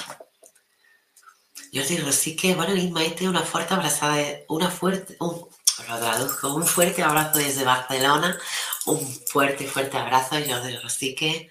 Jordi 1.72 1.98
Rosique, 1.98 2.54
bueno, 2.54 2.74
y 2.76 2.90
Maite, 2.90 3.28
una 3.28 3.42
fuerte 3.42 3.74
abrazada, 3.74 4.16
una 4.48 4.70
fuerte, 4.70 5.16
un, 5.20 5.48
lo 5.88 5.98
traduzco, 5.98 6.54
un 6.54 6.66
fuerte 6.66 7.02
abrazo 7.02 7.38
desde 7.38 7.64
Barcelona, 7.64 8.38
un 8.86 9.00
fuerte, 9.26 9.66
fuerte 9.66 9.96
abrazo, 9.98 10.36
Jordi 10.36 10.76
Rosique. 10.76 11.50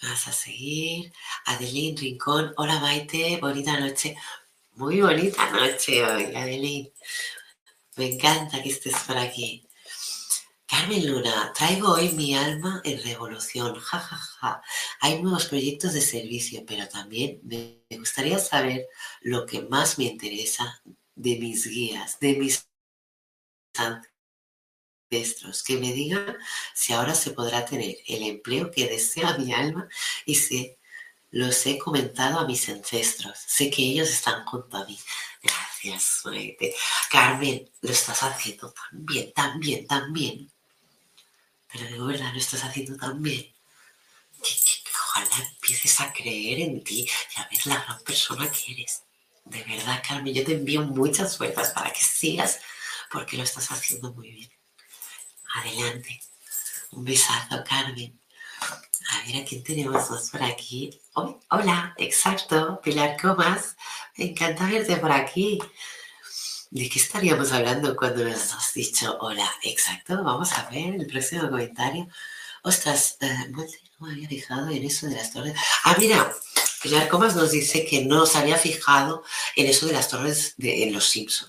Vamos 0.00 0.28
a 0.28 0.32
seguir. 0.32 1.12
Adeline 1.46 1.96
Rincón, 1.96 2.54
hola 2.56 2.78
Maite, 2.78 3.38
bonita 3.40 3.78
noche. 3.78 4.16
Muy 4.72 5.00
bonita 5.00 5.50
noche 5.50 6.04
hoy, 6.04 6.34
Adeline. 6.34 6.92
Me 7.96 8.12
encanta 8.12 8.62
que 8.62 8.70
estés 8.70 8.96
por 9.06 9.18
aquí. 9.18 9.63
Carmen 10.76 11.06
Luna, 11.06 11.52
traigo 11.54 11.92
hoy 11.92 12.08
mi 12.10 12.34
alma 12.34 12.80
en 12.82 13.00
revolución, 13.00 13.78
jajaja. 13.78 14.16
Ja, 14.16 14.48
ja. 14.48 14.62
Hay 15.00 15.22
nuevos 15.22 15.46
proyectos 15.46 15.92
de 15.92 16.00
servicio, 16.00 16.64
pero 16.66 16.88
también 16.88 17.40
me 17.44 17.78
gustaría 17.96 18.40
saber 18.40 18.88
lo 19.20 19.46
que 19.46 19.62
más 19.62 19.98
me 19.98 20.04
interesa 20.06 20.82
de 21.14 21.36
mis 21.36 21.68
guías, 21.68 22.18
de 22.18 22.34
mis 22.34 22.68
ancestros, 25.12 25.62
que 25.62 25.76
me 25.76 25.92
digan 25.92 26.36
si 26.74 26.92
ahora 26.92 27.14
se 27.14 27.30
podrá 27.30 27.64
tener 27.64 27.94
el 28.08 28.24
empleo 28.24 28.72
que 28.72 28.88
desea 28.88 29.38
mi 29.38 29.52
alma 29.52 29.88
y 30.26 30.34
si 30.34 30.76
los 31.30 31.64
he 31.66 31.78
comentado 31.78 32.40
a 32.40 32.48
mis 32.48 32.68
ancestros. 32.68 33.38
Sé 33.46 33.70
que 33.70 33.82
ellos 33.82 34.10
están 34.10 34.44
junto 34.44 34.76
a 34.76 34.84
mí. 34.84 34.98
Gracias, 35.40 36.22
Maite. 36.24 36.74
Carmen, 37.12 37.70
lo 37.80 37.90
estás 37.90 38.24
haciendo 38.24 38.72
tan 38.72 39.60
bien, 39.60 39.86
tan. 39.86 40.53
Pero 41.74 41.90
de 41.90 42.12
verdad 42.12 42.32
lo 42.32 42.38
estás 42.38 42.62
haciendo 42.62 42.96
tan 42.96 43.20
bien. 43.20 43.52
ojalá 44.92 45.48
empieces 45.50 46.00
a 46.00 46.12
creer 46.12 46.60
en 46.60 46.84
ti 46.84 47.00
y 47.04 47.40
a 47.40 47.48
ver 47.48 47.66
la 47.66 47.82
gran 47.82 48.00
persona 48.04 48.48
que 48.48 48.72
eres. 48.72 49.02
De 49.44 49.62
verdad, 49.64 50.00
Carmen, 50.06 50.32
yo 50.32 50.44
te 50.44 50.54
envío 50.54 50.82
muchas 50.82 51.36
fuerzas 51.36 51.70
para 51.70 51.90
que 51.90 52.00
sigas 52.00 52.60
porque 53.10 53.36
lo 53.36 53.42
estás 53.42 53.72
haciendo 53.72 54.12
muy 54.12 54.30
bien. 54.30 54.50
Adelante. 55.56 56.20
Un 56.92 57.04
besazo, 57.04 57.64
Carmen. 57.68 58.20
A 59.10 59.26
ver, 59.26 59.42
¿a 59.42 59.44
quién 59.44 59.64
tenemos 59.64 60.08
dos 60.08 60.30
por 60.30 60.44
aquí? 60.44 60.90
Oh, 61.14 61.40
hola, 61.50 61.92
exacto, 61.98 62.80
Pilar 62.82 63.20
Comas. 63.20 63.76
Me 64.16 64.26
encanta 64.26 64.66
verte 64.66 64.96
por 64.96 65.10
aquí. 65.10 65.58
¿De 66.74 66.88
qué 66.88 66.98
estaríamos 66.98 67.52
hablando 67.52 67.94
cuando 67.94 68.24
nos 68.24 68.52
has 68.52 68.74
dicho 68.74 69.16
hola? 69.20 69.48
Exacto, 69.62 70.24
vamos 70.24 70.50
a 70.54 70.68
ver 70.70 70.96
el 70.96 71.06
próximo 71.06 71.48
comentario. 71.48 72.08
Ostras, 72.64 73.16
eh, 73.20 73.46
no 73.50 73.64
me 74.00 74.10
había 74.10 74.28
fijado 74.28 74.68
en 74.70 74.82
eso 74.82 75.06
de 75.06 75.14
las 75.14 75.32
torres. 75.32 75.54
Ah, 75.84 75.94
mira, 76.00 76.34
Pilar 76.82 77.06
Comas 77.06 77.36
nos 77.36 77.52
dice 77.52 77.84
que 77.84 78.04
no 78.04 78.26
se 78.26 78.38
había 78.38 78.58
fijado 78.58 79.22
en 79.54 79.66
eso 79.66 79.86
de 79.86 79.92
las 79.92 80.08
torres 80.08 80.54
de, 80.56 80.82
en 80.82 80.92
Los 80.92 81.08
Simpson. 81.08 81.48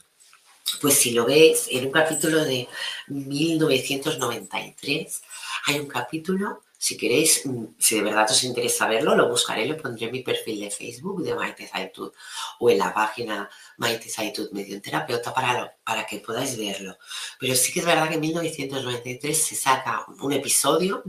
Pues 0.80 0.94
si 0.94 1.10
lo 1.10 1.26
veis, 1.26 1.70
en 1.72 1.88
un 1.88 1.92
capítulo 1.92 2.46
de 2.46 2.70
1993 3.08 5.22
hay 5.66 5.80
un 5.80 5.88
capítulo 5.88 6.62
si 6.86 6.98
queréis, 6.98 7.44
mm, 7.48 7.66
si 7.80 7.96
de 7.96 8.04
verdad 8.04 8.30
os 8.30 8.44
interesa 8.44 8.88
verlo, 8.88 9.16
lo 9.16 9.28
buscaré, 9.28 9.66
lo 9.66 9.76
pondré 9.76 10.06
en 10.06 10.12
mi 10.12 10.22
perfil 10.22 10.60
de 10.60 10.70
Facebook 10.70 11.24
de 11.24 11.34
Maite 11.34 11.68
Zaitud 11.68 12.12
o 12.60 12.70
en 12.70 12.78
la 12.78 12.94
página 12.94 13.50
Maite 13.78 14.08
Zaitud 14.08 14.52
Medio 14.52 14.80
Terapeuta 14.80 15.34
para, 15.34 15.76
para 15.84 16.06
que 16.06 16.20
podáis 16.20 16.56
verlo. 16.56 16.96
Pero 17.40 17.56
sí 17.56 17.74
que 17.74 17.80
es 17.80 17.86
verdad 17.88 18.08
que 18.08 18.16
en 18.16 18.22
1993 18.22 19.36
se 19.36 19.56
saca 19.56 20.06
un 20.22 20.32
episodio, 20.32 21.04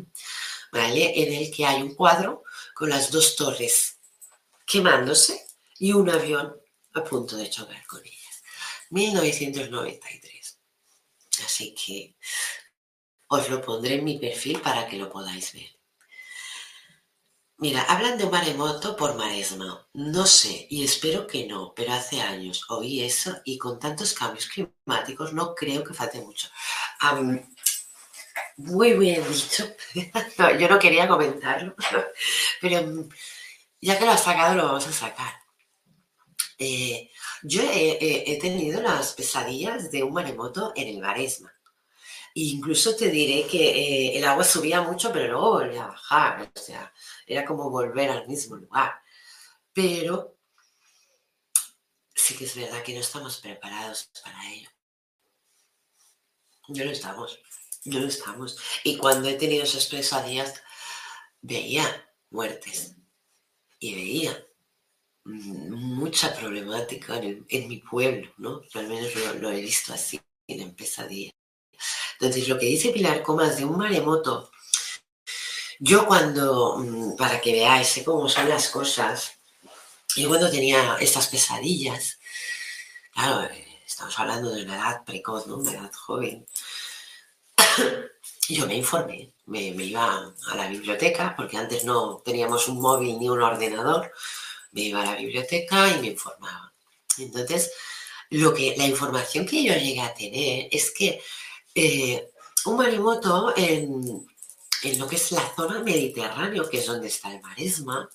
¿vale? 0.72 1.12
En 1.22 1.34
el 1.34 1.50
que 1.54 1.66
hay 1.66 1.82
un 1.82 1.94
cuadro 1.94 2.44
con 2.74 2.88
las 2.88 3.10
dos 3.10 3.36
torres 3.36 3.98
quemándose 4.64 5.46
y 5.78 5.92
un 5.92 6.08
avión 6.08 6.56
a 6.94 7.04
punto 7.04 7.36
de 7.36 7.50
chocar 7.50 7.86
con 7.86 8.00
ellas. 8.02 8.42
1993. 8.88 10.58
Así 11.44 11.74
que 11.74 12.14
os 13.28 13.48
lo 13.50 13.60
pondré 13.60 13.96
en 13.96 14.04
mi 14.04 14.18
perfil 14.18 14.60
para 14.60 14.86
que 14.86 14.96
lo 14.96 15.10
podáis 15.10 15.52
ver. 15.54 15.70
Mira, 17.58 17.82
hablan 17.84 18.18
de 18.18 18.24
un 18.24 18.30
maremoto 18.30 18.96
por 18.96 19.16
maresma. 19.16 19.88
No 19.94 20.26
sé, 20.26 20.66
y 20.68 20.84
espero 20.84 21.26
que 21.26 21.46
no, 21.46 21.72
pero 21.74 21.94
hace 21.94 22.20
años 22.20 22.66
oí 22.68 23.02
eso 23.02 23.40
y 23.44 23.56
con 23.56 23.78
tantos 23.80 24.12
cambios 24.12 24.46
climáticos 24.46 25.32
no 25.32 25.54
creo 25.54 25.82
que 25.82 25.94
falte 25.94 26.20
mucho. 26.20 26.48
muy 28.58 28.92
bien 28.94 29.22
dicho. 29.32 29.64
yo 30.60 30.68
no 30.68 30.78
quería 30.78 31.08
comentarlo, 31.08 31.74
pero 32.60 33.08
ya 33.80 33.98
que 33.98 34.04
lo 34.04 34.10
has 34.12 34.24
sacado, 34.24 34.54
lo 34.54 34.64
vamos 34.66 34.86
a 34.86 34.92
sacar. 34.92 35.34
Eh, 36.58 37.10
yo 37.42 37.62
he, 37.62 38.38
tenido 38.40 38.82
las 38.82 39.12
pesadillas 39.12 39.90
de 39.90 40.02
un 40.02 40.12
maremoto 40.12 40.72
en 40.76 40.88
el 40.88 40.98
Maresma. 41.00 41.52
Incluso 42.36 42.94
te 42.94 43.08
diré 43.08 43.46
que 43.46 43.70
eh, 43.70 44.18
el 44.18 44.24
agua 44.24 44.44
subía 44.44 44.82
mucho, 44.82 45.10
pero 45.12 45.28
luego 45.28 45.50
volvía 45.52 45.84
a 45.84 45.88
bajar. 45.88 46.52
O 46.54 46.58
sea, 46.58 46.92
era 47.26 47.44
como 47.44 47.70
volver 47.70 48.10
al 48.10 48.28
mismo 48.28 48.56
lugar. 48.56 49.00
Pero 49.72 50.36
sí 52.14 52.36
que 52.36 52.44
es 52.44 52.54
verdad 52.54 52.82
que 52.82 52.94
no 52.94 53.00
estamos 53.00 53.38
preparados 53.38 54.10
para 54.22 54.50
ello. 54.52 54.68
No 56.68 56.84
lo 56.84 56.90
estamos, 56.90 57.38
no 57.84 58.00
lo 58.00 58.06
estamos. 58.06 58.58
Y 58.84 58.98
cuando 58.98 59.28
he 59.28 59.34
tenido 59.34 59.64
esas 59.64 59.86
pesadillas, 59.86 60.62
veía 61.40 61.84
muertes 62.30 62.96
y 63.78 63.94
veía 63.94 64.46
mucha 65.24 66.34
problemática 66.36 67.18
en, 67.18 67.68
mi 67.68 67.78
pueblo, 67.78 68.30
¿no? 68.36 68.62
Yo 68.68 68.80
al 68.80 68.88
menos 68.88 69.14
lo, 69.40 69.50
he 69.50 69.60
visto 69.60 69.94
así, 69.94 70.20
en 70.46 70.74
pesadillas. 70.74 71.35
Entonces, 72.20 72.48
lo 72.48 72.58
que 72.58 72.66
dice 72.66 72.90
Pilar 72.90 73.22
Comas 73.22 73.56
de 73.56 73.64
un 73.64 73.78
maremoto 73.78 74.50
yo 75.78 76.06
cuando, 76.06 76.78
mm, 76.78 77.16
para 77.16 77.40
que 77.40 77.52
veáis 77.52 78.00
cómo 78.04 78.28
son 78.28 78.48
las 78.48 78.68
cosas, 78.68 79.32
yo 80.16 80.28
cuando 80.28 80.50
tenía 80.50 80.96
estas 81.00 81.28
pesadillas, 81.28 82.18
claro, 83.12 83.44
eh, 83.52 83.82
estamos 83.86 84.18
hablando 84.18 84.50
de 84.54 84.62
una 84.62 84.76
edad 84.76 85.04
precoz, 85.04 85.46
¿no? 85.46 85.56
Una 85.56 85.72
edad 85.72 85.92
joven. 85.92 86.46
Yo 88.48 88.66
me 88.66 88.76
informé, 88.76 89.32
me, 89.46 89.60
iba 89.60 90.32
a 90.48 90.54
la 90.54 90.68
biblioteca, 90.68 91.34
porque 91.36 91.56
antes 91.56 91.84
no 91.84 92.22
teníamos 92.24 92.68
un 92.68 92.80
móvil 92.80 93.18
ni 93.18 93.28
un 93.28 93.42
ordenador, 93.42 94.12
me 94.72 94.82
iba 94.82 95.02
a 95.02 95.06
la 95.06 95.16
biblioteca 95.16 95.88
y 95.90 96.00
me 96.00 96.08
informaba. 96.08 96.72
Entonces, 97.18 97.72
lo 98.30 98.54
que, 98.54 98.76
la 98.76 98.86
información 98.86 99.46
que 99.46 99.64
yo 99.64 99.74
llegué 99.74 100.00
a 100.00 100.14
tener 100.14 100.68
es 100.70 100.92
que 100.92 101.20
eh, 101.78 102.30
un 102.64 102.76
maremoto 102.78 103.52
en, 103.54 104.26
lo 104.98 105.06
que 105.06 105.16
es 105.16 105.30
la 105.32 105.54
zona 105.54 105.80
mediterránea, 105.82 106.62
que 106.70 106.78
es 106.78 106.86
donde 106.86 107.08
está 107.08 107.30
el 107.30 107.42
maresma, 107.42 108.08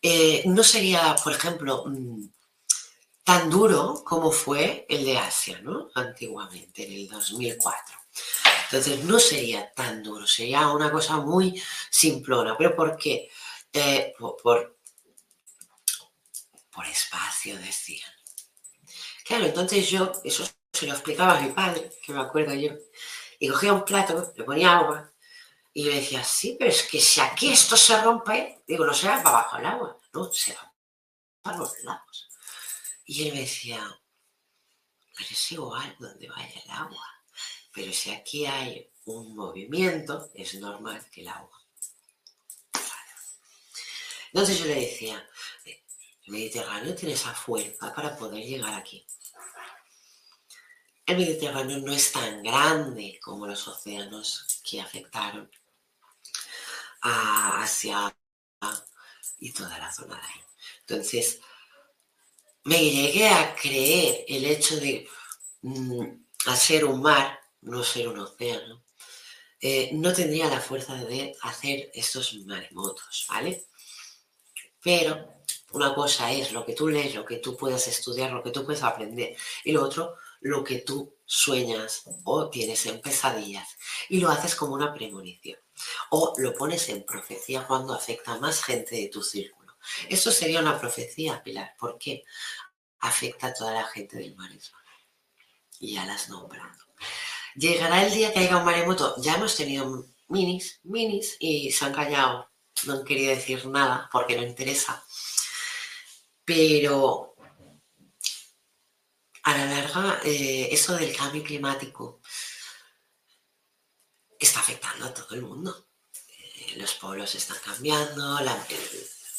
eh, 0.00 0.42
no 0.46 0.62
sería, 0.62 1.16
por 1.22 1.32
ejemplo, 1.32 1.84
mm, 1.86 2.28
tan 3.24 3.50
duro 3.50 4.02
como 4.04 4.30
fue 4.30 4.86
el 4.88 5.04
de 5.04 5.18
Asia, 5.18 5.60
¿no? 5.62 5.90
Antiguamente, 5.96 6.86
en 6.86 6.92
el 6.92 7.08
2004. 7.08 7.96
Entonces, 8.64 9.04
no 9.04 9.18
sería 9.18 9.72
tan 9.74 10.00
duro, 10.02 10.26
sería 10.28 10.68
una 10.68 10.92
cosa 10.92 11.16
muy 11.16 11.60
simplona. 11.90 12.56
¿Pero 12.56 12.76
por 12.76 12.96
qué? 12.96 13.28
Eh, 13.72 14.14
por, 14.16 14.36
por, 14.42 14.76
espacio, 16.88 17.58
decían. 17.58 18.10
Claro, 19.24 19.46
entonces 19.46 19.88
yo, 19.90 20.12
se 20.80 20.86
lo 20.86 20.94
explicaba 20.94 21.38
mi 21.38 21.52
padre, 21.52 21.92
que 22.02 22.12
me 22.14 22.20
acuerdo 22.20 22.54
yo, 22.54 22.72
y 23.38 23.48
cogía 23.48 23.74
un 23.74 23.84
plato, 23.84 24.32
le 24.34 24.44
ponía 24.44 24.78
agua, 24.78 25.12
y 25.74 25.84
yo 25.84 25.92
decía, 25.92 26.24
sí, 26.24 26.56
pero 26.58 26.70
es 26.70 26.84
que 26.84 26.98
si 26.98 27.20
aquí 27.20 27.52
esto 27.52 27.76
se 27.76 28.00
rompe, 28.00 28.62
digo, 28.66 28.86
no 28.86 28.94
será 28.94 29.22
para 29.22 29.40
abajo 29.40 29.56
el 29.58 29.66
agua, 29.66 29.98
no, 30.14 30.32
será 30.32 30.72
para 31.42 31.58
los 31.58 31.78
lados. 31.82 32.28
Y 33.04 33.28
él 33.28 33.34
me 33.34 33.40
decía, 33.40 34.00
pero 35.14 35.28
es 35.30 35.52
igual 35.52 35.96
donde 35.98 36.28
vaya 36.28 36.62
el 36.64 36.70
agua. 36.70 37.06
Pero 37.72 37.92
si 37.92 38.10
aquí 38.10 38.46
hay 38.46 38.90
un 39.04 39.36
movimiento, 39.36 40.30
es 40.34 40.54
normal 40.54 41.04
que 41.10 41.20
el 41.20 41.28
agua. 41.28 41.60
Entonces 44.32 44.58
yo 44.58 44.64
le 44.64 44.76
decía, 44.76 45.28
el 45.66 46.32
Mediterráneo 46.32 46.94
tiene 46.94 47.14
esa 47.14 47.34
fuerza 47.34 47.94
para 47.94 48.16
poder 48.16 48.42
llegar 48.44 48.72
aquí. 48.72 49.06
El 51.10 51.16
Mediterráneo 51.16 51.78
no 51.78 51.92
es 51.92 52.12
tan 52.12 52.40
grande 52.40 53.18
como 53.20 53.44
los 53.44 53.66
océanos 53.66 54.46
que 54.62 54.80
afectaron 54.80 55.50
a 57.00 57.62
Asia 57.64 58.16
y 59.40 59.52
toda 59.52 59.76
la 59.76 59.92
zona 59.92 60.14
de 60.14 60.22
ahí. 60.22 60.40
Entonces, 60.82 61.40
me 62.62 62.78
llegué 62.78 63.28
a 63.28 63.56
creer 63.56 64.24
el 64.28 64.44
hecho 64.44 64.76
de 64.76 65.08
mm, 65.62 66.04
hacer 66.46 66.84
un 66.84 67.02
mar, 67.02 67.40
no 67.62 67.82
ser 67.82 68.06
un 68.06 68.20
océano, 68.20 68.84
eh, 69.60 69.90
no 69.92 70.12
tendría 70.12 70.48
la 70.48 70.60
fuerza 70.60 70.94
de 70.94 71.36
hacer 71.42 71.90
estos 71.92 72.34
maremotos, 72.46 73.26
¿vale? 73.28 73.64
Pero 74.80 75.42
una 75.72 75.92
cosa 75.92 76.30
es 76.30 76.52
lo 76.52 76.64
que 76.64 76.74
tú 76.74 76.86
lees, 76.86 77.16
lo 77.16 77.24
que 77.24 77.38
tú 77.38 77.56
puedas 77.56 77.88
estudiar, 77.88 78.30
lo 78.30 78.44
que 78.44 78.52
tú 78.52 78.64
puedes 78.64 78.84
aprender, 78.84 79.36
y 79.64 79.72
lo 79.72 79.82
otro, 79.82 80.16
lo 80.40 80.64
que 80.64 80.78
tú 80.78 81.14
sueñas 81.26 82.02
o 82.24 82.50
tienes 82.50 82.86
en 82.86 83.00
pesadillas, 83.00 83.68
y 84.08 84.18
lo 84.20 84.30
haces 84.30 84.54
como 84.54 84.74
una 84.74 84.92
premonición. 84.92 85.58
O 86.10 86.34
lo 86.38 86.54
pones 86.54 86.88
en 86.88 87.04
profecía 87.04 87.66
cuando 87.66 87.94
afecta 87.94 88.32
a 88.32 88.38
más 88.38 88.62
gente 88.62 88.96
de 88.96 89.08
tu 89.08 89.22
círculo. 89.22 89.74
Eso 90.08 90.30
sería 90.30 90.60
una 90.60 90.78
profecía, 90.78 91.42
Pilar. 91.42 91.74
¿Por 91.78 91.98
qué? 91.98 92.24
Afecta 93.00 93.48
a 93.48 93.54
toda 93.54 93.72
la 93.72 93.84
gente 93.84 94.18
del 94.18 94.34
maremoto. 94.36 94.68
Y 95.78 95.94
ya 95.94 96.04
las 96.04 96.28
nombrado. 96.28 96.84
Llegará 97.54 98.04
el 98.04 98.12
día 98.12 98.32
que 98.32 98.40
haya 98.40 98.58
un 98.58 98.64
maremoto. 98.64 99.14
Ya 99.18 99.36
hemos 99.36 99.56
tenido 99.56 100.06
minis, 100.28 100.80
minis, 100.82 101.36
y 101.38 101.70
se 101.72 101.84
han 101.84 101.94
callado. 101.94 102.50
No 102.84 102.94
han 102.94 103.04
querido 103.04 103.34
decir 103.34 103.66
nada 103.66 104.08
porque 104.12 104.36
no 104.36 104.42
interesa. 104.42 105.02
Pero 106.44 107.29
a 109.42 109.56
la 109.56 109.64
larga, 109.66 110.20
eh, 110.24 110.68
eso 110.70 110.96
del 110.96 111.16
cambio 111.16 111.42
climático 111.42 112.20
está 114.38 114.60
afectando 114.60 115.06
a 115.06 115.14
todo 115.14 115.34
el 115.34 115.42
mundo. 115.42 115.88
Eh, 116.38 116.74
los 116.76 116.94
polos 116.94 117.34
están 117.34 117.58
cambiando, 117.64 118.40
la, 118.40 118.66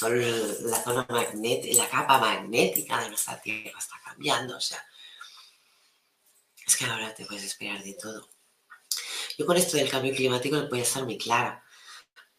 la 0.02 0.84
capa 1.90 2.18
magnética 2.18 3.02
de 3.02 3.10
nuestra 3.10 3.40
Tierra 3.42 3.78
está 3.78 4.00
cambiando, 4.04 4.58
o 4.58 4.62
sea, 4.62 4.84
es 6.66 6.76
que 6.76 6.86
ahora 6.86 7.14
te 7.14 7.26
puedes 7.26 7.44
esperar 7.44 7.84
de 7.84 7.94
todo. 7.94 8.30
Yo 9.38 9.46
con 9.46 9.58
esto 9.58 9.78
del 9.78 9.90
cambio 9.90 10.16
climático 10.16 10.68
voy 10.70 10.80
a 10.80 10.84
estar 10.84 11.04
muy 11.04 11.18
clara. 11.18 11.64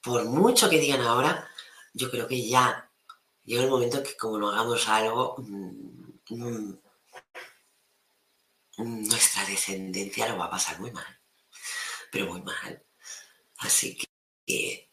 Por 0.01 0.25
mucho 0.25 0.69
que 0.69 0.79
digan 0.79 1.01
ahora, 1.01 1.49
yo 1.93 2.11
creo 2.11 2.27
que 2.27 2.49
ya 2.49 2.91
llega 3.45 3.63
el 3.63 3.71
momento 3.71 4.03
que 4.03 4.17
como 4.17 4.39
no 4.39 4.51
hagamos 4.51 4.89
algo, 4.89 5.37
mm, 5.39 6.13
mm, 6.31 6.81
nuestra 8.79 9.45
descendencia 9.45 10.29
lo 10.29 10.39
va 10.39 10.47
a 10.47 10.51
pasar 10.51 10.81
muy 10.81 10.91
mal 10.91 11.23
pero 12.13 12.27
muy 12.27 12.43
mal. 12.43 12.85
Así 13.59 13.97
que 13.97 14.89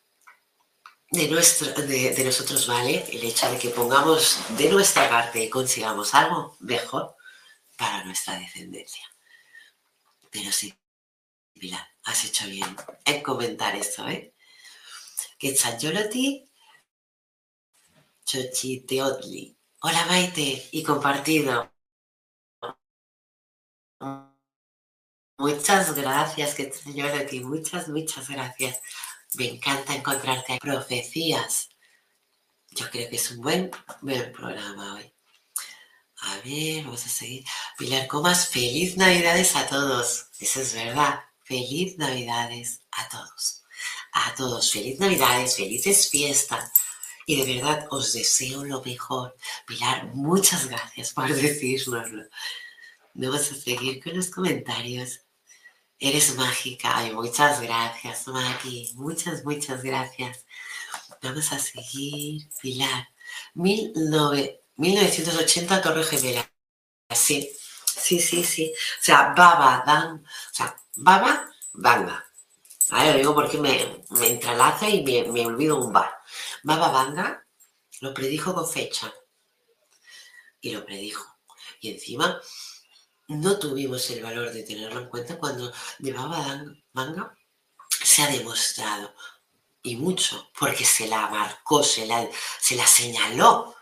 de, 1.12 1.28
nuestro, 1.28 1.68
de, 1.74 2.24
nosotros 2.24 2.66
vale 2.66 3.06
el 3.12 3.24
hecho 3.24 3.52
de 3.52 3.60
que 3.60 3.70
pongamos 3.70 4.40
de 4.58 4.70
nuestra 4.70 5.10
parte 5.10 5.44
y 5.44 5.50
consigamos 5.50 6.14
algo 6.16 6.56
mejor 6.62 7.16
para 7.78 8.06
nuestra 8.06 8.40
descendencia. 8.40 9.04
Pero 10.32 10.52
sí, 10.52 10.74
Pilar, 11.54 11.86
has 12.04 12.24
hecho 12.24 12.48
bien 12.48 12.76
en 13.06 13.22
comentar 13.22 13.76
esto, 13.76 14.08
¿eh? 14.08 14.34
Que 15.38 15.54
Chanjoloti 15.54 16.50
Chochiteotli. 18.26 19.58
Hola 19.82 20.06
Maite 20.06 20.70
y 20.72 20.84
compartido. 20.84 21.72
Muchas 25.38 25.96
gracias, 25.96 26.54
que 26.54 26.72
Señor 26.72 27.12
aquí, 27.12 27.40
muchas, 27.40 27.88
muchas 27.88 28.30
gracias. 28.30 28.82
Me 29.36 29.48
encanta 29.48 29.96
encontrarte. 29.96 30.58
Profecías. 30.60 31.70
Yo 32.72 32.90
creo 32.90 33.10
que 33.10 33.16
es 33.16 33.32
un 33.32 33.42
buen, 33.42 33.72
buen 34.02 34.32
programa 34.32 34.96
hoy. 34.96 35.14
A 36.22 36.38
ver, 36.44 36.84
vamos 36.84 37.06
a 37.06 37.10
seguir. 37.10 37.46
Pilar 37.78 38.08
Comas, 38.08 38.50
feliz 38.50 38.98
Navidades 38.98 39.56
a 39.56 39.68
todos. 39.68 40.28
Eso 40.40 40.62
es 40.62 40.74
verdad. 40.74 41.22
Feliz 41.44 41.98
Navidades 41.98 42.82
a 42.92 43.08
todos. 43.08 43.64
A 44.12 44.36
todos, 44.36 44.72
feliz 44.72 45.00
Navidades, 45.00 45.56
felices 45.56 46.10
fiestas. 46.10 46.72
Y 47.26 47.42
de 47.42 47.56
verdad 47.56 47.88
os 47.92 48.14
deseo 48.14 48.66
lo 48.66 48.82
mejor. 48.82 49.38
Pilar, 49.66 50.08
muchas 50.14 50.68
gracias 50.68 51.14
por 51.14 51.34
decírnoslo. 51.34 52.24
Vamos 53.14 53.52
a 53.52 53.56
seguir 53.56 54.04
con 54.04 54.16
los 54.16 54.30
comentarios. 54.30 55.22
Eres 55.98 56.36
mágica. 56.36 56.98
Ay, 56.98 57.12
muchas 57.12 57.62
gracias, 57.62 58.28
Maki. 58.28 58.92
Muchas, 58.96 59.44
muchas 59.44 59.84
gracias. 59.84 60.46
Vamos 61.22 61.52
a 61.52 61.60
seguir. 61.60 62.48
Pilar. 62.62 63.10
1980 63.56 65.82
Torre 65.82 66.04
Gemela. 66.04 66.50
Sí, 67.14 67.50
sí, 67.86 68.20
sí, 68.20 68.44
sí. 68.44 68.74
O 68.74 69.04
sea, 69.04 69.34
Baba, 69.36 69.84
Dan. 69.86 70.24
O 70.26 70.54
sea, 70.54 70.76
Baba, 70.96 71.50
Banga. 71.74 72.26
Lo 72.92 73.14
digo 73.14 73.36
porque 73.36 73.58
me, 73.58 74.04
me 74.12 74.28
entrelaza 74.28 74.90
y 74.90 75.04
me, 75.04 75.26
me 75.32 75.46
olvido 75.46 75.78
un 75.78 75.92
bar. 75.92 76.12
Baba 76.64 76.90
Banga 76.90 77.46
lo 78.02 78.14
predijo 78.14 78.54
con 78.54 78.68
fecha. 78.68 79.14
Y 80.62 80.72
lo 80.72 80.86
predijo. 80.86 81.38
Y 81.82 81.92
encima 81.92 82.42
no 83.30 83.60
tuvimos 83.60 84.10
el 84.10 84.24
valor 84.24 84.52
de 84.52 84.64
tenerlo 84.64 85.02
en 85.02 85.08
cuenta 85.10 85.38
cuando 85.38 85.72
de 86.00 86.14
Banga 86.14 87.38
se 88.04 88.24
ha 88.24 88.28
demostrado 88.28 89.14
y 89.84 89.96
mucho, 89.96 90.50
porque 90.60 90.84
se 90.84 91.08
la 91.08 91.30
marcó, 91.30 91.84
se 91.84 92.06
la, 92.06 92.28
se 92.60 92.76
la 92.76 92.88
señaló 92.88 93.76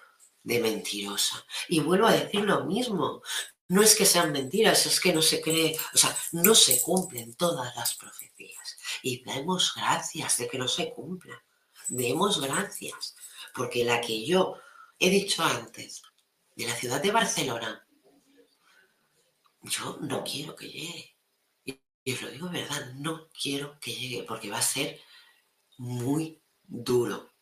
de 0.44 0.60
mentirosa. 0.60 1.44
Y 1.70 1.80
vuelvo 1.80 2.08
a 2.08 2.12
decir 2.12 2.42
lo 2.42 2.66
mismo, 2.66 3.22
no 3.70 3.82
es 3.82 3.96
que 3.96 4.06
sean 4.06 4.34
mentiras, 4.34 4.86
es 4.86 5.00
que 5.00 5.14
no 5.14 5.22
se 5.22 5.42
cree, 5.42 5.78
o 5.94 5.98
sea, 5.98 6.16
no 6.34 6.54
se 6.54 6.82
cumplen 6.82 7.34
todas 7.36 7.74
las 7.76 7.96
profecías. 7.96 8.78
Y 9.02 9.24
demos 9.24 9.74
gracias 9.76 10.38
de 10.38 10.48
que 10.50 10.58
no 10.58 10.68
se 10.68 10.92
cumplan. 10.92 11.40
Demos 11.88 12.42
gracias, 12.42 13.16
porque 13.56 13.86
la 13.86 14.02
que 14.02 14.26
yo 14.26 14.56
he 15.00 15.10
dicho 15.10 15.42
antes, 15.42 16.02
de 16.54 16.66
la 16.66 16.76
ciudad 16.76 17.02
de 17.02 17.12
Barcelona, 17.12 17.87
yo 19.70 19.98
no 20.02 20.24
quiero 20.24 20.56
que 20.56 20.70
llegue. 20.70 21.18
Y 22.04 22.14
os 22.14 22.22
lo 22.22 22.32
digo 22.32 22.50
verdad, 22.50 22.94
no 22.96 23.30
quiero 23.30 23.78
que 23.80 23.94
llegue, 23.94 24.24
porque 24.24 24.50
va 24.50 24.60
a 24.60 24.62
ser 24.62 25.02
muy 25.78 26.42
duro. 26.64 27.34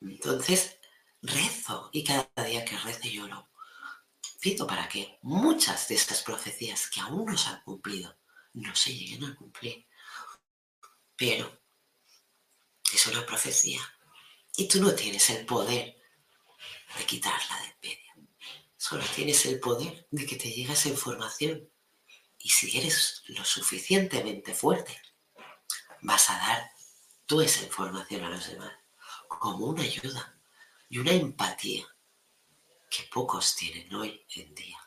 Entonces, 0.00 0.78
rezo 1.22 1.90
y 1.92 2.04
cada 2.04 2.28
día 2.44 2.64
que 2.64 2.76
rezo 2.78 3.08
lloro. 3.08 3.48
Pido 4.40 4.66
para 4.66 4.88
que 4.88 5.18
muchas 5.22 5.88
de 5.88 5.94
estas 5.94 6.22
profecías 6.22 6.88
que 6.90 7.00
aún 7.00 7.24
no 7.24 7.36
se 7.36 7.48
han 7.48 7.62
cumplido 7.62 8.16
no 8.52 8.74
se 8.74 8.94
lleguen 8.94 9.24
a 9.24 9.34
cumplir. 9.34 9.86
Pero 11.16 11.62
es 12.92 13.06
una 13.06 13.24
profecía 13.24 13.80
y 14.56 14.68
tú 14.68 14.80
no 14.80 14.94
tienes 14.94 15.28
el 15.30 15.44
poder 15.46 15.96
de 16.98 17.06
quitarla 17.06 17.60
de. 17.80 18.05
Solo 18.88 19.04
tienes 19.16 19.44
el 19.46 19.58
poder 19.58 20.06
de 20.12 20.24
que 20.24 20.36
te 20.36 20.48
llegue 20.48 20.72
esa 20.72 20.88
información. 20.88 21.68
Y 22.38 22.50
si 22.50 22.78
eres 22.78 23.24
lo 23.26 23.44
suficientemente 23.44 24.54
fuerte, 24.54 24.96
vas 26.02 26.30
a 26.30 26.38
dar 26.38 26.70
tú 27.26 27.40
esa 27.40 27.64
información 27.64 28.22
a 28.22 28.30
los 28.30 28.48
demás 28.48 28.72
como 29.26 29.66
una 29.66 29.82
ayuda 29.82 30.40
y 30.88 30.98
una 30.98 31.10
empatía 31.10 31.84
que 32.88 33.02
pocos 33.12 33.56
tienen 33.56 33.92
hoy 33.92 34.24
en 34.36 34.54
día. 34.54 34.78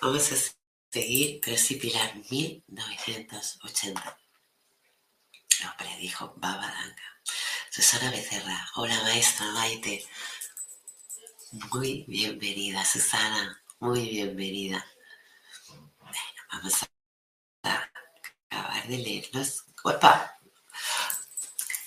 Vamos 0.00 0.32
a 0.32 0.36
seguir, 0.90 1.40
pero 1.44 1.58
sí, 1.58 1.74
Pilar, 1.74 2.14
1980. 2.30 4.18
Lo 5.64 5.76
predijo 5.76 6.32
Babadanga. 6.38 7.20
Susana 7.70 8.10
Becerra, 8.10 8.70
hola 8.76 9.02
maestra 9.02 9.52
Maite. 9.52 10.08
Muy 11.50 12.04
bienvenida, 12.06 12.84
Susana, 12.84 13.58
muy 13.80 14.06
bienvenida. 14.06 14.84
Bueno, 15.98 16.18
vamos 16.52 16.74
a 17.62 17.90
acabar 18.50 18.86
de 18.86 18.98
leerlos. 18.98 19.64
¡Opa! 19.82 20.38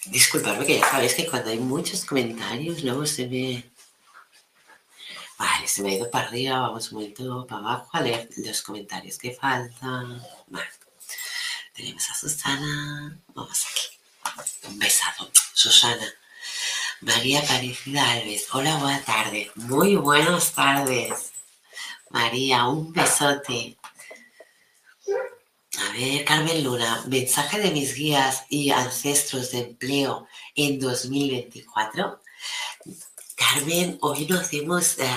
Disculpadme 0.05 0.65
que 0.65 0.79
ya 0.79 0.89
sabéis 0.89 1.13
que 1.13 1.27
cuando 1.27 1.51
hay 1.51 1.59
muchos 1.59 2.05
comentarios 2.05 2.81
luego 2.83 3.05
se 3.05 3.27
ve... 3.27 3.71
Vale, 5.37 5.67
se 5.67 5.83
me 5.83 5.91
ha 5.91 5.95
ido 5.95 6.09
para 6.09 6.27
arriba, 6.27 6.61
vamos 6.61 6.91
un 6.91 6.99
momento 7.01 7.45
para 7.45 7.61
abajo 7.61 7.89
a 7.93 8.01
leer 8.01 8.29
los 8.37 8.63
comentarios 8.63 9.19
que 9.19 9.35
faltan. 9.35 10.23
Vale. 10.47 10.69
Tenemos 11.73 12.09
a 12.09 12.15
Susana. 12.15 13.15
Vamos 13.27 13.63
aquí. 13.69 14.67
Un 14.69 14.79
besado. 14.79 15.29
Susana. 15.53 16.11
María 17.01 17.39
Aparecida 17.39 18.11
Alves. 18.11 18.47
Hola, 18.53 18.77
buena 18.77 19.03
tarde. 19.03 19.49
Muy 19.55 19.95
buenas 19.95 20.53
tardes. 20.53 21.31
María, 22.11 22.67
un 22.67 22.93
besote. 22.93 23.75
A 25.79 25.93
ver, 25.93 26.23
Carmen 26.25 26.63
Luna, 26.63 27.03
mensaje 27.07 27.59
de 27.59 27.71
mis 27.71 27.95
guías 27.95 28.45
y 28.49 28.69
ancestros 28.69 29.49
de 29.49 29.61
empleo 29.61 30.27
en 30.53 30.79
2024. 30.79 32.21
Carmen, 33.35 33.97
hoy 34.01 34.27
no 34.27 34.39
hacemos 34.39 34.99
eh, 34.99 35.09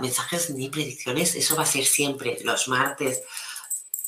mensajes 0.00 0.50
ni 0.50 0.68
predicciones, 0.68 1.34
eso 1.34 1.56
va 1.56 1.64
a 1.64 1.66
ser 1.66 1.84
siempre 1.84 2.38
los 2.44 2.68
martes. 2.68 3.22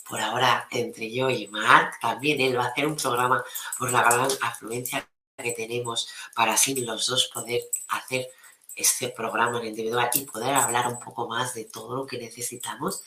Por 0.08 0.20
ahora, 0.20 0.68
entre 0.70 1.12
yo 1.12 1.28
y 1.28 1.48
Marc, 1.48 1.98
también 2.00 2.40
él 2.40 2.56
va 2.56 2.66
a 2.66 2.68
hacer 2.68 2.86
un 2.86 2.94
programa 2.94 3.42
por 3.76 3.90
la 3.90 4.02
gran 4.02 4.28
afluencia 4.42 5.08
que 5.42 5.52
tenemos 5.52 6.08
para 6.34 6.54
así 6.54 6.74
los 6.74 7.06
dos 7.06 7.30
poder 7.32 7.62
hacer 7.88 8.28
este 8.74 9.08
programa 9.08 9.60
en 9.60 9.68
individual 9.68 10.10
y 10.14 10.20
poder 10.22 10.54
hablar 10.54 10.86
un 10.88 10.98
poco 10.98 11.28
más 11.28 11.54
de 11.54 11.64
todo 11.64 11.94
lo 11.94 12.06
que 12.06 12.18
necesitamos. 12.18 13.02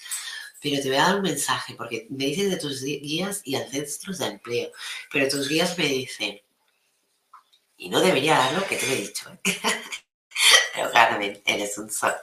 Pero 0.61 0.81
te 0.81 0.89
voy 0.89 0.97
a 0.97 1.03
dar 1.03 1.15
un 1.15 1.21
mensaje, 1.21 1.75
porque 1.75 2.07
me 2.09 2.25
dices 2.25 2.49
de 2.49 2.57
tus 2.57 2.83
guías 2.83 3.41
y 3.45 3.55
ancestros 3.55 4.17
de 4.17 4.25
empleo, 4.25 4.71
pero 5.11 5.29
tus 5.29 5.47
guías 5.47 5.77
me 5.77 5.85
dicen, 5.85 6.41
y 7.77 7.89
no 7.89 8.01
debería 8.01 8.37
dar 8.37 8.53
lo 8.53 8.67
que 8.67 8.75
te 8.75 8.91
he 8.91 8.95
dicho, 8.95 9.29
¿eh? 9.31 9.39
pero 10.75 10.91
Carmen, 10.91 11.41
eres 11.45 11.77
un 11.77 11.89
sol, 11.89 12.13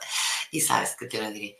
y 0.51 0.61
sabes 0.61 0.95
que 0.95 1.07
te 1.07 1.19
lo 1.19 1.31
diré. 1.31 1.57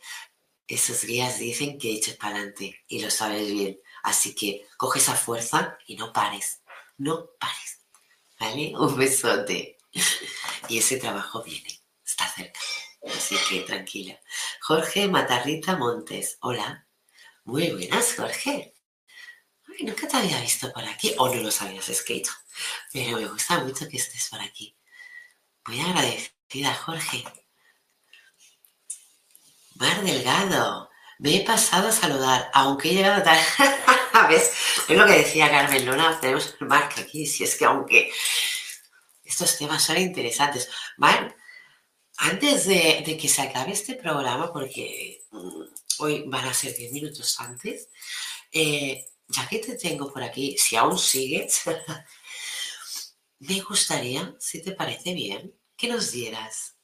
Esos 0.68 1.02
guías 1.02 1.38
dicen 1.38 1.78
que 1.78 1.90
eches 1.90 2.16
para 2.16 2.36
adelante 2.36 2.84
y 2.86 3.00
lo 3.00 3.10
sabes 3.10 3.50
bien. 3.50 3.80
Así 4.04 4.34
que 4.34 4.66
coge 4.76 5.00
esa 5.00 5.14
fuerza 5.14 5.78
y 5.86 5.96
no 5.96 6.12
pares, 6.12 6.60
no 6.98 7.30
pares. 7.40 7.77
¿Vale? 8.38 8.72
Un 8.78 8.96
besote. 8.96 9.78
Y 10.68 10.78
ese 10.78 10.98
trabajo 10.98 11.42
viene, 11.42 11.80
está 12.04 12.28
cerca. 12.28 12.60
Así 13.06 13.36
que 13.48 13.60
tranquila. 13.60 14.20
Jorge 14.60 15.08
Matarrita 15.08 15.76
Montes. 15.76 16.38
Hola. 16.40 16.86
Muy 17.44 17.70
buenas, 17.70 18.14
Jorge. 18.14 18.74
Ay, 19.66 19.86
nunca 19.86 20.06
te 20.06 20.16
había 20.16 20.40
visto 20.40 20.70
por 20.72 20.84
aquí. 20.84 21.14
O 21.18 21.34
no 21.34 21.40
lo 21.42 21.50
sabías 21.50 21.88
escrito. 21.88 22.30
Pero 22.92 23.16
me 23.18 23.26
gusta 23.26 23.60
mucho 23.60 23.88
que 23.88 23.96
estés 23.96 24.28
por 24.28 24.40
aquí. 24.40 24.76
Muy 25.66 25.80
agradecida, 25.80 26.74
Jorge. 26.74 27.24
Mar 29.76 30.02
Delgado. 30.02 30.90
Me 31.18 31.36
he 31.36 31.44
pasado 31.44 31.88
a 31.88 31.92
saludar, 31.92 32.50
aunque 32.52 32.90
he 32.90 32.94
llegado 32.94 33.22
tarde. 33.22 33.42
¿Ves? 34.28 34.52
Es 34.88 34.96
lo 34.96 35.06
que 35.06 35.18
decía 35.18 35.50
Carmen 35.50 35.84
Luna. 35.84 36.18
Tenemos 36.20 36.56
el 36.60 36.66
Marc 36.66 36.98
aquí. 36.98 37.26
Si 37.26 37.44
es 37.44 37.56
que 37.56 37.66
aunque 37.66 38.10
estos 39.22 39.58
temas 39.58 39.82
son 39.84 39.98
interesantes. 39.98 40.70
Mar, 40.96 41.36
antes 42.16 42.66
de, 42.66 43.18
que 43.20 43.28
se 43.28 43.42
acabe 43.42 43.72
este 43.72 43.94
programa, 43.94 44.52
porque 44.52 45.26
mm, 45.30 45.62
hoy 45.98 46.24
van 46.26 46.46
a 46.46 46.54
ser 46.54 46.74
10 46.74 46.92
minutos 46.92 47.38
antes, 47.38 47.88
eh, 48.50 49.04
ya 49.28 49.46
que 49.46 49.58
te 49.58 49.76
tengo 49.76 50.10
por 50.12 50.22
aquí, 50.22 50.56
si 50.56 50.76
aún 50.76 50.98
sigues, 50.98 51.62
me 53.40 53.60
gustaría, 53.60 54.34
si 54.40 54.62
te 54.62 54.72
parece 54.72 55.12
bien, 55.12 55.54
que 55.76 55.88
nos 55.88 56.10
dieras, 56.10 56.76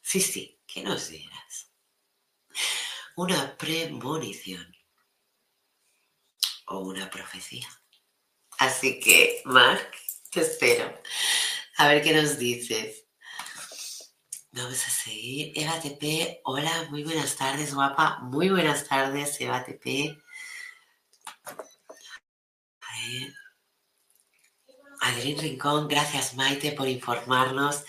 sí, 0.00 0.20
sí, 0.20 0.58
que 0.66 0.82
nos 0.82 1.08
dieras 1.08 1.70
una 3.16 3.56
premonición 3.56 4.75
o 6.66 6.80
una 6.80 7.10
profecía. 7.10 7.68
Así 8.58 9.00
que, 9.00 9.42
Mark, 9.44 9.90
te 10.30 10.40
espero. 10.40 10.92
A 11.78 11.88
ver 11.88 12.02
qué 12.02 12.12
nos 12.12 12.38
dices. 12.38 13.04
Vamos 14.52 14.86
a 14.86 14.90
seguir. 14.90 15.52
Eva 15.54 15.78
TP, 15.80 16.40
hola, 16.44 16.86
muy 16.90 17.04
buenas 17.04 17.36
tardes, 17.36 17.74
guapa. 17.74 18.18
Muy 18.22 18.48
buenas 18.48 18.86
tardes, 18.86 19.40
Eva 19.40 19.64
TP. 19.64 20.16
Adrián 25.00 25.38
Rincón, 25.38 25.86
gracias 25.86 26.34
Maite 26.34 26.72
por 26.72 26.88
informarnos. 26.88 27.84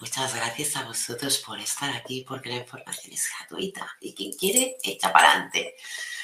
Muchas 0.00 0.34
gracias 0.34 0.76
a 0.76 0.84
vosotros 0.84 1.38
por 1.38 1.58
estar 1.58 1.94
aquí, 1.94 2.24
porque 2.26 2.48
la 2.48 2.56
información 2.56 3.12
es 3.12 3.28
gratuita 3.38 3.88
y 4.00 4.14
quien 4.14 4.32
quiere, 4.32 4.76
echa 4.82 5.12
para 5.12 5.32
adelante. 5.32 5.76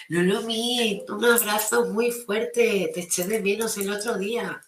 Lulumi, 0.08 1.04
un 1.06 1.24
abrazo 1.24 1.84
muy 1.86 2.10
fuerte. 2.10 2.90
Te 2.94 3.00
eché 3.00 3.24
de 3.24 3.40
menos 3.40 3.76
el 3.76 3.92
otro 3.92 4.16
día. 4.16 4.60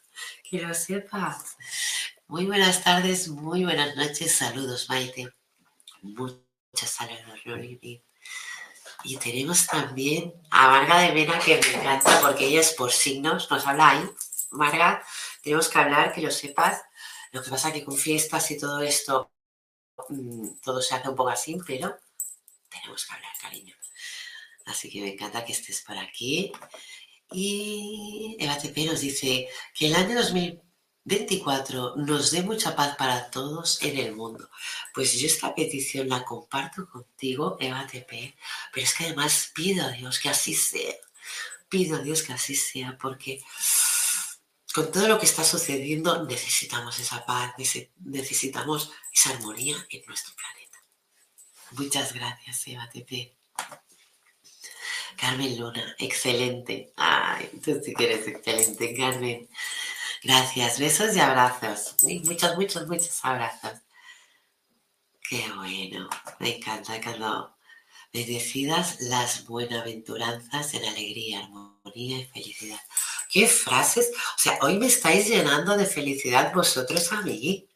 Que 0.44 0.60
lo 0.60 0.74
sepas. 0.74 1.56
Muy 2.28 2.44
buenas 2.44 2.84
tardes, 2.84 3.28
muy 3.28 3.64
buenas 3.64 3.96
noches, 3.96 4.34
saludos 4.34 4.88
Maite. 4.90 5.32
Muchas 6.02 6.90
saludos 6.90 7.40
Loli. 7.44 8.04
Y 9.02 9.16
tenemos 9.16 9.66
también 9.66 10.34
a 10.50 10.68
Marga 10.68 11.00
de 11.00 11.12
Mena 11.12 11.38
que 11.38 11.58
me 11.58 11.74
encanta 11.74 12.20
porque 12.20 12.46
ella 12.46 12.60
es 12.60 12.74
por 12.74 12.92
signos, 12.92 13.50
nos 13.50 13.66
habla 13.66 13.90
ahí. 13.90 14.10
Marga, 14.50 15.02
tenemos 15.42 15.68
que 15.70 15.78
hablar, 15.78 16.12
que 16.12 16.20
lo 16.20 16.30
sepas. 16.30 16.82
Lo 17.32 17.42
que 17.42 17.50
pasa 17.50 17.68
es 17.68 17.74
que 17.74 17.84
con 17.84 17.96
fiestas 17.96 18.50
y 18.50 18.58
todo 18.58 18.82
esto, 18.82 19.32
mm, 20.10 20.60
todo 20.62 20.82
se 20.82 20.94
hace 20.94 21.08
un 21.08 21.16
poco 21.16 21.30
así, 21.30 21.58
pero 21.66 21.98
tenemos 22.68 23.06
que 23.06 23.14
hablar, 23.14 23.32
cariño. 23.40 23.74
Así 24.70 24.88
que 24.88 25.00
me 25.00 25.12
encanta 25.12 25.44
que 25.44 25.52
estés 25.52 25.82
por 25.82 25.98
aquí. 25.98 26.52
Y 27.32 28.36
Eva 28.38 28.58
Tepe 28.58 28.84
nos 28.84 29.00
dice 29.00 29.48
que 29.74 29.86
el 29.86 29.94
año 29.94 30.16
2024 30.16 31.96
nos 31.96 32.30
dé 32.30 32.42
mucha 32.42 32.74
paz 32.74 32.96
para 32.96 33.30
todos 33.30 33.82
en 33.82 33.98
el 33.98 34.14
mundo. 34.14 34.50
Pues 34.94 35.12
yo 35.18 35.26
esta 35.26 35.54
petición 35.54 36.08
la 36.08 36.24
comparto 36.24 36.88
contigo, 36.88 37.56
Eva 37.60 37.86
Tepe, 37.86 38.36
pero 38.72 38.84
es 38.84 38.94
que 38.94 39.04
además 39.04 39.50
pido 39.54 39.84
a 39.84 39.90
Dios 39.90 40.18
que 40.18 40.28
así 40.28 40.54
sea. 40.54 40.94
Pido 41.68 41.96
a 41.96 42.00
Dios 42.00 42.22
que 42.22 42.32
así 42.32 42.56
sea, 42.56 42.98
porque 42.98 43.40
con 44.74 44.90
todo 44.90 45.06
lo 45.08 45.18
que 45.18 45.26
está 45.26 45.44
sucediendo 45.44 46.24
necesitamos 46.24 46.98
esa 46.98 47.24
paz, 47.26 47.54
necesitamos 47.98 48.90
esa 49.12 49.30
armonía 49.30 49.86
en 49.90 50.02
nuestro 50.06 50.34
planeta. 50.34 50.78
Muchas 51.72 52.12
gracias, 52.12 52.66
Eva 52.66 52.88
Tepe. 52.90 53.36
Carmen 55.20 55.58
Luna, 55.58 55.94
excelente. 55.98 56.94
Ay, 56.96 57.50
tú 57.62 57.78
sí 57.84 57.92
que 57.92 58.04
eres 58.04 58.26
excelente, 58.26 58.96
Carmen. 58.96 59.48
Gracias, 60.22 60.78
besos 60.78 61.14
y 61.14 61.20
abrazos. 61.20 61.96
muchos, 62.24 62.56
muchos, 62.56 62.86
muchos 62.86 63.20
abrazos. 63.22 63.72
Qué 65.28 65.44
bueno, 65.54 66.08
me 66.38 66.56
encanta 66.56 67.00
cuando 67.02 67.54
me 68.14 68.24
decidas 68.24 69.00
las 69.02 69.46
buenaventuranzas 69.46 70.72
en 70.74 70.86
alegría, 70.86 71.40
armonía 71.40 72.20
y 72.20 72.24
felicidad. 72.24 72.80
¿Qué 73.30 73.46
frases? 73.46 74.10
O 74.14 74.38
sea, 74.38 74.58
hoy 74.62 74.78
me 74.78 74.86
estáis 74.86 75.28
llenando 75.28 75.76
de 75.76 75.84
felicidad 75.84 76.52
vosotros 76.54 77.12
a 77.12 77.20
mí. 77.20 77.68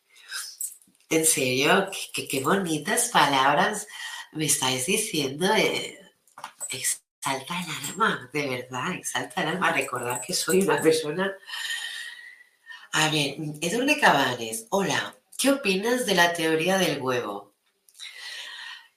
En 1.11 1.27
serio, 1.27 1.91
qué, 2.13 2.41
bonitas 2.41 3.11
palabras 3.11 3.87
me 4.33 4.47
estáis 4.47 4.87
diciendo. 4.87 5.47
Eh, 5.55 6.01
exalta 7.25 7.59
el 7.59 7.89
alma, 7.89 8.31
de 8.33 8.47
verdad, 8.47 8.93
exalta 8.93 9.43
el 9.43 9.49
alma. 9.49 9.73
Recordar 9.73 10.21
que 10.21 10.35
soy 10.35 10.61
una 10.61 10.81
persona. 10.81 11.35
A 12.93 13.09
ver, 13.09 13.37
Edurne 13.63 13.99
Cabanes, 13.99 14.67
hola, 14.71 15.17
¿qué 15.39 15.51
opinas 15.51 16.05
de 16.05 16.15
la 16.15 16.35
teoría 16.35 16.77
del 16.77 17.01
huevo? 17.01 17.55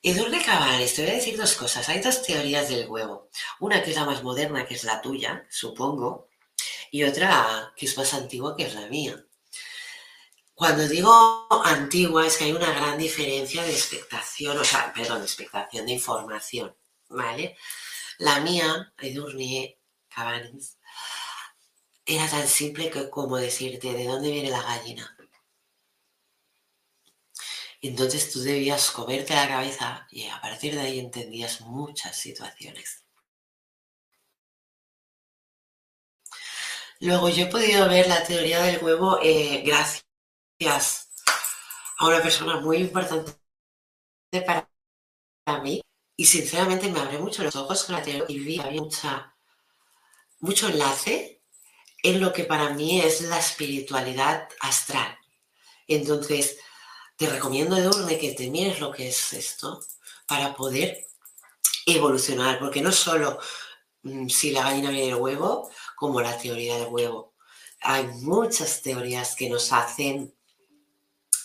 Edurne 0.03 0.43
Cabanes, 0.43 0.93
te 0.93 1.03
voy 1.03 1.11
a 1.11 1.15
decir 1.15 1.37
dos 1.37 1.53
cosas. 1.55 1.87
Hay 1.87 2.01
dos 2.01 2.21
teorías 2.21 2.67
del 2.67 2.87
huevo. 2.87 3.29
Una 3.59 3.81
que 3.81 3.91
es 3.91 3.95
la 3.95 4.05
más 4.05 4.23
moderna, 4.23 4.65
que 4.65 4.75
es 4.75 4.83
la 4.83 5.01
tuya, 5.01 5.47
supongo, 5.49 6.27
y 6.91 7.03
otra 7.03 7.73
que 7.77 7.85
es 7.85 7.97
más 7.97 8.13
antigua, 8.13 8.57
que 8.57 8.63
es 8.63 8.73
la 8.75 8.87
mía. 8.87 9.23
Cuando 10.53 10.87
digo 10.87 11.47
antigua 11.63 12.25
es 12.25 12.35
que 12.35 12.45
hay 12.45 12.51
una 12.51 12.71
gran 12.73 12.97
diferencia 12.97 13.63
de 13.63 13.71
expectación, 13.71 14.57
o 14.57 14.63
sea, 14.63 14.91
perdón, 14.91 15.19
de 15.19 15.25
expectación 15.25 15.85
de 15.85 15.93
información, 15.93 16.75
¿vale? 17.09 17.55
La 18.19 18.39
mía, 18.41 18.93
Edurne 18.99 19.79
Cabanes, 20.09 20.77
era 22.05 22.27
tan 22.29 22.47
simple 22.47 22.89
que 22.89 23.09
como 23.09 23.37
decirte 23.37 23.93
de 23.93 24.05
dónde 24.05 24.31
viene 24.31 24.49
la 24.49 24.63
gallina. 24.63 25.15
Entonces 27.81 28.31
tú 28.31 28.41
debías 28.41 28.91
comerte 28.91 29.33
la 29.35 29.47
cabeza 29.47 30.07
y 30.11 30.27
a 30.27 30.39
partir 30.41 30.75
de 30.75 30.81
ahí 30.81 30.99
entendías 30.99 31.61
muchas 31.61 32.15
situaciones. 32.15 33.03
Luego 36.99 37.29
yo 37.29 37.45
he 37.45 37.47
podido 37.47 37.87
ver 37.89 38.07
la 38.07 38.23
teoría 38.23 38.61
del 38.63 38.83
huevo 38.83 39.19
eh, 39.21 39.63
gracias 39.65 40.05
a 41.99 42.07
una 42.07 42.21
persona 42.21 42.59
muy 42.59 42.77
importante 42.77 43.33
para 44.43 44.67
mí, 45.61 45.81
y 46.19 46.25
sinceramente 46.25 46.89
me 46.89 46.99
abrió 46.99 47.19
mucho 47.19 47.43
los 47.43 47.55
ojos 47.55 47.83
con 47.83 47.95
la 47.95 48.01
teoría 48.01 48.25
y 48.27 48.39
vi 48.39 48.59
había 48.59 48.81
mucha, 48.81 49.35
mucho 50.39 50.67
enlace 50.67 51.43
en 52.01 52.19
lo 52.19 52.33
que 52.33 52.43
para 52.43 52.71
mí 52.71 52.99
es 52.99 53.21
la 53.21 53.37
espiritualidad 53.37 54.49
astral. 54.59 55.15
Entonces, 55.87 56.57
te 57.17 57.29
recomiendo, 57.29 57.77
Edurne, 57.77 58.17
que 58.17 58.33
te 58.33 58.49
mires 58.49 58.79
lo 58.79 58.91
que 58.91 59.09
es 59.09 59.33
esto 59.33 59.79
para 60.27 60.55
poder 60.55 61.05
evolucionar, 61.85 62.59
porque 62.59 62.81
no 62.81 62.91
solo 62.91 63.39
mm, 64.01 64.27
si 64.27 64.51
la 64.51 64.63
gallina 64.63 64.89
viene 64.89 65.07
del 65.07 65.21
huevo, 65.21 65.69
como 65.95 66.19
la 66.19 66.37
teoría 66.37 66.77
del 66.77 66.87
huevo. 66.87 67.35
Hay 67.81 68.05
muchas 68.07 68.81
teorías 68.81 69.35
que 69.35 69.49
nos 69.49 69.71
hacen 69.71 70.35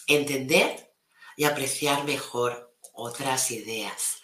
entender 0.07 0.95
y 1.37 1.45
apreciar 1.45 2.05
mejor 2.05 2.75
otras 2.95 3.51
ideas. 3.51 4.22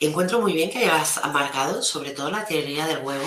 Encuentro 0.00 0.40
muy 0.40 0.52
bien 0.52 0.70
que 0.70 0.78
hayas 0.78 1.20
marcado 1.32 1.82
sobre 1.82 2.12
todo 2.12 2.30
la 2.30 2.44
teoría 2.44 2.86
del 2.86 2.98
huevo, 2.98 3.26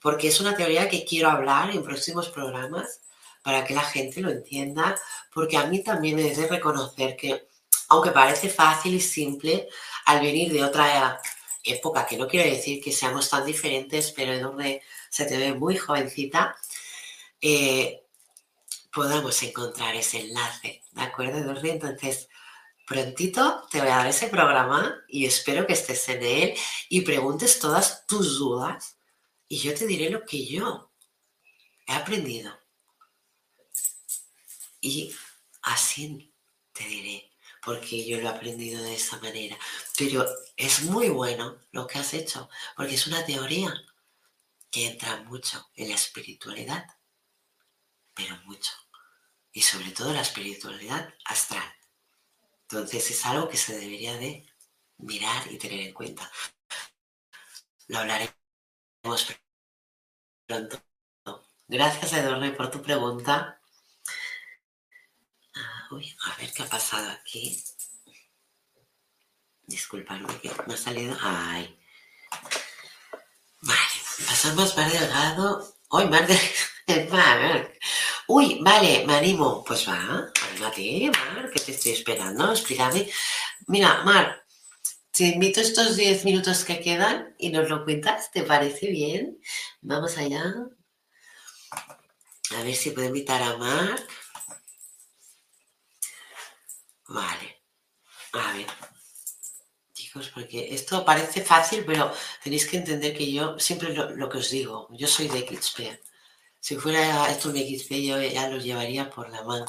porque 0.00 0.28
es 0.28 0.40
una 0.40 0.56
teoría 0.56 0.88
que 0.88 1.04
quiero 1.04 1.28
hablar 1.28 1.70
en 1.70 1.82
próximos 1.82 2.30
programas 2.30 3.00
para 3.42 3.64
que 3.66 3.74
la 3.74 3.82
gente 3.82 4.22
lo 4.22 4.30
entienda, 4.30 4.98
porque 5.32 5.58
a 5.58 5.66
mí 5.66 5.82
también 5.82 6.16
me 6.16 6.22
debe 6.22 6.48
reconocer 6.48 7.16
que, 7.16 7.48
aunque 7.88 8.12
parece 8.12 8.48
fácil 8.48 8.94
y 8.94 9.00
simple, 9.00 9.68
al 10.06 10.20
venir 10.20 10.50
de 10.52 10.64
otra 10.64 11.20
época, 11.62 12.06
que 12.06 12.16
no 12.16 12.28
quiero 12.28 12.48
decir 12.48 12.82
que 12.82 12.90
seamos 12.90 13.28
tan 13.28 13.44
diferentes, 13.44 14.12
pero 14.12 14.32
en 14.32 14.42
donde 14.42 14.82
se 15.10 15.26
te 15.26 15.36
ve 15.36 15.52
muy 15.52 15.76
jovencita, 15.76 16.56
eh, 17.42 18.04
podamos 18.90 19.42
encontrar 19.42 19.94
ese 19.94 20.20
enlace, 20.20 20.82
¿de 20.92 21.02
acuerdo, 21.02 21.38
Edurne? 21.38 21.72
Entonces, 21.72 22.28
prontito 22.86 23.66
te 23.70 23.80
voy 23.80 23.88
a 23.88 23.96
dar 23.96 24.06
ese 24.06 24.28
programa 24.28 25.02
y 25.08 25.26
espero 25.26 25.66
que 25.66 25.72
estés 25.72 26.08
en 26.08 26.22
él 26.22 26.54
y 26.88 27.00
preguntes 27.00 27.58
todas 27.58 28.06
tus 28.06 28.38
dudas 28.38 28.98
y 29.48 29.58
yo 29.58 29.74
te 29.74 29.86
diré 29.86 30.10
lo 30.10 30.24
que 30.24 30.46
yo 30.46 30.90
he 31.86 31.92
aprendido. 31.92 32.58
Y 34.80 35.14
así 35.62 36.34
te 36.72 36.84
diré, 36.84 37.30
porque 37.62 38.06
yo 38.06 38.20
lo 38.20 38.28
he 38.28 38.32
aprendido 38.32 38.82
de 38.82 38.94
esa 38.94 39.18
manera. 39.18 39.58
Pero 39.96 40.26
es 40.56 40.82
muy 40.82 41.08
bueno 41.08 41.58
lo 41.72 41.86
que 41.86 41.98
has 41.98 42.14
hecho, 42.14 42.48
porque 42.76 42.94
es 42.94 43.06
una 43.06 43.24
teoría 43.24 43.72
que 44.70 44.86
entra 44.88 45.22
mucho 45.22 45.70
en 45.76 45.88
la 45.88 45.94
espiritualidad, 45.94 46.84
pero 48.14 48.36
mucho. 48.44 48.72
Y 49.52 49.62
sobre 49.62 49.92
todo 49.92 50.12
la 50.12 50.22
espiritualidad 50.22 51.14
astral. 51.24 51.73
Entonces 52.68 53.10
es 53.10 53.26
algo 53.26 53.48
que 53.48 53.56
se 53.56 53.78
debería 53.78 54.14
de 54.16 54.46
mirar 54.98 55.50
y 55.50 55.58
tener 55.58 55.80
en 55.80 55.92
cuenta. 55.92 56.30
Lo 57.88 57.98
hablaremos 57.98 58.34
pronto. 60.46 60.82
Gracias, 61.68 62.12
Edorne, 62.12 62.52
por 62.52 62.70
tu 62.70 62.82
pregunta. 62.82 63.60
Ah, 65.54 65.88
uy, 65.90 66.16
a 66.24 66.36
ver 66.36 66.52
qué 66.52 66.62
ha 66.62 66.66
pasado 66.66 67.10
aquí. 67.10 67.62
Disculpadme 69.66 70.40
que 70.40 70.50
me 70.66 70.74
ha 70.74 70.76
salido. 70.76 71.16
Ay. 71.20 71.78
Vale, 73.62 73.98
pasamos 74.26 74.76
más 74.76 74.92
delgado. 74.92 75.76
Uy, 75.90 76.06
más 76.08 76.28
delgado. 76.86 77.70
Uy, 78.28 78.58
vale, 78.62 79.04
me 79.06 79.14
animo. 79.14 79.62
Pues 79.64 79.88
va, 79.88 80.30
anímate, 80.50 81.10
Mar, 81.10 81.50
que 81.50 81.60
te 81.60 81.72
estoy 81.72 81.92
esperando. 81.92 82.50
Explícame. 82.52 83.08
Mira, 83.66 84.02
Mar, 84.04 84.44
te 85.10 85.24
invito 85.24 85.60
estos 85.60 85.96
10 85.96 86.24
minutos 86.24 86.64
que 86.64 86.80
quedan 86.80 87.34
y 87.38 87.50
nos 87.50 87.68
lo 87.68 87.84
cuentas. 87.84 88.30
¿Te 88.32 88.42
parece 88.42 88.88
bien? 88.88 89.40
Vamos 89.82 90.16
allá. 90.18 90.54
A 92.56 92.62
ver 92.62 92.74
si 92.74 92.90
puedo 92.90 93.08
invitar 93.08 93.42
a 93.42 93.56
Mar. 93.56 94.00
Vale. 97.08 97.62
A 98.32 98.52
ver. 98.54 98.66
Chicos, 99.92 100.30
porque 100.34 100.74
esto 100.74 101.04
parece 101.04 101.42
fácil, 101.42 101.84
pero 101.84 102.12
tenéis 102.42 102.66
que 102.66 102.78
entender 102.78 103.16
que 103.16 103.32
yo 103.32 103.58
siempre 103.58 103.94
lo, 103.94 104.28
que 104.28 104.38
os 104.38 104.50
digo, 104.50 104.88
yo 104.90 105.06
soy 105.06 105.28
de 105.28 105.46
XP. 105.46 105.80
Si 106.64 106.76
fuera 106.76 107.30
esto 107.30 107.50
un 107.50 107.56
XP 107.56 107.90
yo 108.06 108.22
ya 108.22 108.48
los 108.48 108.64
llevaría 108.64 109.10
por 109.10 109.28
la 109.28 109.42
mano. 109.42 109.66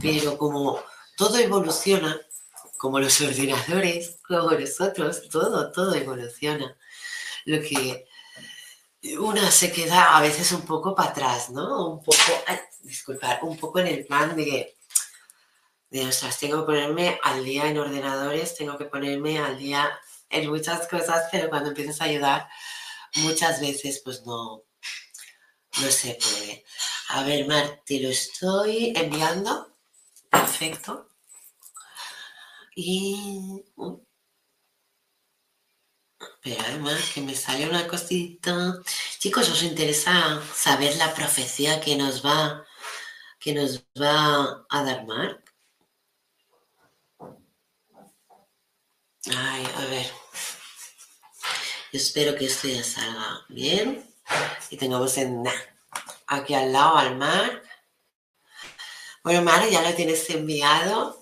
Pero 0.00 0.36
como 0.36 0.82
todo 1.16 1.38
evoluciona, 1.38 2.20
como 2.76 2.98
los 2.98 3.20
ordenadores, 3.28 4.18
como 4.26 4.50
nosotros, 4.50 5.28
todo, 5.30 5.70
todo 5.70 5.94
evoluciona. 5.94 6.76
Lo 7.44 7.60
que 7.60 8.08
una 9.16 9.48
se 9.52 9.70
queda 9.70 10.16
a 10.16 10.20
veces 10.20 10.50
un 10.50 10.62
poco 10.62 10.92
para 10.92 11.10
atrás, 11.10 11.50
¿no? 11.50 11.86
Un 11.86 12.02
poco, 12.02 12.32
ay, 12.48 12.58
disculpar, 12.82 13.38
un 13.42 13.56
poco 13.56 13.78
en 13.78 13.86
el 13.86 14.04
plan 14.04 14.34
de, 14.34 14.76
de, 15.90 16.04
ostras, 16.04 16.36
tengo 16.40 16.62
que 16.62 16.72
ponerme 16.72 17.20
al 17.22 17.44
día 17.44 17.68
en 17.68 17.78
ordenadores, 17.78 18.56
tengo 18.56 18.76
que 18.76 18.86
ponerme 18.86 19.38
al 19.38 19.56
día 19.56 19.88
en 20.30 20.50
muchas 20.50 20.88
cosas, 20.88 21.28
pero 21.30 21.48
cuando 21.48 21.68
empiezas 21.68 22.00
a 22.00 22.06
ayudar, 22.06 22.48
muchas 23.14 23.60
veces 23.60 24.02
pues 24.04 24.26
no, 24.26 24.64
no 25.80 25.90
se 25.90 26.14
puede. 26.14 26.64
A 27.08 27.22
ver, 27.24 27.46
Mar, 27.46 27.82
te 27.86 28.00
lo 28.00 28.08
estoy 28.08 28.92
enviando. 28.96 29.74
afecto. 30.30 31.08
Y... 32.76 33.64
Pero 36.42 36.60
además 36.62 37.12
que 37.14 37.20
me 37.20 37.34
sale 37.34 37.68
una 37.68 37.86
cosita. 37.86 38.80
Chicos, 39.18 39.48
¿os 39.50 39.62
interesa 39.62 40.40
saber 40.54 40.96
la 40.96 41.14
profecía 41.14 41.80
que 41.80 41.96
nos 41.96 42.24
va, 42.24 42.64
que 43.38 43.52
nos 43.54 43.80
va 44.00 44.64
a 44.68 44.84
dar 44.84 45.06
Mark? 45.06 45.44
Ay, 49.26 49.64
a 49.76 49.84
ver. 49.86 50.10
espero 51.92 52.36
que 52.36 52.46
esto 52.46 52.68
ya 52.68 52.82
salga 52.82 53.44
bien 53.48 54.07
y 54.70 54.76
tengamos 54.76 55.16
en 55.18 55.44
aquí 56.26 56.54
al 56.54 56.72
lado 56.72 56.96
al 56.96 57.16
mar. 57.16 57.62
Bueno, 59.22 59.42
Mar, 59.42 59.68
ya 59.68 59.82
lo 59.82 59.94
tienes 59.94 60.28
enviado. 60.30 61.18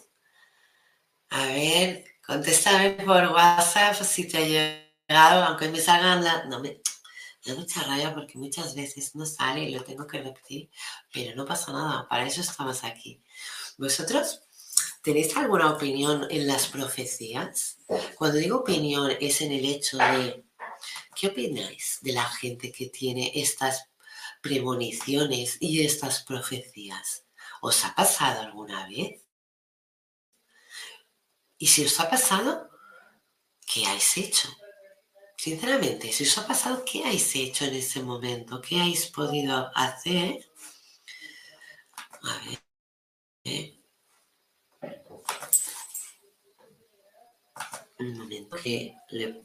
A 1.30 1.46
ver, 1.46 2.04
contéstame 2.24 2.90
por 3.04 3.28
WhatsApp 3.28 3.94
si 4.02 4.28
te 4.28 4.38
ha 4.38 4.40
llegado, 5.08 5.44
aunque 5.44 5.68
me 5.68 5.80
salgan 5.80 6.22
las... 6.22 6.46
No, 6.46 6.60
me 6.60 6.80
da 7.44 7.54
mucha 7.54 7.82
rabia 7.82 8.14
porque 8.14 8.38
muchas 8.38 8.74
veces 8.74 9.14
no 9.14 9.26
sale 9.26 9.64
y 9.64 9.74
lo 9.74 9.82
tengo 9.82 10.06
que 10.06 10.22
repetir, 10.22 10.70
pero 11.12 11.34
no 11.34 11.44
pasa 11.44 11.72
nada, 11.72 12.08
para 12.08 12.26
eso 12.26 12.40
estamos 12.40 12.84
aquí. 12.84 13.22
¿Vosotros 13.78 14.40
tenéis 15.02 15.36
alguna 15.36 15.72
opinión 15.72 16.26
en 16.30 16.46
las 16.46 16.66
profecías? 16.68 17.78
Cuando 18.16 18.38
digo 18.38 18.58
opinión 18.58 19.12
es 19.20 19.40
en 19.40 19.52
el 19.52 19.64
hecho 19.64 19.98
de, 19.98 20.45
¿qué 21.16 21.28
opináis 21.28 21.98
de 22.02 22.12
la 22.12 22.24
gente 22.24 22.70
que 22.70 22.86
tiene 22.86 23.32
estas 23.34 23.88
premoniciones 24.43 25.56
y 25.60 25.84
estas 25.84 26.22
profecías? 26.22 27.24
¿Os 27.62 27.84
ha 27.84 27.94
pasado 27.94 28.40
alguna 28.43 28.86
vez? 28.86 29.22
Y 31.59 31.66
si 31.68 31.84
os 31.84 31.98
ha 32.01 32.10
pasado, 32.10 32.70
¿qué 33.66 33.86
habéis 33.86 34.16
hecho? 34.18 34.48
Sinceramente, 35.38 36.12
si 36.12 36.24
os 36.24 36.38
ha 36.38 36.47
pasado, 36.47 36.84
¿qué 36.84 37.05
habéis 37.05 37.34
hecho 37.34 37.64
en 37.64 37.74
ese 37.74 38.02
momento? 38.02 38.60
¿Qué 38.60 38.80
habéis 38.80 39.06
podido 39.06 39.70
hacer? 39.74 40.47
A 42.22 42.38
ver. 42.44 42.66
Un 47.98 48.18
momento 48.18 48.56
que 48.62 48.94
le, 49.10 49.44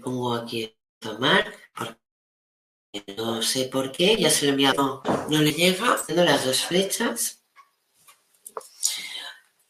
pongo 0.00 0.34
aquí 0.34 0.72
tomar, 1.02 1.52
porque 1.76 3.14
no 3.16 3.42
sé 3.42 3.66
por 3.66 3.92
qué, 3.92 4.16
ya 4.16 4.30
se 4.30 4.46
lo 4.46 4.48
he 4.48 4.52
enviado, 4.52 5.02
no 5.28 5.38
le 5.42 5.52
llega, 5.52 5.94
haciendo 5.94 6.24
las 6.24 6.44
dos 6.44 6.64
flechas 6.64 7.44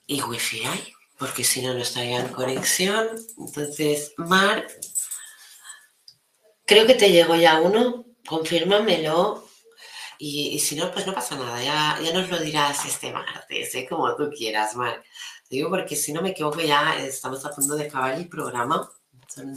y 0.06 0.22
wifi 0.22 0.62
porque 1.22 1.44
si 1.44 1.62
no, 1.62 1.72
no 1.72 1.78
estaría 1.82 2.18
en 2.18 2.32
conexión. 2.32 3.08
Entonces, 3.38 4.12
Mar, 4.16 4.66
creo 6.66 6.84
que 6.84 6.94
te 6.94 7.12
llegó 7.12 7.36
ya 7.36 7.60
uno, 7.60 8.04
confírmamelo. 8.26 9.48
Y, 10.18 10.58
si 10.58 10.74
no, 10.74 10.90
pues 10.90 11.06
no 11.06 11.14
pasa 11.14 11.36
nada, 11.36 11.62
ya, 11.62 12.00
ya 12.02 12.12
nos 12.12 12.28
lo 12.28 12.38
dirás 12.40 12.84
este 12.86 13.12
martes, 13.12 13.72
¿eh? 13.76 13.86
como 13.88 14.16
tú 14.16 14.30
quieras, 14.30 14.74
Mar. 14.74 15.00
Digo 15.48 15.70
porque 15.70 15.94
si 15.94 16.12
no 16.12 16.22
me 16.22 16.30
equivoco, 16.30 16.60
ya 16.60 16.96
estamos 16.96 17.44
a 17.44 17.50
punto 17.50 17.76
de 17.76 17.84
acabar 17.86 18.14
el 18.14 18.28
programa. 18.28 18.90
Son, 19.28 19.54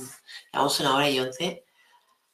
llevamos 0.53 0.79
una 0.79 0.95
hora 0.95 1.09
y 1.09 1.19
once. 1.19 1.64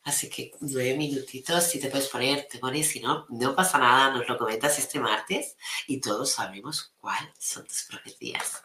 Así 0.03 0.30
que 0.30 0.52
nueve 0.61 0.98
minutitos, 0.98 1.64
si 1.64 1.80
te 1.80 1.90
puedes 1.90 2.07
poner, 2.07 2.48
te 2.49 2.57
pones, 2.57 2.88
si 2.88 2.99
no, 2.99 3.28
no 3.30 3.56
pasa 3.56 3.78
nada, 3.78 4.11
nos 4.11 4.28
lo 4.28 4.38
comentas 4.38 4.80
este 4.80 4.99
martes 4.99 5.56
y 5.88 6.02
todos 6.02 6.32
sabremos 6.32 6.94
cuáles 6.99 7.32
son 7.38 7.65
tus 7.68 7.84
profecías. 7.84 8.64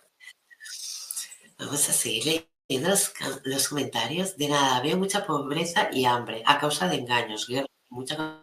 Vamos 1.59 1.89
a 1.89 1.93
seguir 1.93 2.49
leyendo 2.69 2.91
los, 3.45 3.69
comentarios. 3.69 4.37
De 4.37 4.49
nada, 4.49 4.81
veo 4.81 4.97
mucha 4.97 5.27
pobreza 5.27 5.91
y 5.93 6.05
hambre 6.05 6.43
a 6.47 6.59
causa 6.59 6.89
de 6.89 6.97
engaños, 6.97 7.47
guerra, 7.47 7.67
mucha 7.91 8.43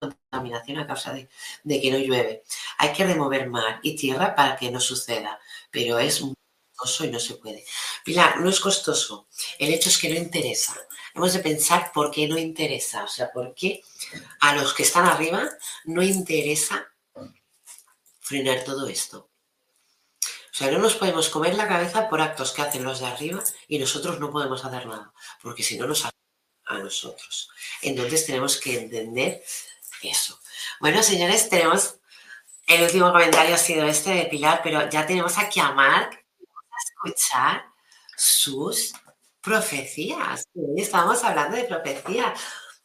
contaminación 0.00 0.78
a 0.78 0.86
causa 0.86 1.12
de, 1.12 1.28
que 1.64 1.90
no 1.90 1.98
llueve. 1.98 2.44
Hay 2.78 2.92
que 2.92 3.04
remover 3.04 3.48
mar 3.48 3.80
y 3.82 3.96
tierra 3.96 4.34
para 4.34 4.56
que 4.56 4.70
no 4.70 4.80
suceda, 4.80 5.38
pero 5.70 5.98
es 5.98 6.22
muy 6.22 6.34
y 7.00 7.06
no 7.08 7.18
se 7.18 7.34
puede. 7.34 7.64
Pilar, 8.06 8.38
no 8.40 8.48
es 8.48 8.60
costoso. 8.60 9.26
El 9.58 9.74
hecho 9.74 9.88
es 9.88 9.98
que 9.98 10.08
no 10.08 10.14
interesa. 10.14 10.76
Hemos 11.12 11.32
de 11.32 11.40
pensar 11.40 11.90
por 11.92 12.12
qué 12.12 12.28
no 12.28 12.38
interesa. 12.38 13.02
O 13.02 13.08
sea, 13.08 13.32
por 13.32 13.52
qué 13.52 13.82
a 14.38 14.54
los 14.54 14.72
que 14.74 14.84
están 14.84 15.06
arriba 15.06 15.50
no 15.86 16.04
interesa 16.04 16.86
frenar 18.20 18.62
todo 18.62 18.86
esto. 18.86 19.28
O 20.22 20.54
sea, 20.54 20.70
no 20.70 20.78
nos 20.78 20.94
podemos 20.94 21.28
comer 21.30 21.56
la 21.56 21.66
cabeza 21.66 22.08
por 22.08 22.20
actos 22.20 22.52
que 22.52 22.62
hacen 22.62 22.84
los 22.84 23.00
de 23.00 23.06
arriba 23.06 23.42
y 23.66 23.80
nosotros 23.80 24.20
no 24.20 24.30
podemos 24.30 24.64
hacer 24.64 24.86
nada, 24.86 25.12
porque 25.42 25.64
si 25.64 25.76
no 25.76 25.88
nos 25.88 26.04
a 26.04 26.78
nosotros. 26.78 27.50
Entonces 27.82 28.24
tenemos 28.24 28.56
que 28.60 28.78
entender 28.78 29.44
eso. 30.00 30.40
Bueno, 30.78 31.02
señores, 31.02 31.48
tenemos 31.48 31.96
el 32.68 32.82
último 32.84 33.10
comentario 33.10 33.56
ha 33.56 33.58
sido 33.58 33.84
este 33.84 34.10
de 34.10 34.26
Pilar, 34.26 34.60
pero 34.62 34.88
ya 34.88 35.04
tenemos 35.04 35.38
aquí 35.38 35.58
a 35.58 35.72
Marc 35.72 36.12
a 36.14 36.76
escuchar 36.84 37.75
sus 38.16 38.92
profecías. 39.40 40.48
Estamos 40.76 41.22
hablando 41.22 41.56
de 41.56 41.64
profecía. 41.64 42.34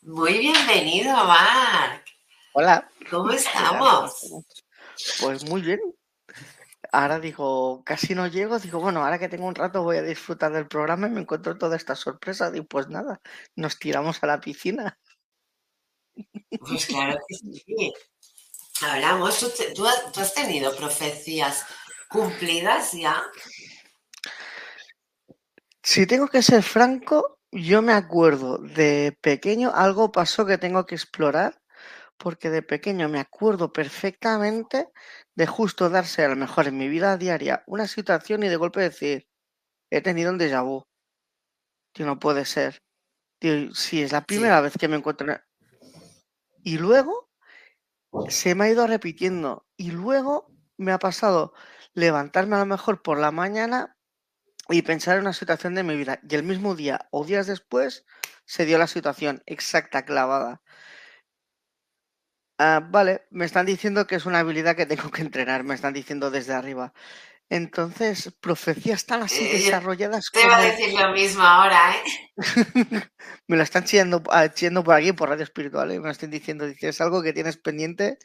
Muy 0.01 0.39
bienvenido, 0.39 1.13
Marc. 1.13 2.05
Hola. 2.53 2.89
¿Cómo 3.09 3.31
estamos? 3.31 4.43
Pues 5.19 5.43
muy 5.45 5.61
bien 5.61 5.79
ahora 6.91 7.19
digo, 7.19 7.83
casi 7.85 8.13
no 8.15 8.27
llego, 8.27 8.59
digo, 8.59 8.79
bueno, 8.79 9.03
ahora 9.03 9.19
que 9.19 9.29
tengo 9.29 9.45
un 9.45 9.55
rato 9.55 9.83
voy 9.83 9.97
a 9.97 10.01
disfrutar 10.01 10.51
del 10.51 10.67
programa 10.67 11.07
y 11.07 11.11
me 11.11 11.21
encuentro 11.21 11.57
toda 11.57 11.75
esta 11.75 11.95
sorpresa. 11.95 12.51
Digo, 12.51 12.65
pues 12.65 12.87
nada, 12.87 13.21
nos 13.55 13.79
tiramos 13.79 14.21
a 14.21 14.27
la 14.27 14.39
piscina. 14.39 14.97
Pues 16.59 16.85
claro 16.85 17.17
que 17.27 17.35
sí. 17.35 17.93
Hablamos, 18.81 19.39
¿tú, 19.75 19.85
has 19.85 20.33
tenido 20.33 20.75
profecías 20.75 21.65
cumplidas 22.09 22.91
ya? 22.93 23.23
Si 25.83 26.05
tengo 26.05 26.27
que 26.27 26.43
ser 26.43 26.61
franco, 26.61 27.39
yo 27.51 27.81
me 27.81 27.93
acuerdo 27.93 28.59
de 28.59 29.17
pequeño 29.21 29.71
algo 29.73 30.11
pasó 30.11 30.45
que 30.45 30.59
tengo 30.59 30.85
que 30.85 30.95
explorar, 30.95 31.59
porque 32.17 32.51
de 32.51 32.61
pequeño 32.61 33.09
me 33.09 33.19
acuerdo 33.19 33.73
perfectamente 33.73 34.89
de 35.35 35.47
justo 35.47 35.89
darse 35.89 36.23
a 36.23 36.29
lo 36.29 36.35
mejor 36.35 36.67
en 36.67 36.77
mi 36.77 36.87
vida 36.87 37.17
diaria 37.17 37.63
una 37.65 37.87
situación 37.87 38.43
y 38.43 38.49
de 38.49 38.57
golpe 38.57 38.81
decir, 38.81 39.27
he 39.89 40.01
tenido 40.01 40.31
un 40.31 40.37
déjà 40.37 40.63
vu. 40.63 40.83
Tío, 41.93 42.05
no 42.05 42.19
puede 42.19 42.45
ser. 42.45 42.83
Tío, 43.39 43.73
si 43.73 44.03
es 44.03 44.11
la 44.11 44.21
primera 44.21 44.61
vez 44.61 44.73
que 44.79 44.87
me 44.87 44.97
encuentro. 44.97 45.35
Y 46.63 46.77
luego 46.77 47.29
se 48.29 48.53
me 48.53 48.65
ha 48.65 48.69
ido 48.69 48.85
repitiendo. 48.85 49.65
Y 49.77 49.91
luego 49.91 50.47
me 50.77 50.91
ha 50.91 50.99
pasado 50.99 51.53
levantarme 51.93 52.55
a 52.55 52.59
lo 52.59 52.65
mejor 52.67 53.01
por 53.01 53.17
la 53.19 53.31
mañana 53.31 53.97
y 54.69 54.81
pensar 54.83 55.15
en 55.17 55.23
una 55.23 55.33
situación 55.33 55.75
de 55.75 55.83
mi 55.83 55.95
vida. 55.95 56.19
Y 56.27 56.35
el 56.35 56.43
mismo 56.43 56.75
día 56.75 57.07
o 57.11 57.25
días 57.25 57.47
después 57.47 58.05
se 58.45 58.65
dio 58.65 58.77
la 58.77 58.87
situación 58.87 59.43
exacta, 59.45 60.05
clavada. 60.05 60.61
Ah, 62.57 62.79
vale, 62.91 63.23
me 63.31 63.45
están 63.45 63.65
diciendo 63.65 64.05
que 64.05 64.15
es 64.15 64.25
una 64.27 64.39
habilidad 64.39 64.75
que 64.75 64.85
tengo 64.85 65.09
que 65.09 65.21
entrenar, 65.23 65.63
me 65.63 65.73
están 65.73 65.93
diciendo 65.93 66.29
desde 66.29 66.53
arriba. 66.53 66.93
Entonces, 67.51 68.33
profecías 68.39 69.05
tan 69.05 69.23
así 69.23 69.45
eh, 69.45 69.51
desarrolladas 69.57 70.31
Te 70.31 70.47
va 70.47 70.59
a 70.59 70.61
decir 70.61 70.97
lo 70.97 71.11
mismo 71.11 71.43
ahora, 71.43 71.93
¿eh? 71.97 72.31
me 73.47 73.57
lo 73.57 73.63
están 73.63 73.83
chillando, 73.83 74.23
ah, 74.31 74.47
por 74.85 74.95
aquí, 74.95 75.11
por 75.11 75.27
Radio 75.27 75.43
Espiritual, 75.43 75.91
¿eh? 75.91 75.99
me 75.99 76.05
lo 76.05 76.11
están 76.11 76.31
diciendo, 76.31 76.65
dices 76.65 77.01
algo 77.01 77.21
que 77.21 77.33
tienes 77.33 77.57
pendiente 77.57 78.17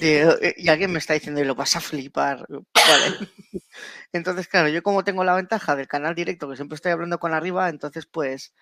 eh, 0.00 0.54
y 0.56 0.68
alguien 0.68 0.92
me 0.92 1.00
está 1.00 1.14
diciendo, 1.14 1.40
y 1.40 1.44
lo 1.44 1.56
vas 1.56 1.74
a 1.74 1.80
flipar. 1.80 2.46
Vale. 2.48 2.62
Entonces, 4.12 4.46
claro, 4.46 4.68
yo 4.68 4.84
como 4.84 5.02
tengo 5.02 5.24
la 5.24 5.34
ventaja 5.34 5.74
del 5.74 5.88
canal 5.88 6.14
directo, 6.14 6.48
que 6.48 6.54
siempre 6.54 6.76
estoy 6.76 6.92
hablando 6.92 7.18
con 7.18 7.34
arriba, 7.34 7.68
entonces, 7.70 8.06
pues, 8.06 8.54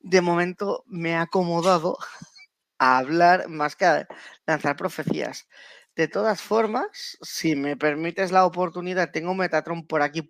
de 0.00 0.20
momento 0.20 0.84
me 0.86 1.12
he 1.12 1.16
acomodado 1.16 1.96
a 2.78 2.98
hablar 2.98 3.48
más 3.48 3.74
que 3.74 3.86
a 3.86 4.06
lanzar 4.46 4.76
profecías. 4.76 5.48
De 5.96 6.08
todas 6.08 6.42
formas, 6.42 7.16
si 7.22 7.56
me 7.56 7.74
permites 7.74 8.30
la 8.30 8.44
oportunidad, 8.44 9.12
tengo 9.12 9.30
un 9.30 9.38
Metatron 9.38 9.86
por 9.86 10.02
aquí, 10.02 10.26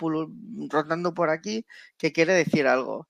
rotando 0.71 1.13
por 1.13 1.29
aquí, 1.29 1.67
que 1.99 2.13
quiere 2.13 2.35
decir 2.35 2.69
algo. 2.69 3.09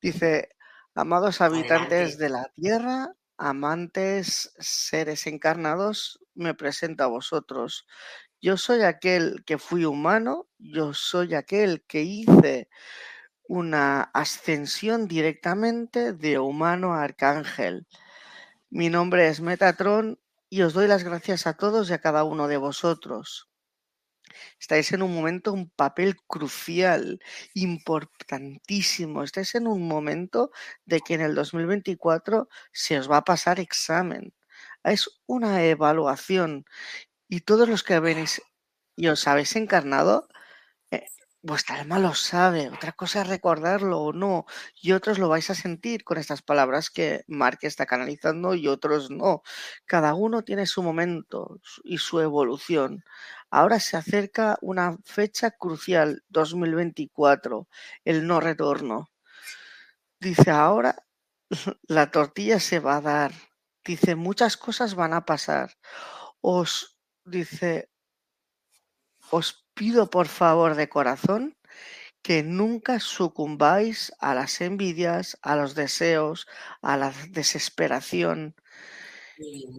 Dice, 0.00 0.50
amados 0.94 1.40
habitantes 1.40 2.18
de 2.18 2.28
la 2.28 2.52
tierra, 2.54 3.12
amantes 3.36 4.54
seres 4.60 5.26
encarnados, 5.26 6.20
me 6.34 6.54
presento 6.54 7.02
a 7.02 7.08
vosotros. 7.08 7.84
Yo 8.40 8.56
soy 8.56 8.82
aquel 8.82 9.42
que 9.44 9.58
fui 9.58 9.86
humano, 9.86 10.46
yo 10.58 10.94
soy 10.94 11.34
aquel 11.34 11.82
que 11.88 12.02
hice 12.02 12.68
una 13.48 14.02
ascensión 14.02 15.08
directamente 15.08 16.12
de 16.12 16.38
humano 16.38 16.94
a 16.94 17.02
arcángel. 17.02 17.88
Mi 18.70 18.90
nombre 18.90 19.28
es 19.28 19.40
Metatron 19.40 20.20
y 20.50 20.60
os 20.60 20.74
doy 20.74 20.88
las 20.88 21.02
gracias 21.02 21.46
a 21.46 21.54
todos 21.54 21.88
y 21.88 21.94
a 21.94 22.00
cada 22.00 22.24
uno 22.24 22.48
de 22.48 22.58
vosotros. 22.58 23.48
Estáis 24.60 24.92
en 24.92 25.02
un 25.02 25.14
momento, 25.14 25.54
un 25.54 25.70
papel 25.70 26.16
crucial, 26.26 27.18
importantísimo. 27.54 29.22
Estáis 29.22 29.54
en 29.54 29.68
un 29.68 29.88
momento 29.88 30.50
de 30.84 31.00
que 31.00 31.14
en 31.14 31.22
el 31.22 31.34
2024 31.34 32.48
se 32.70 32.98
os 32.98 33.10
va 33.10 33.18
a 33.18 33.24
pasar 33.24 33.58
examen. 33.58 34.34
Es 34.84 35.08
una 35.26 35.64
evaluación 35.64 36.66
y 37.26 37.40
todos 37.40 37.68
los 37.70 37.82
que 37.82 38.00
venís 38.00 38.42
y 38.96 39.08
os 39.08 39.26
habéis 39.28 39.56
encarnado, 39.56 40.28
vuestra 41.48 41.80
alma 41.80 41.98
lo 41.98 42.14
sabe. 42.14 42.68
Otra 42.68 42.92
cosa 42.92 43.22
es 43.22 43.26
recordarlo 43.26 44.00
o 44.00 44.12
no. 44.12 44.46
Y 44.80 44.92
otros 44.92 45.18
lo 45.18 45.28
vais 45.28 45.50
a 45.50 45.54
sentir 45.54 46.04
con 46.04 46.18
estas 46.18 46.42
palabras 46.42 46.90
que 46.90 47.24
Mark 47.26 47.58
está 47.62 47.86
canalizando 47.86 48.54
y 48.54 48.68
otros 48.68 49.10
no. 49.10 49.42
Cada 49.86 50.14
uno 50.14 50.44
tiene 50.44 50.66
su 50.66 50.82
momento 50.82 51.60
y 51.82 51.98
su 51.98 52.20
evolución. 52.20 53.04
Ahora 53.50 53.80
se 53.80 53.96
acerca 53.96 54.58
una 54.60 54.98
fecha 55.04 55.50
crucial, 55.50 56.22
2024, 56.28 57.66
el 58.04 58.26
no 58.26 58.40
retorno. 58.40 59.08
Dice, 60.20 60.50
ahora 60.50 60.94
la 61.88 62.10
tortilla 62.10 62.60
se 62.60 62.78
va 62.78 62.96
a 62.96 63.00
dar. 63.00 63.32
Dice, 63.84 64.14
muchas 64.14 64.56
cosas 64.56 64.94
van 64.94 65.14
a 65.14 65.24
pasar. 65.24 65.72
Os 66.40 66.98
dice, 67.24 67.90
os 69.30 69.67
pido 69.78 70.10
por 70.10 70.26
favor 70.26 70.74
de 70.74 70.88
corazón 70.88 71.56
que 72.20 72.42
nunca 72.42 72.98
sucumbáis 72.98 74.12
a 74.18 74.34
las 74.34 74.60
envidias, 74.60 75.38
a 75.40 75.54
los 75.54 75.76
deseos, 75.76 76.48
a 76.82 76.96
la 76.96 77.12
desesperación, 77.30 78.56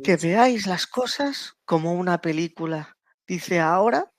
que 0.06 0.16
veáis 0.16 0.68
las 0.68 0.88
cosas 0.88 1.58
como 1.66 1.94
una 1.94 2.22
película. 2.22 2.98
Dice, 3.28 3.60
ahora 3.60 4.12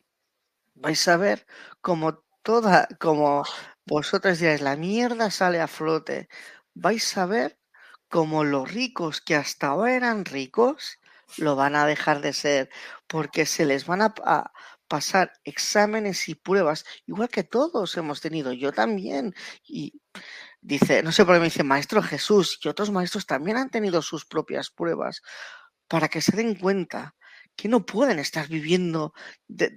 vais 0.74 1.09
a 1.09 1.16
ver 1.16 1.47
como 1.81 2.23
toda, 2.43 2.86
como 3.01 3.44
vosotros 3.86 4.39
diréis, 4.39 4.61
la 4.61 4.77
mierda 4.77 5.31
sale 5.31 5.61
a 5.62 5.66
flote. 5.66 6.28
Vais 6.74 7.16
a 7.16 7.24
ver 7.24 7.59
como 8.11 8.44
los 8.44 8.70
ricos 8.70 9.23
que 9.23 9.35
hasta 9.35 9.69
ahora 9.69 9.94
eran 9.94 10.27
ricos, 10.27 10.98
lo 11.39 11.57
van 11.57 11.74
a 11.74 11.86
dejar 11.86 12.20
de 12.20 12.35
ser, 12.35 12.70
porque 13.07 13.47
se 13.47 13.65
les 13.65 13.86
van 13.86 14.02
a, 14.02 14.12
pasar 14.91 15.33
exámenes 15.45 16.29
y 16.29 16.35
pruebas, 16.35 16.85
igual 17.07 17.29
que 17.29 17.45
todos 17.45 17.97
hemos 17.97 18.21
tenido, 18.21 18.53
yo 18.53 18.73
también. 18.73 19.35
Y 19.62 20.03
dice, 20.61 21.05
no 21.05 21.12
sé 21.12 21.25
por 21.25 21.37
qué 21.37 21.39
me 21.39 21.45
dice 21.47 21.62
Maestro 21.62 22.03
Jesús, 22.03 22.59
y 22.62 22.69
otros 22.69 22.91
maestros 22.91 23.25
también 23.25 23.57
han 23.57 23.71
tenido 23.71 24.03
sus 24.03 24.27
propias 24.27 24.71
pruebas, 24.71 25.23
para 25.89 26.09
que 26.09 26.21
se 26.21 26.37
den 26.37 26.57
cuenta 26.57 27.15
que 27.57 27.69
no 27.69 27.87
pueden 27.87 28.19
estar 28.19 28.49
viviendo 28.49 29.15
de, 29.47 29.71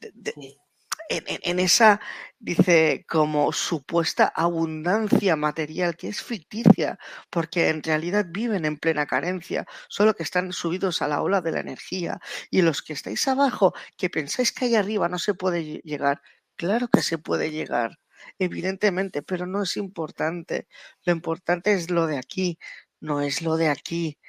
en, 1.09 1.59
esa, 1.59 1.99
dice, 2.39 3.05
como 3.07 3.51
supuesta 3.51 4.31
abundancia 4.35 5.35
material 5.35 5.95
que 5.95 6.07
es 6.09 6.21
ficticia, 6.21 6.97
porque 7.29 7.69
en 7.69 7.83
realidad 7.83 8.25
viven 8.29 8.65
en 8.65 8.77
plena 8.77 9.05
carencia, 9.05 9.65
solo 9.89 10.13
que 10.13 10.23
están 10.23 10.53
subidos 10.53 11.01
a 11.01 11.07
la 11.07 11.21
ola 11.21 11.41
de 11.41 11.51
la 11.51 11.59
energía. 11.59 12.19
Y 12.49 12.61
los 12.61 12.81
que 12.81 12.93
estáis 12.93 13.27
abajo, 13.27 13.73
que 13.97 14.09
pensáis 14.09 14.51
que 14.51 14.65
ahí 14.65 14.75
arriba 14.75 15.09
no 15.09 15.19
se 15.19 15.33
puede 15.33 15.81
llegar, 15.83 16.21
claro 16.55 16.87
que 16.87 17.01
se 17.01 17.17
puede 17.17 17.51
llegar, 17.51 17.99
evidentemente, 18.39 19.21
pero 19.21 19.45
no 19.45 19.63
es 19.63 19.77
importante. 19.77 20.67
Lo 21.05 21.13
importante 21.13 21.73
es 21.73 21.89
lo 21.91 22.07
de 22.07 22.17
aquí, 22.17 22.59
no 22.99 23.21
es 23.21 23.41
lo 23.41 23.57
de 23.57 23.69
aquí. 23.69 24.19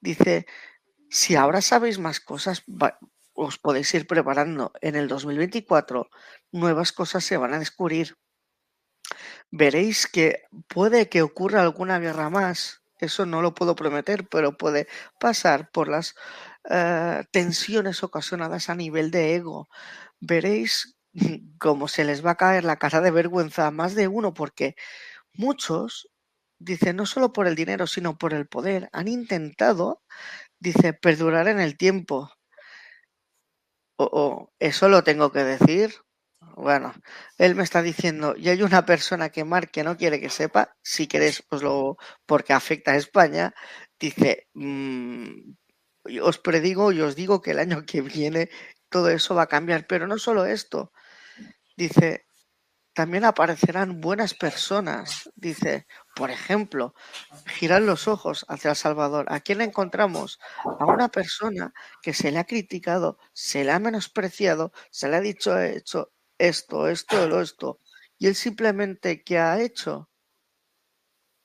Dice, 0.00 0.46
si 1.10 1.36
ahora 1.36 1.62
sabéis 1.62 1.98
más 1.98 2.20
cosas, 2.20 2.62
os 3.36 3.58
podéis 3.58 3.92
ir 3.94 4.06
preparando. 4.06 4.72
En 4.80 4.96
el 4.96 5.08
2024 5.08 6.08
nuevas 6.52 6.92
cosas 6.92 7.24
se 7.24 7.36
van 7.36 7.54
a 7.54 7.58
descubrir. 7.58 8.16
Veréis 9.50 10.06
que 10.06 10.42
puede 10.68 11.08
que 11.08 11.22
ocurra 11.22 11.62
alguna 11.62 11.98
guerra 11.98 12.30
más. 12.30 12.82
Eso 12.98 13.26
no 13.26 13.42
lo 13.42 13.54
puedo 13.54 13.76
prometer, 13.76 14.26
pero 14.28 14.56
puede 14.56 14.88
pasar 15.20 15.70
por 15.70 15.88
las 15.88 16.14
eh, 16.70 17.24
tensiones 17.30 18.02
ocasionadas 18.02 18.70
a 18.70 18.74
nivel 18.74 19.10
de 19.10 19.34
ego. 19.36 19.68
Veréis 20.20 20.96
cómo 21.60 21.88
se 21.88 22.04
les 22.04 22.24
va 22.24 22.32
a 22.32 22.36
caer 22.36 22.64
la 22.64 22.78
cara 22.78 23.00
de 23.00 23.10
vergüenza 23.10 23.66
a 23.66 23.70
más 23.70 23.94
de 23.94 24.08
uno, 24.08 24.34
porque 24.34 24.76
muchos, 25.34 26.08
dicen, 26.58 26.96
no 26.96 27.06
solo 27.06 27.32
por 27.32 27.46
el 27.46 27.54
dinero, 27.54 27.86
sino 27.86 28.18
por 28.18 28.34
el 28.34 28.46
poder, 28.48 28.88
han 28.92 29.08
intentado, 29.08 30.02
dice, 30.58 30.94
perdurar 30.94 31.48
en 31.48 31.60
el 31.60 31.76
tiempo 31.76 32.30
eso 34.58 34.88
lo 34.88 35.04
tengo 35.04 35.32
que 35.32 35.44
decir. 35.44 35.94
Bueno, 36.56 36.94
él 37.38 37.54
me 37.54 37.62
está 37.62 37.82
diciendo, 37.82 38.34
y 38.36 38.48
hay 38.48 38.62
una 38.62 38.86
persona 38.86 39.28
que 39.30 39.44
Mark 39.44 39.70
que 39.70 39.84
no 39.84 39.96
quiere 39.96 40.20
que 40.20 40.30
sepa, 40.30 40.76
si 40.82 41.06
queréis, 41.06 41.42
pues 41.48 41.62
lo, 41.62 41.96
porque 42.24 42.52
afecta 42.52 42.92
a 42.92 42.96
España, 42.96 43.54
dice, 44.00 44.48
mm, 44.54 45.52
os 46.22 46.38
predigo 46.38 46.92
y 46.92 47.00
os 47.00 47.14
digo 47.16 47.42
que 47.42 47.50
el 47.50 47.58
año 47.58 47.84
que 47.84 48.00
viene 48.00 48.48
todo 48.88 49.10
eso 49.10 49.34
va 49.34 49.42
a 49.42 49.48
cambiar, 49.48 49.86
pero 49.86 50.06
no 50.06 50.18
solo 50.18 50.46
esto, 50.46 50.92
dice, 51.76 52.26
también 52.94 53.24
aparecerán 53.24 54.00
buenas 54.00 54.34
personas. 54.34 55.30
Dice, 55.34 55.86
por 56.16 56.30
ejemplo, 56.30 56.94
girar 57.46 57.82
los 57.82 58.08
ojos 58.08 58.46
hacia 58.48 58.70
El 58.70 58.76
Salvador. 58.76 59.26
¿A 59.28 59.40
quién 59.40 59.60
encontramos? 59.60 60.40
A 60.64 60.86
una 60.86 61.08
persona 61.10 61.74
que 62.02 62.14
se 62.14 62.32
le 62.32 62.38
ha 62.38 62.44
criticado, 62.46 63.18
se 63.34 63.64
le 63.64 63.72
ha 63.72 63.78
menospreciado, 63.78 64.72
se 64.90 65.08
le 65.10 65.16
ha 65.16 65.20
dicho 65.20 65.58
hecho 65.60 66.12
esto, 66.38 66.88
esto, 66.88 67.26
lo 67.28 67.42
esto. 67.42 67.80
Y 68.18 68.28
él 68.28 68.34
simplemente, 68.34 69.22
¿qué 69.24 69.38
ha 69.38 69.60
hecho? 69.60 70.08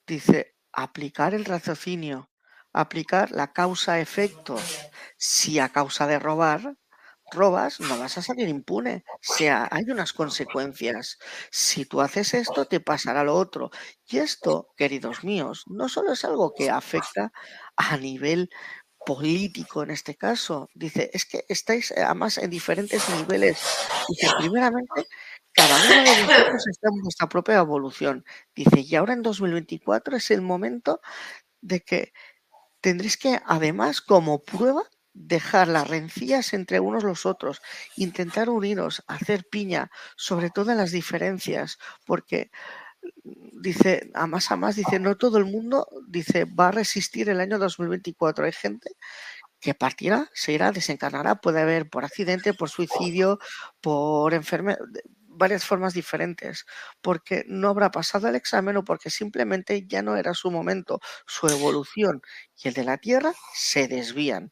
Dice, 0.07 0.55
aplicar 0.71 1.33
el 1.33 1.43
raciocinio, 1.45 2.29
aplicar 2.71 3.31
la 3.31 3.51
causa-efecto. 3.51 4.55
Si 5.17 5.59
a 5.59 5.69
causa 5.69 6.07
de 6.07 6.19
robar, 6.19 6.77
robas, 7.31 7.79
no 7.79 7.97
vas 7.97 8.17
a 8.17 8.21
salir 8.21 8.47
impune. 8.49 9.03
O 9.07 9.17
sea, 9.21 9.67
hay 9.71 9.85
unas 9.89 10.13
consecuencias. 10.13 11.17
Si 11.51 11.85
tú 11.85 12.01
haces 12.01 12.33
esto, 12.33 12.65
te 12.65 12.79
pasará 12.79 13.23
lo 13.23 13.35
otro. 13.35 13.71
Y 14.07 14.19
esto, 14.19 14.69
queridos 14.77 15.23
míos, 15.23 15.63
no 15.67 15.89
solo 15.89 16.13
es 16.13 16.25
algo 16.25 16.53
que 16.55 16.69
afecta 16.69 17.31
a 17.77 17.97
nivel 17.97 18.49
político 19.05 19.83
en 19.83 19.91
este 19.91 20.15
caso. 20.15 20.69
Dice, 20.75 21.09
es 21.13 21.25
que 21.25 21.45
estáis 21.49 21.91
eh, 21.91 22.01
además 22.03 22.37
en 22.37 22.49
diferentes 22.49 23.07
niveles. 23.09 23.59
Dice, 24.09 24.27
primeramente, 24.39 25.07
cada 25.53 25.75
uno 25.85 26.03
de 26.03 26.23
vosotros 26.23 26.67
está 26.69 26.89
en 26.89 27.01
vuestra 27.01 27.29
propia 27.29 27.57
evolución. 27.57 28.25
Dice, 28.55 28.81
y 28.81 28.95
ahora 28.95 29.13
en 29.13 29.21
2024 29.23 30.17
es 30.17 30.31
el 30.31 30.41
momento 30.41 31.01
de 31.61 31.81
que 31.81 32.13
tendréis 32.81 33.17
que, 33.17 33.39
además, 33.45 34.01
como 34.01 34.43
prueba, 34.43 34.83
dejar 35.13 35.67
las 35.67 35.87
rencillas 35.89 36.53
entre 36.53 36.79
unos 36.79 37.03
los 37.03 37.25
otros, 37.25 37.61
intentar 37.97 38.49
uniros, 38.49 39.03
hacer 39.07 39.45
piña, 39.49 39.91
sobre 40.15 40.49
todo 40.49 40.71
en 40.71 40.77
las 40.77 40.91
diferencias, 40.91 41.77
porque 42.05 42.51
mm, 43.23 43.61
dice, 43.61 44.11
a 44.13 44.27
más 44.27 44.51
a 44.51 44.55
más, 44.57 44.75
dice, 44.75 44.99
no 44.99 45.17
todo 45.17 45.37
el 45.37 45.45
mundo, 45.45 45.87
dice, 46.07 46.45
va 46.45 46.69
a 46.69 46.71
resistir 46.71 47.29
el 47.29 47.39
año 47.41 47.59
2024. 47.59 48.45
Hay 48.45 48.53
gente 48.53 48.91
que 49.59 49.73
partirá, 49.75 50.29
se 50.33 50.53
irá, 50.53 50.71
desencarnará, 50.71 51.35
puede 51.35 51.61
haber 51.61 51.89
por 51.89 52.05
accidente, 52.05 52.53
por 52.53 52.69
suicidio, 52.69 53.39
por 53.81 54.33
enfermedad, 54.33 54.79
varias 55.27 55.65
formas 55.65 55.93
diferentes, 55.93 56.65
porque 57.01 57.43
no 57.47 57.69
habrá 57.69 57.91
pasado 57.91 58.27
el 58.27 58.35
examen 58.35 58.77
o 58.77 58.83
porque 58.83 59.09
simplemente 59.09 59.85
ya 59.87 60.01
no 60.03 60.15
era 60.17 60.33
su 60.33 60.51
momento, 60.51 60.99
su 61.25 61.47
evolución 61.47 62.21
y 62.63 62.67
el 62.69 62.73
de 62.75 62.83
la 62.83 62.97
Tierra 62.97 63.33
se 63.55 63.87
desvían. 63.87 64.51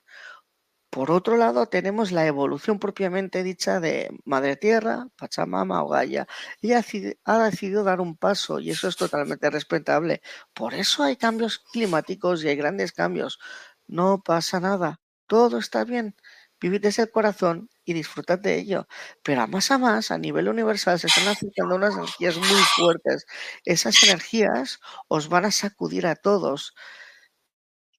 Por 0.91 1.11
otro 1.11 1.38
lado, 1.38 1.68
tenemos 1.68 2.11
la 2.11 2.26
evolución 2.26 2.80
propiamente 2.80 3.44
dicha 3.44 3.80
de 3.80 4.10
Madre 4.26 4.56
Tierra, 4.56 5.07
Pachamama 5.18 5.84
o 5.84 5.90
Gaia. 5.90 6.28
Ella 6.61 6.84
ha 7.26 7.44
decidido 7.44 7.84
dar 7.84 8.02
un 8.02 8.18
paso 8.18 8.60
y 8.60 8.72
eso 8.72 8.88
es 8.88 8.95
totalmente 8.95 9.49
respetable. 9.52 10.22
Por 10.53 10.74
eso 10.74 11.03
hay 11.03 11.16
cambios 11.16 11.60
climáticos 11.60 12.44
y 12.44 12.48
hay 12.49 12.56
grandes 12.56 12.91
cambios. 12.91 13.40
No 13.88 14.22
pasa 14.24 14.60
nada, 14.60 14.99
todo 15.28 15.60
está 15.60 15.84
bien. 15.86 16.16
Vivid 16.60 16.82
desde 16.82 17.03
el 17.03 17.11
corazón 17.11 17.70
y 17.86 17.94
disfrutad 17.94 18.40
de 18.40 18.56
ello. 18.57 18.88
Pero 19.24 19.41
a 19.44 19.48
más 19.48 19.70
a 19.72 19.78
más, 19.78 20.10
a 20.11 20.18
nivel 20.18 20.49
universal, 20.49 20.99
se 20.99 21.07
están 21.07 21.28
acercando 21.28 21.76
unas 21.76 21.94
energías 21.95 22.36
muy 22.38 22.48
fuertes. 22.76 23.26
Esas 23.64 24.02
energías 24.03 24.80
os 25.07 25.30
van 25.30 25.45
a 25.45 25.52
sacudir 25.52 26.07
a 26.07 26.16
todos. 26.16 26.74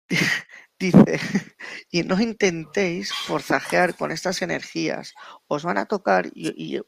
Dice, 0.80 1.20
y 1.90 2.02
no 2.04 2.18
intentéis 2.20 3.12
forzajear 3.12 3.96
con 3.96 4.10
estas 4.10 4.40
energías, 4.40 5.12
os 5.46 5.62
van 5.62 5.76
a 5.76 5.84
tocar 5.84 6.30
y, 6.34 6.80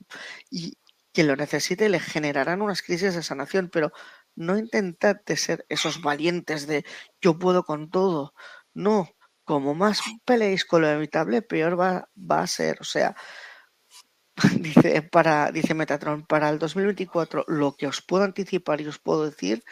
quien 1.12 1.27
lo 1.27 1.36
necesite 1.36 1.90
le 1.90 2.01
generarán 2.01 2.62
unas 2.62 2.81
crisis 2.81 3.14
de 3.14 3.23
sanación, 3.23 3.69
pero 3.69 3.93
no 4.35 4.56
intentad 4.56 5.16
de 5.27 5.36
ser 5.36 5.66
esos 5.69 6.01
valientes 6.01 6.66
de 6.66 6.86
yo 7.20 7.39
puedo 7.39 7.64
con 7.64 7.90
todo, 7.90 8.32
no, 8.73 9.10
como 9.44 9.74
más 9.74 10.01
peleéis 10.24 10.64
con 10.64 10.81
lo 10.81 10.89
inevitable, 10.89 11.43
peor 11.43 11.78
va, 11.78 12.09
va 12.16 12.40
a 12.40 12.47
ser. 12.47 12.78
O 12.81 12.85
sea, 12.85 13.14
dice, 14.59 15.02
para, 15.02 15.52
dice 15.52 15.74
Metatron, 15.74 16.24
para 16.27 16.48
el 16.48 16.59
2024, 16.59 17.44
lo 17.48 17.77
que 17.77 17.89
os 17.89 18.01
puedo 18.01 18.24
anticipar 18.24 18.81
y 18.81 18.86
os 18.86 18.98
puedo 18.98 19.27
decir 19.27 19.62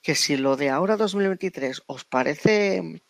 que 0.00 0.14
si 0.14 0.38
lo 0.38 0.56
de 0.56 0.70
ahora 0.70 0.96
2023 0.96 1.82
os 1.86 2.04
parece 2.04 3.02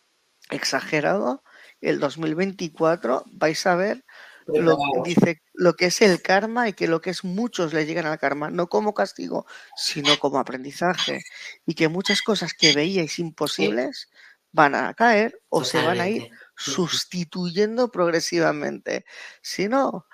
exagerado, 0.51 1.43
el 1.81 2.01
2024 2.01 3.25
vais 3.27 3.67
a 3.67 3.75
ver 3.77 4.05
lo, 4.47 4.77
dice, 5.05 5.43
lo 5.55 5.75
que 5.75 5.87
es 5.87 6.01
el 6.03 6.23
karma 6.23 6.69
y 6.69 6.73
que 6.73 6.87
lo 6.87 7.01
que 7.01 7.11
es 7.11 7.25
muchos 7.25 7.73
le 7.73 7.85
llegan 7.85 8.07
al 8.07 8.19
karma, 8.19 8.51
no 8.51 8.69
como 8.69 8.95
castigo, 8.95 9.47
sino 9.77 10.19
como 10.19 10.39
aprendizaje. 10.39 11.23
Y 11.67 11.75
que 11.75 11.89
muchas 11.89 12.23
cosas 12.23 12.55
que 12.55 12.73
veíais 12.73 13.19
imposibles 13.19 14.09
van 14.53 14.75
a 14.75 14.95
caer 14.95 15.41
o 15.49 15.65
se 15.65 15.83
van 15.83 16.01
a 16.01 16.09
ir 16.09 16.31
sustituyendo 16.57 17.91
progresivamente. 17.91 19.05
Si 19.43 19.69
no, 19.69 20.07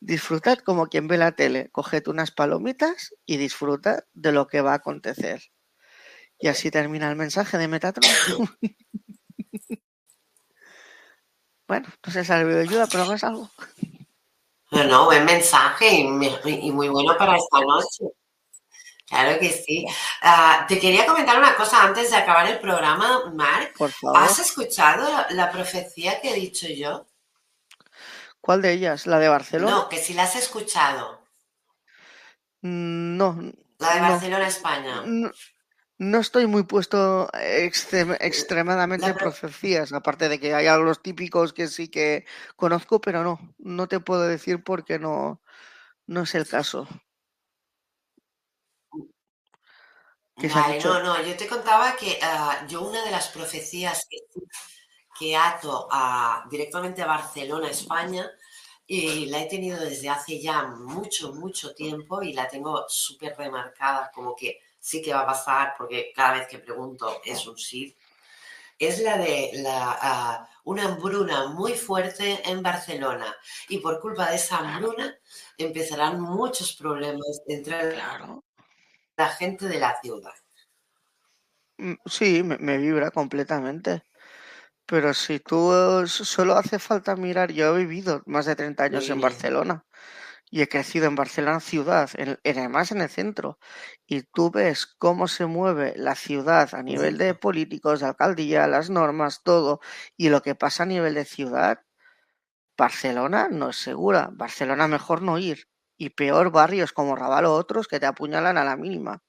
disfrutad 0.00 0.58
como 0.58 0.88
quien 0.88 1.06
ve 1.06 1.16
la 1.16 1.32
tele, 1.32 1.70
coged 1.70 2.08
unas 2.08 2.32
palomitas 2.32 3.14
y 3.26 3.36
disfrutad 3.36 4.04
de 4.12 4.32
lo 4.32 4.48
que 4.48 4.60
va 4.60 4.72
a 4.72 4.76
acontecer. 4.76 5.42
Y 6.40 6.48
así 6.48 6.70
termina 6.70 7.08
el 7.08 7.16
mensaje 7.16 7.58
de 7.58 7.68
Metatron. 7.68 8.10
bueno, 11.68 11.88
no 12.04 12.12
sé 12.12 12.24
si 12.24 12.32
de 12.32 12.60
ayuda, 12.60 12.86
pero 12.90 13.04
no 13.04 13.14
es 13.14 13.24
algo. 13.24 13.50
No, 14.70 15.06
buen 15.06 15.24
mensaje 15.24 15.90
y, 15.92 16.06
muy 16.72 16.88
bueno 16.88 17.16
para 17.16 17.36
esta 17.36 17.60
noche. 17.60 18.04
Claro 19.06 19.38
que 19.40 19.50
sí. 19.50 19.86
Ah, 20.20 20.66
te 20.68 20.78
quería 20.78 21.06
comentar 21.06 21.38
una 21.38 21.56
cosa 21.56 21.82
antes 21.82 22.10
de 22.10 22.16
acabar 22.16 22.46
el 22.46 22.60
programa, 22.60 23.30
Marc. 23.32 23.76
Por 23.76 23.90
favor. 23.90 24.18
¿Has 24.18 24.38
escuchado 24.38 25.08
la, 25.30 25.50
profecía 25.50 26.20
que 26.20 26.30
he 26.30 26.34
dicho 26.34 26.66
yo? 26.68 27.06
¿Cuál 28.42 28.60
de 28.60 28.72
ellas? 28.72 29.06
¿La 29.06 29.18
de 29.18 29.28
Barcelona? 29.28 29.70
No, 29.70 29.88
que 29.88 29.96
si 29.96 30.12
la 30.12 30.24
has 30.24 30.36
escuchado. 30.36 31.22
Mm, 32.60 33.16
no. 33.16 33.52
La 33.78 33.94
de 33.94 34.00
Barcelona, 34.00 34.48
España. 34.48 35.02
No, 35.06 35.30
estoy 35.98 36.46
muy 36.46 36.62
puesto 36.62 37.28
extremadamente 37.34 39.06
en 39.06 39.16
profecías, 39.16 39.92
aparte 39.92 40.28
de 40.28 40.38
que 40.38 40.54
hay 40.54 40.66
algunos 40.66 41.02
típicos 41.02 41.52
que 41.52 41.66
sí 41.66 41.88
que 41.88 42.24
conozco, 42.54 43.00
pero 43.00 43.24
no, 43.24 43.54
no 43.58 43.88
te 43.88 43.98
puedo 43.98 44.22
decir 44.22 44.62
porque 44.62 45.00
no, 45.00 45.42
no 46.06 46.22
es 46.22 46.34
el 46.36 46.48
caso. 46.48 46.86
Vale, 50.36 50.78
no, 50.84 51.02
no, 51.02 51.20
yo 51.20 51.36
te 51.36 51.48
contaba 51.48 51.96
que 51.96 52.16
ah, 52.22 52.64
yo 52.68 52.82
una 52.82 53.04
de 53.04 53.10
las 53.10 53.28
profecías 53.28 54.06
que, 55.18 55.36
ato 55.36 55.88
a, 55.90 56.46
directamente 56.48 57.02
a 57.02 57.06
Barcelona, 57.06 57.70
España, 57.70 58.30
y 58.86 59.26
la 59.26 59.42
he 59.42 59.48
tenido 59.48 59.80
desde 59.80 60.08
hace 60.08 60.40
ya 60.40 60.62
mucho, 60.62 61.34
mucho 61.34 61.74
tiempo 61.74 62.22
y 62.22 62.32
la 62.32 62.46
tengo 62.46 62.84
súper 62.88 63.36
remarcada, 63.36 64.12
como 64.14 64.36
que 64.36 64.60
sí 64.78 65.02
que 65.02 65.12
va 65.12 65.20
a 65.20 65.26
pasar, 65.26 65.74
porque 65.76 66.12
cada 66.14 66.38
vez 66.38 66.48
que 66.48 66.58
pregunto 66.58 67.20
es 67.24 67.46
un 67.46 67.58
sí. 67.58 67.96
Es 68.78 69.00
la 69.00 69.18
de 69.18 69.50
la, 69.54 70.48
una 70.64 70.84
hambruna 70.84 71.48
muy 71.48 71.72
fuerte 71.74 72.40
en 72.48 72.62
Barcelona 72.62 73.36
y 73.68 73.78
por 73.78 74.00
culpa 74.00 74.30
de 74.30 74.36
esa 74.36 74.58
hambruna 74.58 75.16
empezarán 75.56 76.20
muchos 76.20 76.76
problemas 76.76 77.42
entre 77.48 77.94
Claro 77.94 78.44
la 79.18 79.28
gente 79.28 79.66
de 79.66 79.80
la 79.80 80.00
ciudad. 80.00 80.32
Mm, 81.76 81.94
sí, 82.06 82.42
me, 82.42 82.78
vibra 82.78 83.10
completamente. 83.10 84.04
Pero 84.86 85.12
si 85.12 85.40
tú 85.40 85.70
solo 86.06 86.54
hace 86.54 86.78
falta 86.78 87.14
mirar, 87.14 87.52
yo 87.52 87.76
he 87.76 87.80
vivido 87.80 88.22
más 88.24 88.46
de 88.46 88.56
30 88.56 88.84
años 88.84 89.10
en 89.10 89.20
Barcelona 89.20 89.84
y 90.50 90.62
he 90.62 90.68
crecido 90.68 91.06
en 91.06 91.14
Barcelona 91.14 91.60
ciudad, 91.60 92.10
en, 92.14 92.38
además 92.44 92.92
en 92.92 93.00
el 93.00 93.08
centro, 93.08 93.58
y 94.06 94.22
tú 94.22 94.50
ves 94.50 94.86
cómo 94.86 95.28
se 95.28 95.46
mueve 95.46 95.94
la 95.96 96.14
ciudad 96.14 96.74
a 96.74 96.82
nivel 96.82 97.18
de 97.18 97.34
políticos, 97.34 98.00
de 98.00 98.06
alcaldía, 98.06 98.66
las 98.66 98.90
normas, 98.90 99.42
todo, 99.42 99.80
y 100.16 100.28
lo 100.30 100.42
que 100.42 100.54
pasa 100.54 100.84
a 100.84 100.86
nivel 100.86 101.14
de 101.14 101.24
ciudad, 101.24 101.80
Barcelona 102.76 103.48
no 103.50 103.70
es 103.70 103.76
segura, 103.76 104.30
Barcelona 104.32 104.88
mejor 104.88 105.22
no 105.22 105.38
ir 105.38 105.68
y 105.98 106.10
peor 106.10 106.50
barrios 106.52 106.92
como 106.92 107.16
Raval 107.16 107.46
o 107.46 107.54
otros 107.54 107.88
que 107.88 107.98
te 108.00 108.06
apuñalan 108.06 108.56
a 108.56 108.64
la 108.64 108.76
mínima. 108.76 109.22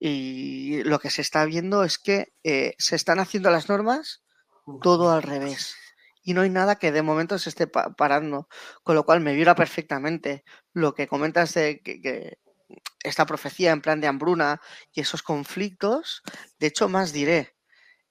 Y 0.00 0.82
lo 0.84 0.98
que 0.98 1.10
se 1.10 1.22
está 1.22 1.44
viendo 1.44 1.84
es 1.84 1.98
que 1.98 2.32
eh, 2.42 2.74
se 2.78 2.96
están 2.96 3.20
haciendo 3.20 3.50
las 3.50 3.68
normas 3.68 4.22
todo 4.82 5.10
al 5.10 5.22
revés. 5.22 5.76
Y 6.28 6.34
no 6.34 6.42
hay 6.42 6.50
nada 6.50 6.76
que 6.76 6.92
de 6.92 7.00
momento 7.00 7.38
se 7.38 7.48
esté 7.48 7.66
parando. 7.66 8.48
Con 8.82 8.94
lo 8.94 9.06
cual 9.06 9.22
me 9.22 9.32
vibra 9.32 9.54
perfectamente 9.54 10.44
lo 10.74 10.92
que 10.92 11.08
comentas 11.08 11.54
de 11.54 11.80
que, 11.80 12.38
esta 13.02 13.24
profecía 13.24 13.72
en 13.72 13.80
plan 13.80 13.98
de 13.98 14.08
hambruna 14.08 14.60
y 14.92 15.00
esos 15.00 15.22
conflictos. 15.22 16.22
De 16.58 16.66
hecho, 16.66 16.86
más 16.90 17.14
diré. 17.14 17.56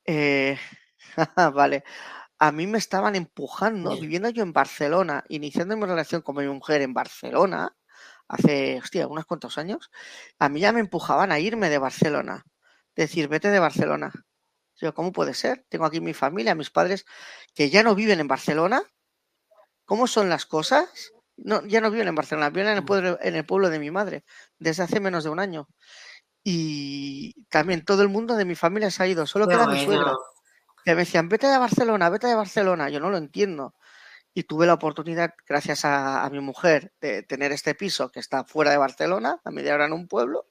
Eh, 0.04 0.58
vale 1.54 1.84
a 2.40 2.52
mí 2.52 2.66
me 2.66 2.80
estaban 2.80 3.16
empujando, 3.16 4.00
viviendo 4.00 4.30
yo 4.30 4.44
en 4.44 4.54
Barcelona, 4.54 5.24
iniciando 5.28 5.76
mi 5.76 5.86
relación 5.86 6.22
con 6.22 6.36
mi 6.38 6.48
mujer 6.48 6.82
en 6.82 6.94
Barcelona, 6.94 7.76
hace, 8.28 8.80
hostia, 8.80 9.08
unos 9.08 9.26
cuantos 9.26 9.58
años, 9.58 9.92
a 10.40 10.50
mí 10.50 10.60
ya 10.60 10.72
me 10.72 10.80
empujaban 10.80 11.32
a 11.32 11.40
irme 11.40 11.70
de 11.70 11.80
Barcelona. 11.80 12.46
Decir, 12.96 13.28
vete 13.28 13.50
de 13.50 13.60
Barcelona. 13.60 14.12
Yo, 14.78 14.94
¿cómo 14.94 15.12
puede 15.12 15.34
ser? 15.34 15.66
Tengo 15.70 15.86
aquí 15.86 16.00
mi 16.02 16.14
familia, 16.14 16.56
mis 16.56 16.70
padres, 16.70 17.06
que 17.54 17.70
ya 17.70 17.84
no 17.84 17.96
viven 17.96 18.20
en 18.20 18.28
Barcelona. 18.28 18.84
¿Cómo 19.86 20.08
son 20.08 20.30
las 20.30 20.46
cosas? 20.46 21.12
No, 21.36 21.66
ya 21.66 21.82
no 21.82 21.92
viven 21.92 22.08
en 22.08 22.16
Barcelona, 22.16 22.50
viven 22.50 22.70
en 22.70 22.78
el, 22.78 22.86
pueblo, 22.86 23.18
en 23.22 23.36
el 23.36 23.46
pueblo 23.46 23.70
de 23.70 23.80
mi 23.80 23.92
madre, 23.92 24.24
desde 24.60 24.84
hace 24.84 25.00
menos 25.00 25.24
de 25.24 25.30
un 25.30 25.40
año. 25.40 25.68
Y 26.44 27.46
también 27.50 27.84
todo 27.84 28.02
el 28.02 28.10
mundo 28.10 28.36
de 28.36 28.46
mi 28.46 28.56
familia 28.56 28.92
se 28.92 29.04
ha 29.04 29.08
ido, 29.08 29.26
solo 29.26 29.48
queda 29.48 29.68
mi 29.68 29.84
suegra 29.84 30.14
que 30.88 30.96
me 30.96 31.02
decían, 31.02 31.28
vete 31.28 31.48
de 31.48 31.58
Barcelona, 31.58 32.10
vete 32.10 32.28
de 32.28 32.36
Barcelona, 32.36 32.88
yo 32.90 33.02
no 33.02 33.10
lo 33.10 33.18
entiendo. 33.18 33.76
Y 34.34 34.44
tuve 34.44 34.66
la 34.66 34.76
oportunidad, 34.76 35.34
gracias 35.46 35.84
a, 35.84 36.30
mi 36.32 36.40
mujer, 36.40 36.94
de 37.02 37.24
tener 37.24 37.52
este 37.52 37.76
piso 37.76 38.10
que 38.10 38.22
está 38.22 38.46
fuera 38.46 38.72
de 38.72 38.78
Barcelona, 38.78 39.42
a 39.44 39.52
media 39.52 39.74
hora 39.74 39.88
en 39.88 39.92
un 39.92 40.08
pueblo, 40.08 40.46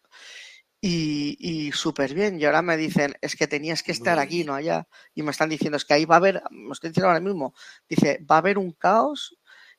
y, 0.81 1.73
súper 1.73 2.15
bien. 2.15 2.40
Y 2.40 2.44
ahora 2.44 2.62
me 2.62 2.77
dicen, 2.77 3.15
es 3.20 3.36
que 3.36 3.47
tenías 3.47 3.82
que 3.82 3.93
estar 3.93 4.19
aquí, 4.19 4.44
no 4.44 4.55
allá. 4.55 4.86
Y 5.15 5.23
me 5.23 5.31
están 5.31 5.48
diciendo, 5.48 5.77
es 5.77 5.85
que 5.85 5.94
ahí 5.94 6.05
va 6.05 6.16
a 6.16 6.19
haber, 6.19 6.43
me 6.51 6.73
estoy 6.73 6.90
diciendo 6.90 7.09
ahora 7.09 7.20
mismo, 7.20 7.55
dice, 7.89 8.24
va 8.31 8.36
a 8.36 8.39
haber 8.39 8.59
un 8.59 8.73
caos 8.73 9.36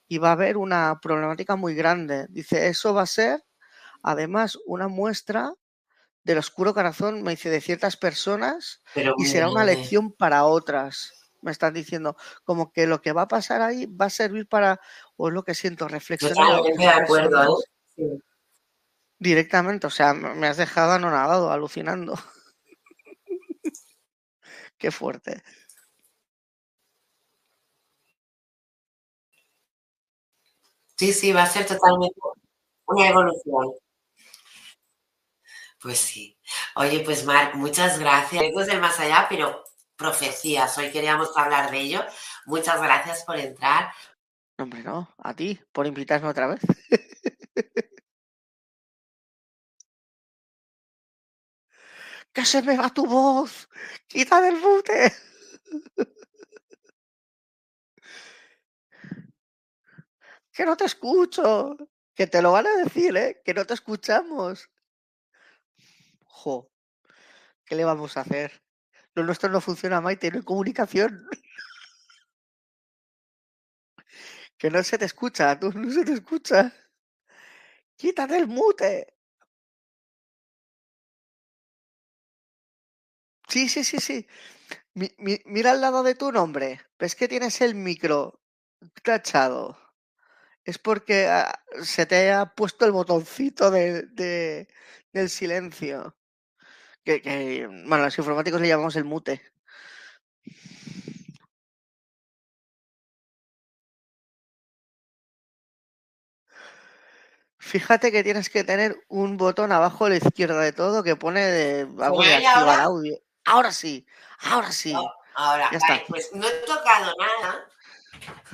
y 0.07 0.17
va 0.17 0.29
a 0.29 0.33
haber 0.33 0.57
una 0.57 0.99
problemática 1.01 1.55
muy 1.55 1.75
grande. 1.75 2.27
Dice, 2.29 2.67
eso 2.67 2.93
va 2.93 3.03
a 3.03 3.07
ser, 3.07 3.43
además, 4.01 4.57
una 4.65 4.87
muestra 4.87 5.53
del 6.23 6.39
oscuro 6.39 6.73
corazón, 6.73 7.23
me 7.23 7.31
dice, 7.31 7.49
de 7.49 7.61
ciertas 7.61 7.95
personas 7.95 8.81
y 9.17 9.25
será 9.25 9.49
una 9.49 9.63
lección 9.63 10.11
para 10.11 10.45
otras. 10.45 11.13
Me 11.41 11.51
están 11.51 11.73
diciendo, 11.73 12.17
como 12.43 12.73
que 12.73 12.87
lo 12.87 13.01
que 13.01 13.13
va 13.13 13.23
a 13.23 13.27
pasar 13.27 13.61
ahí 13.61 13.85
va 13.85 14.07
a 14.07 14.09
servir 14.09 14.47
para, 14.47 14.81
o 15.15 15.29
es 15.29 15.33
lo 15.33 15.43
que 15.43 15.53
siento, 15.53 15.87
reflexionar. 15.87 16.63
de 16.63 16.87
acuerdo, 16.87 17.59
¿eh? 17.97 18.19
Directamente, 19.19 19.87
o 19.87 19.89
sea, 19.89 20.13
me 20.13 20.47
has 20.47 20.57
dejado 20.57 20.93
anonadado, 20.93 21.51
alucinando. 21.51 22.13
Qué 24.77 24.91
fuerte. 24.91 25.43
Sí, 30.97 31.13
sí, 31.13 31.31
va 31.31 31.43
a 31.43 31.47
ser 31.47 31.65
totalmente 31.65 32.19
una 32.87 33.07
evolución. 33.09 33.73
Pues 35.81 35.99
sí. 35.99 36.37
Oye, 36.75 37.01
pues 37.01 37.23
Marc, 37.25 37.55
muchas 37.55 37.99
gracias. 37.99 38.43
Esto 38.43 38.61
es 38.61 38.67
del 38.67 38.81
más 38.81 38.99
allá, 38.99 39.27
pero 39.29 39.63
profecías. 39.95 40.77
Hoy 40.77 40.91
queríamos 40.91 41.35
hablar 41.37 41.71
de 41.71 41.79
ello. 41.79 42.05
Muchas 42.45 42.81
gracias 42.81 43.23
por 43.25 43.37
entrar. 43.37 43.91
Hombre, 44.57 44.81
no, 44.83 45.13
a 45.19 45.35
ti, 45.35 45.59
por 45.71 45.85
invitarme 45.85 46.29
otra 46.29 46.47
vez. 46.47 46.61
¡Que 52.37 52.45
se 52.45 52.61
me 52.61 52.77
va 52.77 52.93
tu 52.93 53.03
voz! 53.07 53.67
¡Quita 54.07 54.39
del 54.39 54.57
bute! 54.57 55.11
¡Que 60.53 60.63
no 60.63 60.77
te 60.77 60.85
escucho! 60.85 61.75
Que 62.13 62.27
te 62.27 62.43
lo 62.43 62.51
van 62.51 62.67
a 62.67 62.75
decir, 62.75 63.17
¿eh? 63.17 63.41
Que 63.43 63.55
no 63.55 63.65
te 63.65 63.73
escuchamos. 63.73 64.69
¿qué 67.65 67.75
le 67.75 67.83
vamos 67.83 68.15
a 68.17 68.21
hacer? 68.21 68.61
Lo 69.15 69.23
nuestro 69.23 69.49
no 69.49 69.59
funciona, 69.59 69.99
Maite, 69.99 70.29
no 70.29 70.37
hay 70.37 70.43
comunicación. 70.43 71.27
que 74.59 74.69
no 74.69 74.83
se 74.83 74.99
te 74.99 75.05
escucha, 75.05 75.59
tú 75.59 75.71
no 75.73 75.91
se 75.91 76.05
te 76.05 76.13
escucha. 76.13 76.71
Quítate 77.95 78.37
el 78.37 78.47
mute. 78.47 79.16
Sí, 83.47 83.69
sí, 83.69 83.83
sí, 83.83 83.99
sí. 83.99 84.27
mira 85.45 85.71
al 85.71 85.81
lado 85.81 86.03
de 86.03 86.15
tu 86.15 86.31
nombre. 86.31 86.81
¿Ves 86.99 87.15
que 87.15 87.27
tienes 87.27 87.61
el 87.61 87.75
micro 87.75 88.41
tachado? 89.03 89.77
Es 90.65 90.77
porque 90.79 91.27
ah, 91.27 91.59
se 91.83 92.05
te 92.05 92.31
ha 92.31 92.53
puesto 92.55 92.85
el 92.85 92.91
botoncito 92.91 93.71
de, 93.71 94.67
del 95.13 95.29
silencio. 95.29 96.15
Que, 97.03 97.21
que, 97.21 97.67
bueno, 97.67 98.05
los 98.05 98.17
informáticos 98.17 98.61
le 98.61 98.67
llamamos 98.67 98.95
el 98.97 99.05
mute. 99.05 99.41
Fíjate 107.59 108.11
que 108.11 108.23
tienes 108.23 108.49
que 108.49 108.63
tener 108.63 109.03
un 109.09 109.37
botón 109.37 109.71
abajo 109.73 110.05
a 110.05 110.09
la 110.09 110.17
izquierda 110.17 110.61
de 110.61 110.71
todo 110.71 111.03
que 111.03 111.15
pone 111.17 111.41
de, 111.45 111.81
activar 111.81 112.79
audio. 112.79 113.19
Ahora 113.47 113.71
sí, 113.71 114.05
ahora 114.39 114.73
sí. 114.73 114.93
ahora, 115.35 115.71
pues 116.09 116.33
no 116.33 116.45
he 116.45 116.51
tocado 116.65 117.13
nada. 117.17 117.65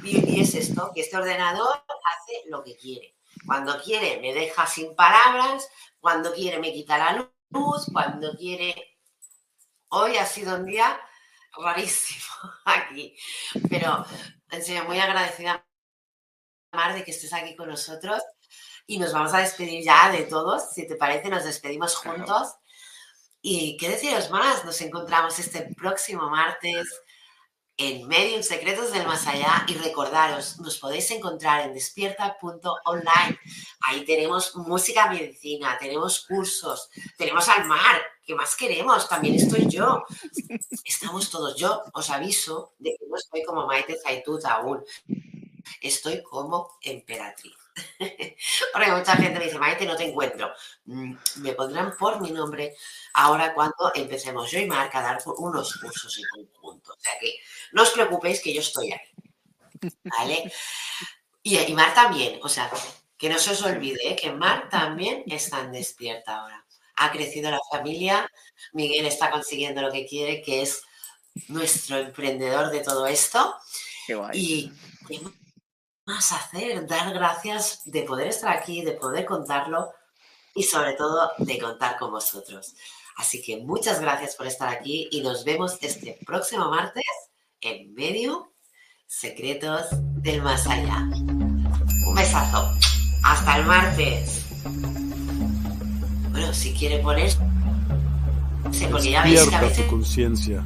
Y, 0.03 0.39
es 0.39 0.53
esto, 0.53 0.91
que 0.93 1.01
este 1.01 1.17
ordenador 1.17 1.83
hace 1.87 2.43
lo 2.47 2.63
que 2.63 2.77
quiere. 2.77 3.15
Cuando 3.43 3.81
quiere 3.81 4.21
me 4.21 4.35
deja 4.35 4.67
sin 4.67 4.95
palabras, 4.95 5.67
cuando 5.99 6.31
quiere 6.31 6.59
me 6.59 6.71
quita 6.71 6.99
la 6.99 7.27
luz, 7.49 7.87
cuando 7.91 8.37
quiere... 8.37 8.99
Hoy 9.89 10.17
ha 10.17 10.27
sido 10.27 10.57
un 10.57 10.65
día 10.65 11.01
rarísimo 11.57 12.25
aquí, 12.65 13.17
pero 13.71 14.05
en 14.51 14.63
serio, 14.63 14.83
muy 14.85 14.99
agradecida, 14.99 15.65
Mar, 16.71 16.93
de 16.93 17.03
que 17.03 17.11
estés 17.11 17.33
aquí 17.33 17.55
con 17.55 17.67
nosotros 17.67 18.21
y 18.85 18.99
nos 18.99 19.11
vamos 19.11 19.33
a 19.33 19.39
despedir 19.39 19.83
ya 19.83 20.11
de 20.11 20.25
todos. 20.25 20.71
Si 20.71 20.87
te 20.87 20.95
parece, 20.95 21.29
nos 21.29 21.45
despedimos 21.45 21.95
juntos. 21.95 22.57
Y 23.45 23.75
qué 23.75 23.89
deciros 23.89 24.31
más, 24.31 24.63
nos 24.63 24.79
encontramos 24.79 25.37
este 25.37 25.63
próximo 25.75 26.29
martes 26.29 26.87
en 27.75 28.07
Medium 28.07 28.41
Secretos 28.41 28.93
del 28.93 29.05
Más 29.05 29.27
Allá 29.27 29.65
y 29.67 29.73
recordaros, 29.73 30.61
nos 30.61 30.77
podéis 30.77 31.11
encontrar 31.11 31.65
en 31.65 31.73
despierta.online. 31.73 33.37
Ahí 33.81 34.05
tenemos 34.05 34.55
música 34.55 35.09
medicina, 35.09 35.77
tenemos 35.77 36.25
cursos, 36.25 36.89
tenemos 37.17 37.49
al 37.49 37.65
mar, 37.65 38.01
¿qué 38.25 38.33
más 38.33 38.55
queremos? 38.55 39.09
También 39.09 39.35
estoy 39.35 39.67
yo. 39.67 40.05
Estamos 40.85 41.29
todos. 41.29 41.57
Yo 41.57 41.83
os 41.93 42.09
aviso 42.11 42.75
de 42.79 42.91
que 42.91 43.05
no 43.09 43.17
estoy 43.17 43.43
como 43.43 43.67
Maite 43.67 43.97
Zaitut 44.01 44.45
aún. 44.45 44.81
Estoy 45.81 46.23
como 46.23 46.77
emperatriz. 46.81 47.62
Porque 48.73 48.91
mucha 48.91 49.15
gente 49.15 49.39
me 49.39 49.45
dice, 49.45 49.57
Maite, 49.57 49.85
no 49.85 49.95
te 49.95 50.05
encuentro. 50.05 50.51
Mm, 50.85 51.15
me 51.37 51.53
pondrán 51.53 51.95
por 51.97 52.21
mi 52.21 52.31
nombre 52.31 52.75
ahora 53.13 53.53
cuando 53.53 53.91
empecemos 53.95 54.49
yo 54.51 54.59
y 54.59 54.65
Marca 54.65 54.99
a 54.99 55.03
dar 55.03 55.19
unos 55.37 55.77
cursos 55.79 56.17
en 56.17 56.45
conjunto. 56.45 56.93
O 56.93 56.99
sea 56.99 57.13
que 57.19 57.35
no 57.71 57.83
os 57.83 57.89
preocupéis 57.91 58.41
que 58.41 58.53
yo 58.53 58.61
estoy 58.61 58.91
ahí. 58.91 59.91
¿Vale? 60.03 60.51
Y, 61.41 61.73
Mar 61.73 61.93
también, 61.93 62.39
o 62.41 62.49
sea, 62.49 62.71
que 63.17 63.29
no 63.29 63.37
se 63.37 63.51
os 63.51 63.61
olvide 63.63 64.11
¿eh? 64.11 64.15
que 64.15 64.31
Mar 64.31 64.69
también 64.69 65.23
está 65.27 65.61
en 65.61 65.71
despierta 65.71 66.37
ahora. 66.37 66.65
Ha 66.95 67.11
crecido 67.11 67.49
la 67.51 67.59
familia, 67.71 68.29
Miguel 68.71 69.05
está 69.05 69.29
consiguiendo 69.31 69.81
lo 69.81 69.91
que 69.91 70.05
quiere, 70.05 70.41
que 70.41 70.61
es 70.61 70.83
nuestro 71.47 71.97
emprendedor 71.97 72.69
de 72.69 72.81
todo 72.81 73.07
esto. 73.07 73.55
Qué 74.05 74.15
guay. 74.15 74.39
Y 74.39 74.71
más 76.05 76.31
hacer, 76.31 76.85
dar 76.87 77.13
gracias 77.13 77.81
de 77.85 78.03
poder 78.03 78.27
estar 78.27 78.55
aquí, 78.55 78.83
de 78.83 78.93
poder 78.93 79.25
contarlo 79.25 79.91
y 80.55 80.63
sobre 80.63 80.93
todo 80.93 81.31
de 81.37 81.57
contar 81.59 81.97
con 81.97 82.11
vosotros. 82.11 82.75
Así 83.17 83.41
que 83.41 83.57
muchas 83.57 84.01
gracias 84.01 84.35
por 84.35 84.47
estar 84.47 84.69
aquí 84.69 85.07
y 85.11 85.21
nos 85.21 85.45
vemos 85.45 85.77
este 85.81 86.19
próximo 86.25 86.69
martes 86.69 87.03
en 87.61 87.93
medio 87.93 88.53
Secretos 89.07 89.87
del 90.21 90.41
Más 90.41 90.67
Allá. 90.67 90.97
Un 92.07 92.15
besazo. 92.15 92.67
Hasta 93.23 93.57
el 93.57 93.65
martes. 93.65 94.45
Bueno, 96.31 96.53
si 96.53 96.73
quiere 96.73 96.99
poner... 96.99 97.31
Porque 98.89 99.11
ya 99.11 99.23
veis 99.23 99.47
que 99.47 99.55
a 99.55 99.61
veces... 99.61 99.85
conciencia 99.85 100.65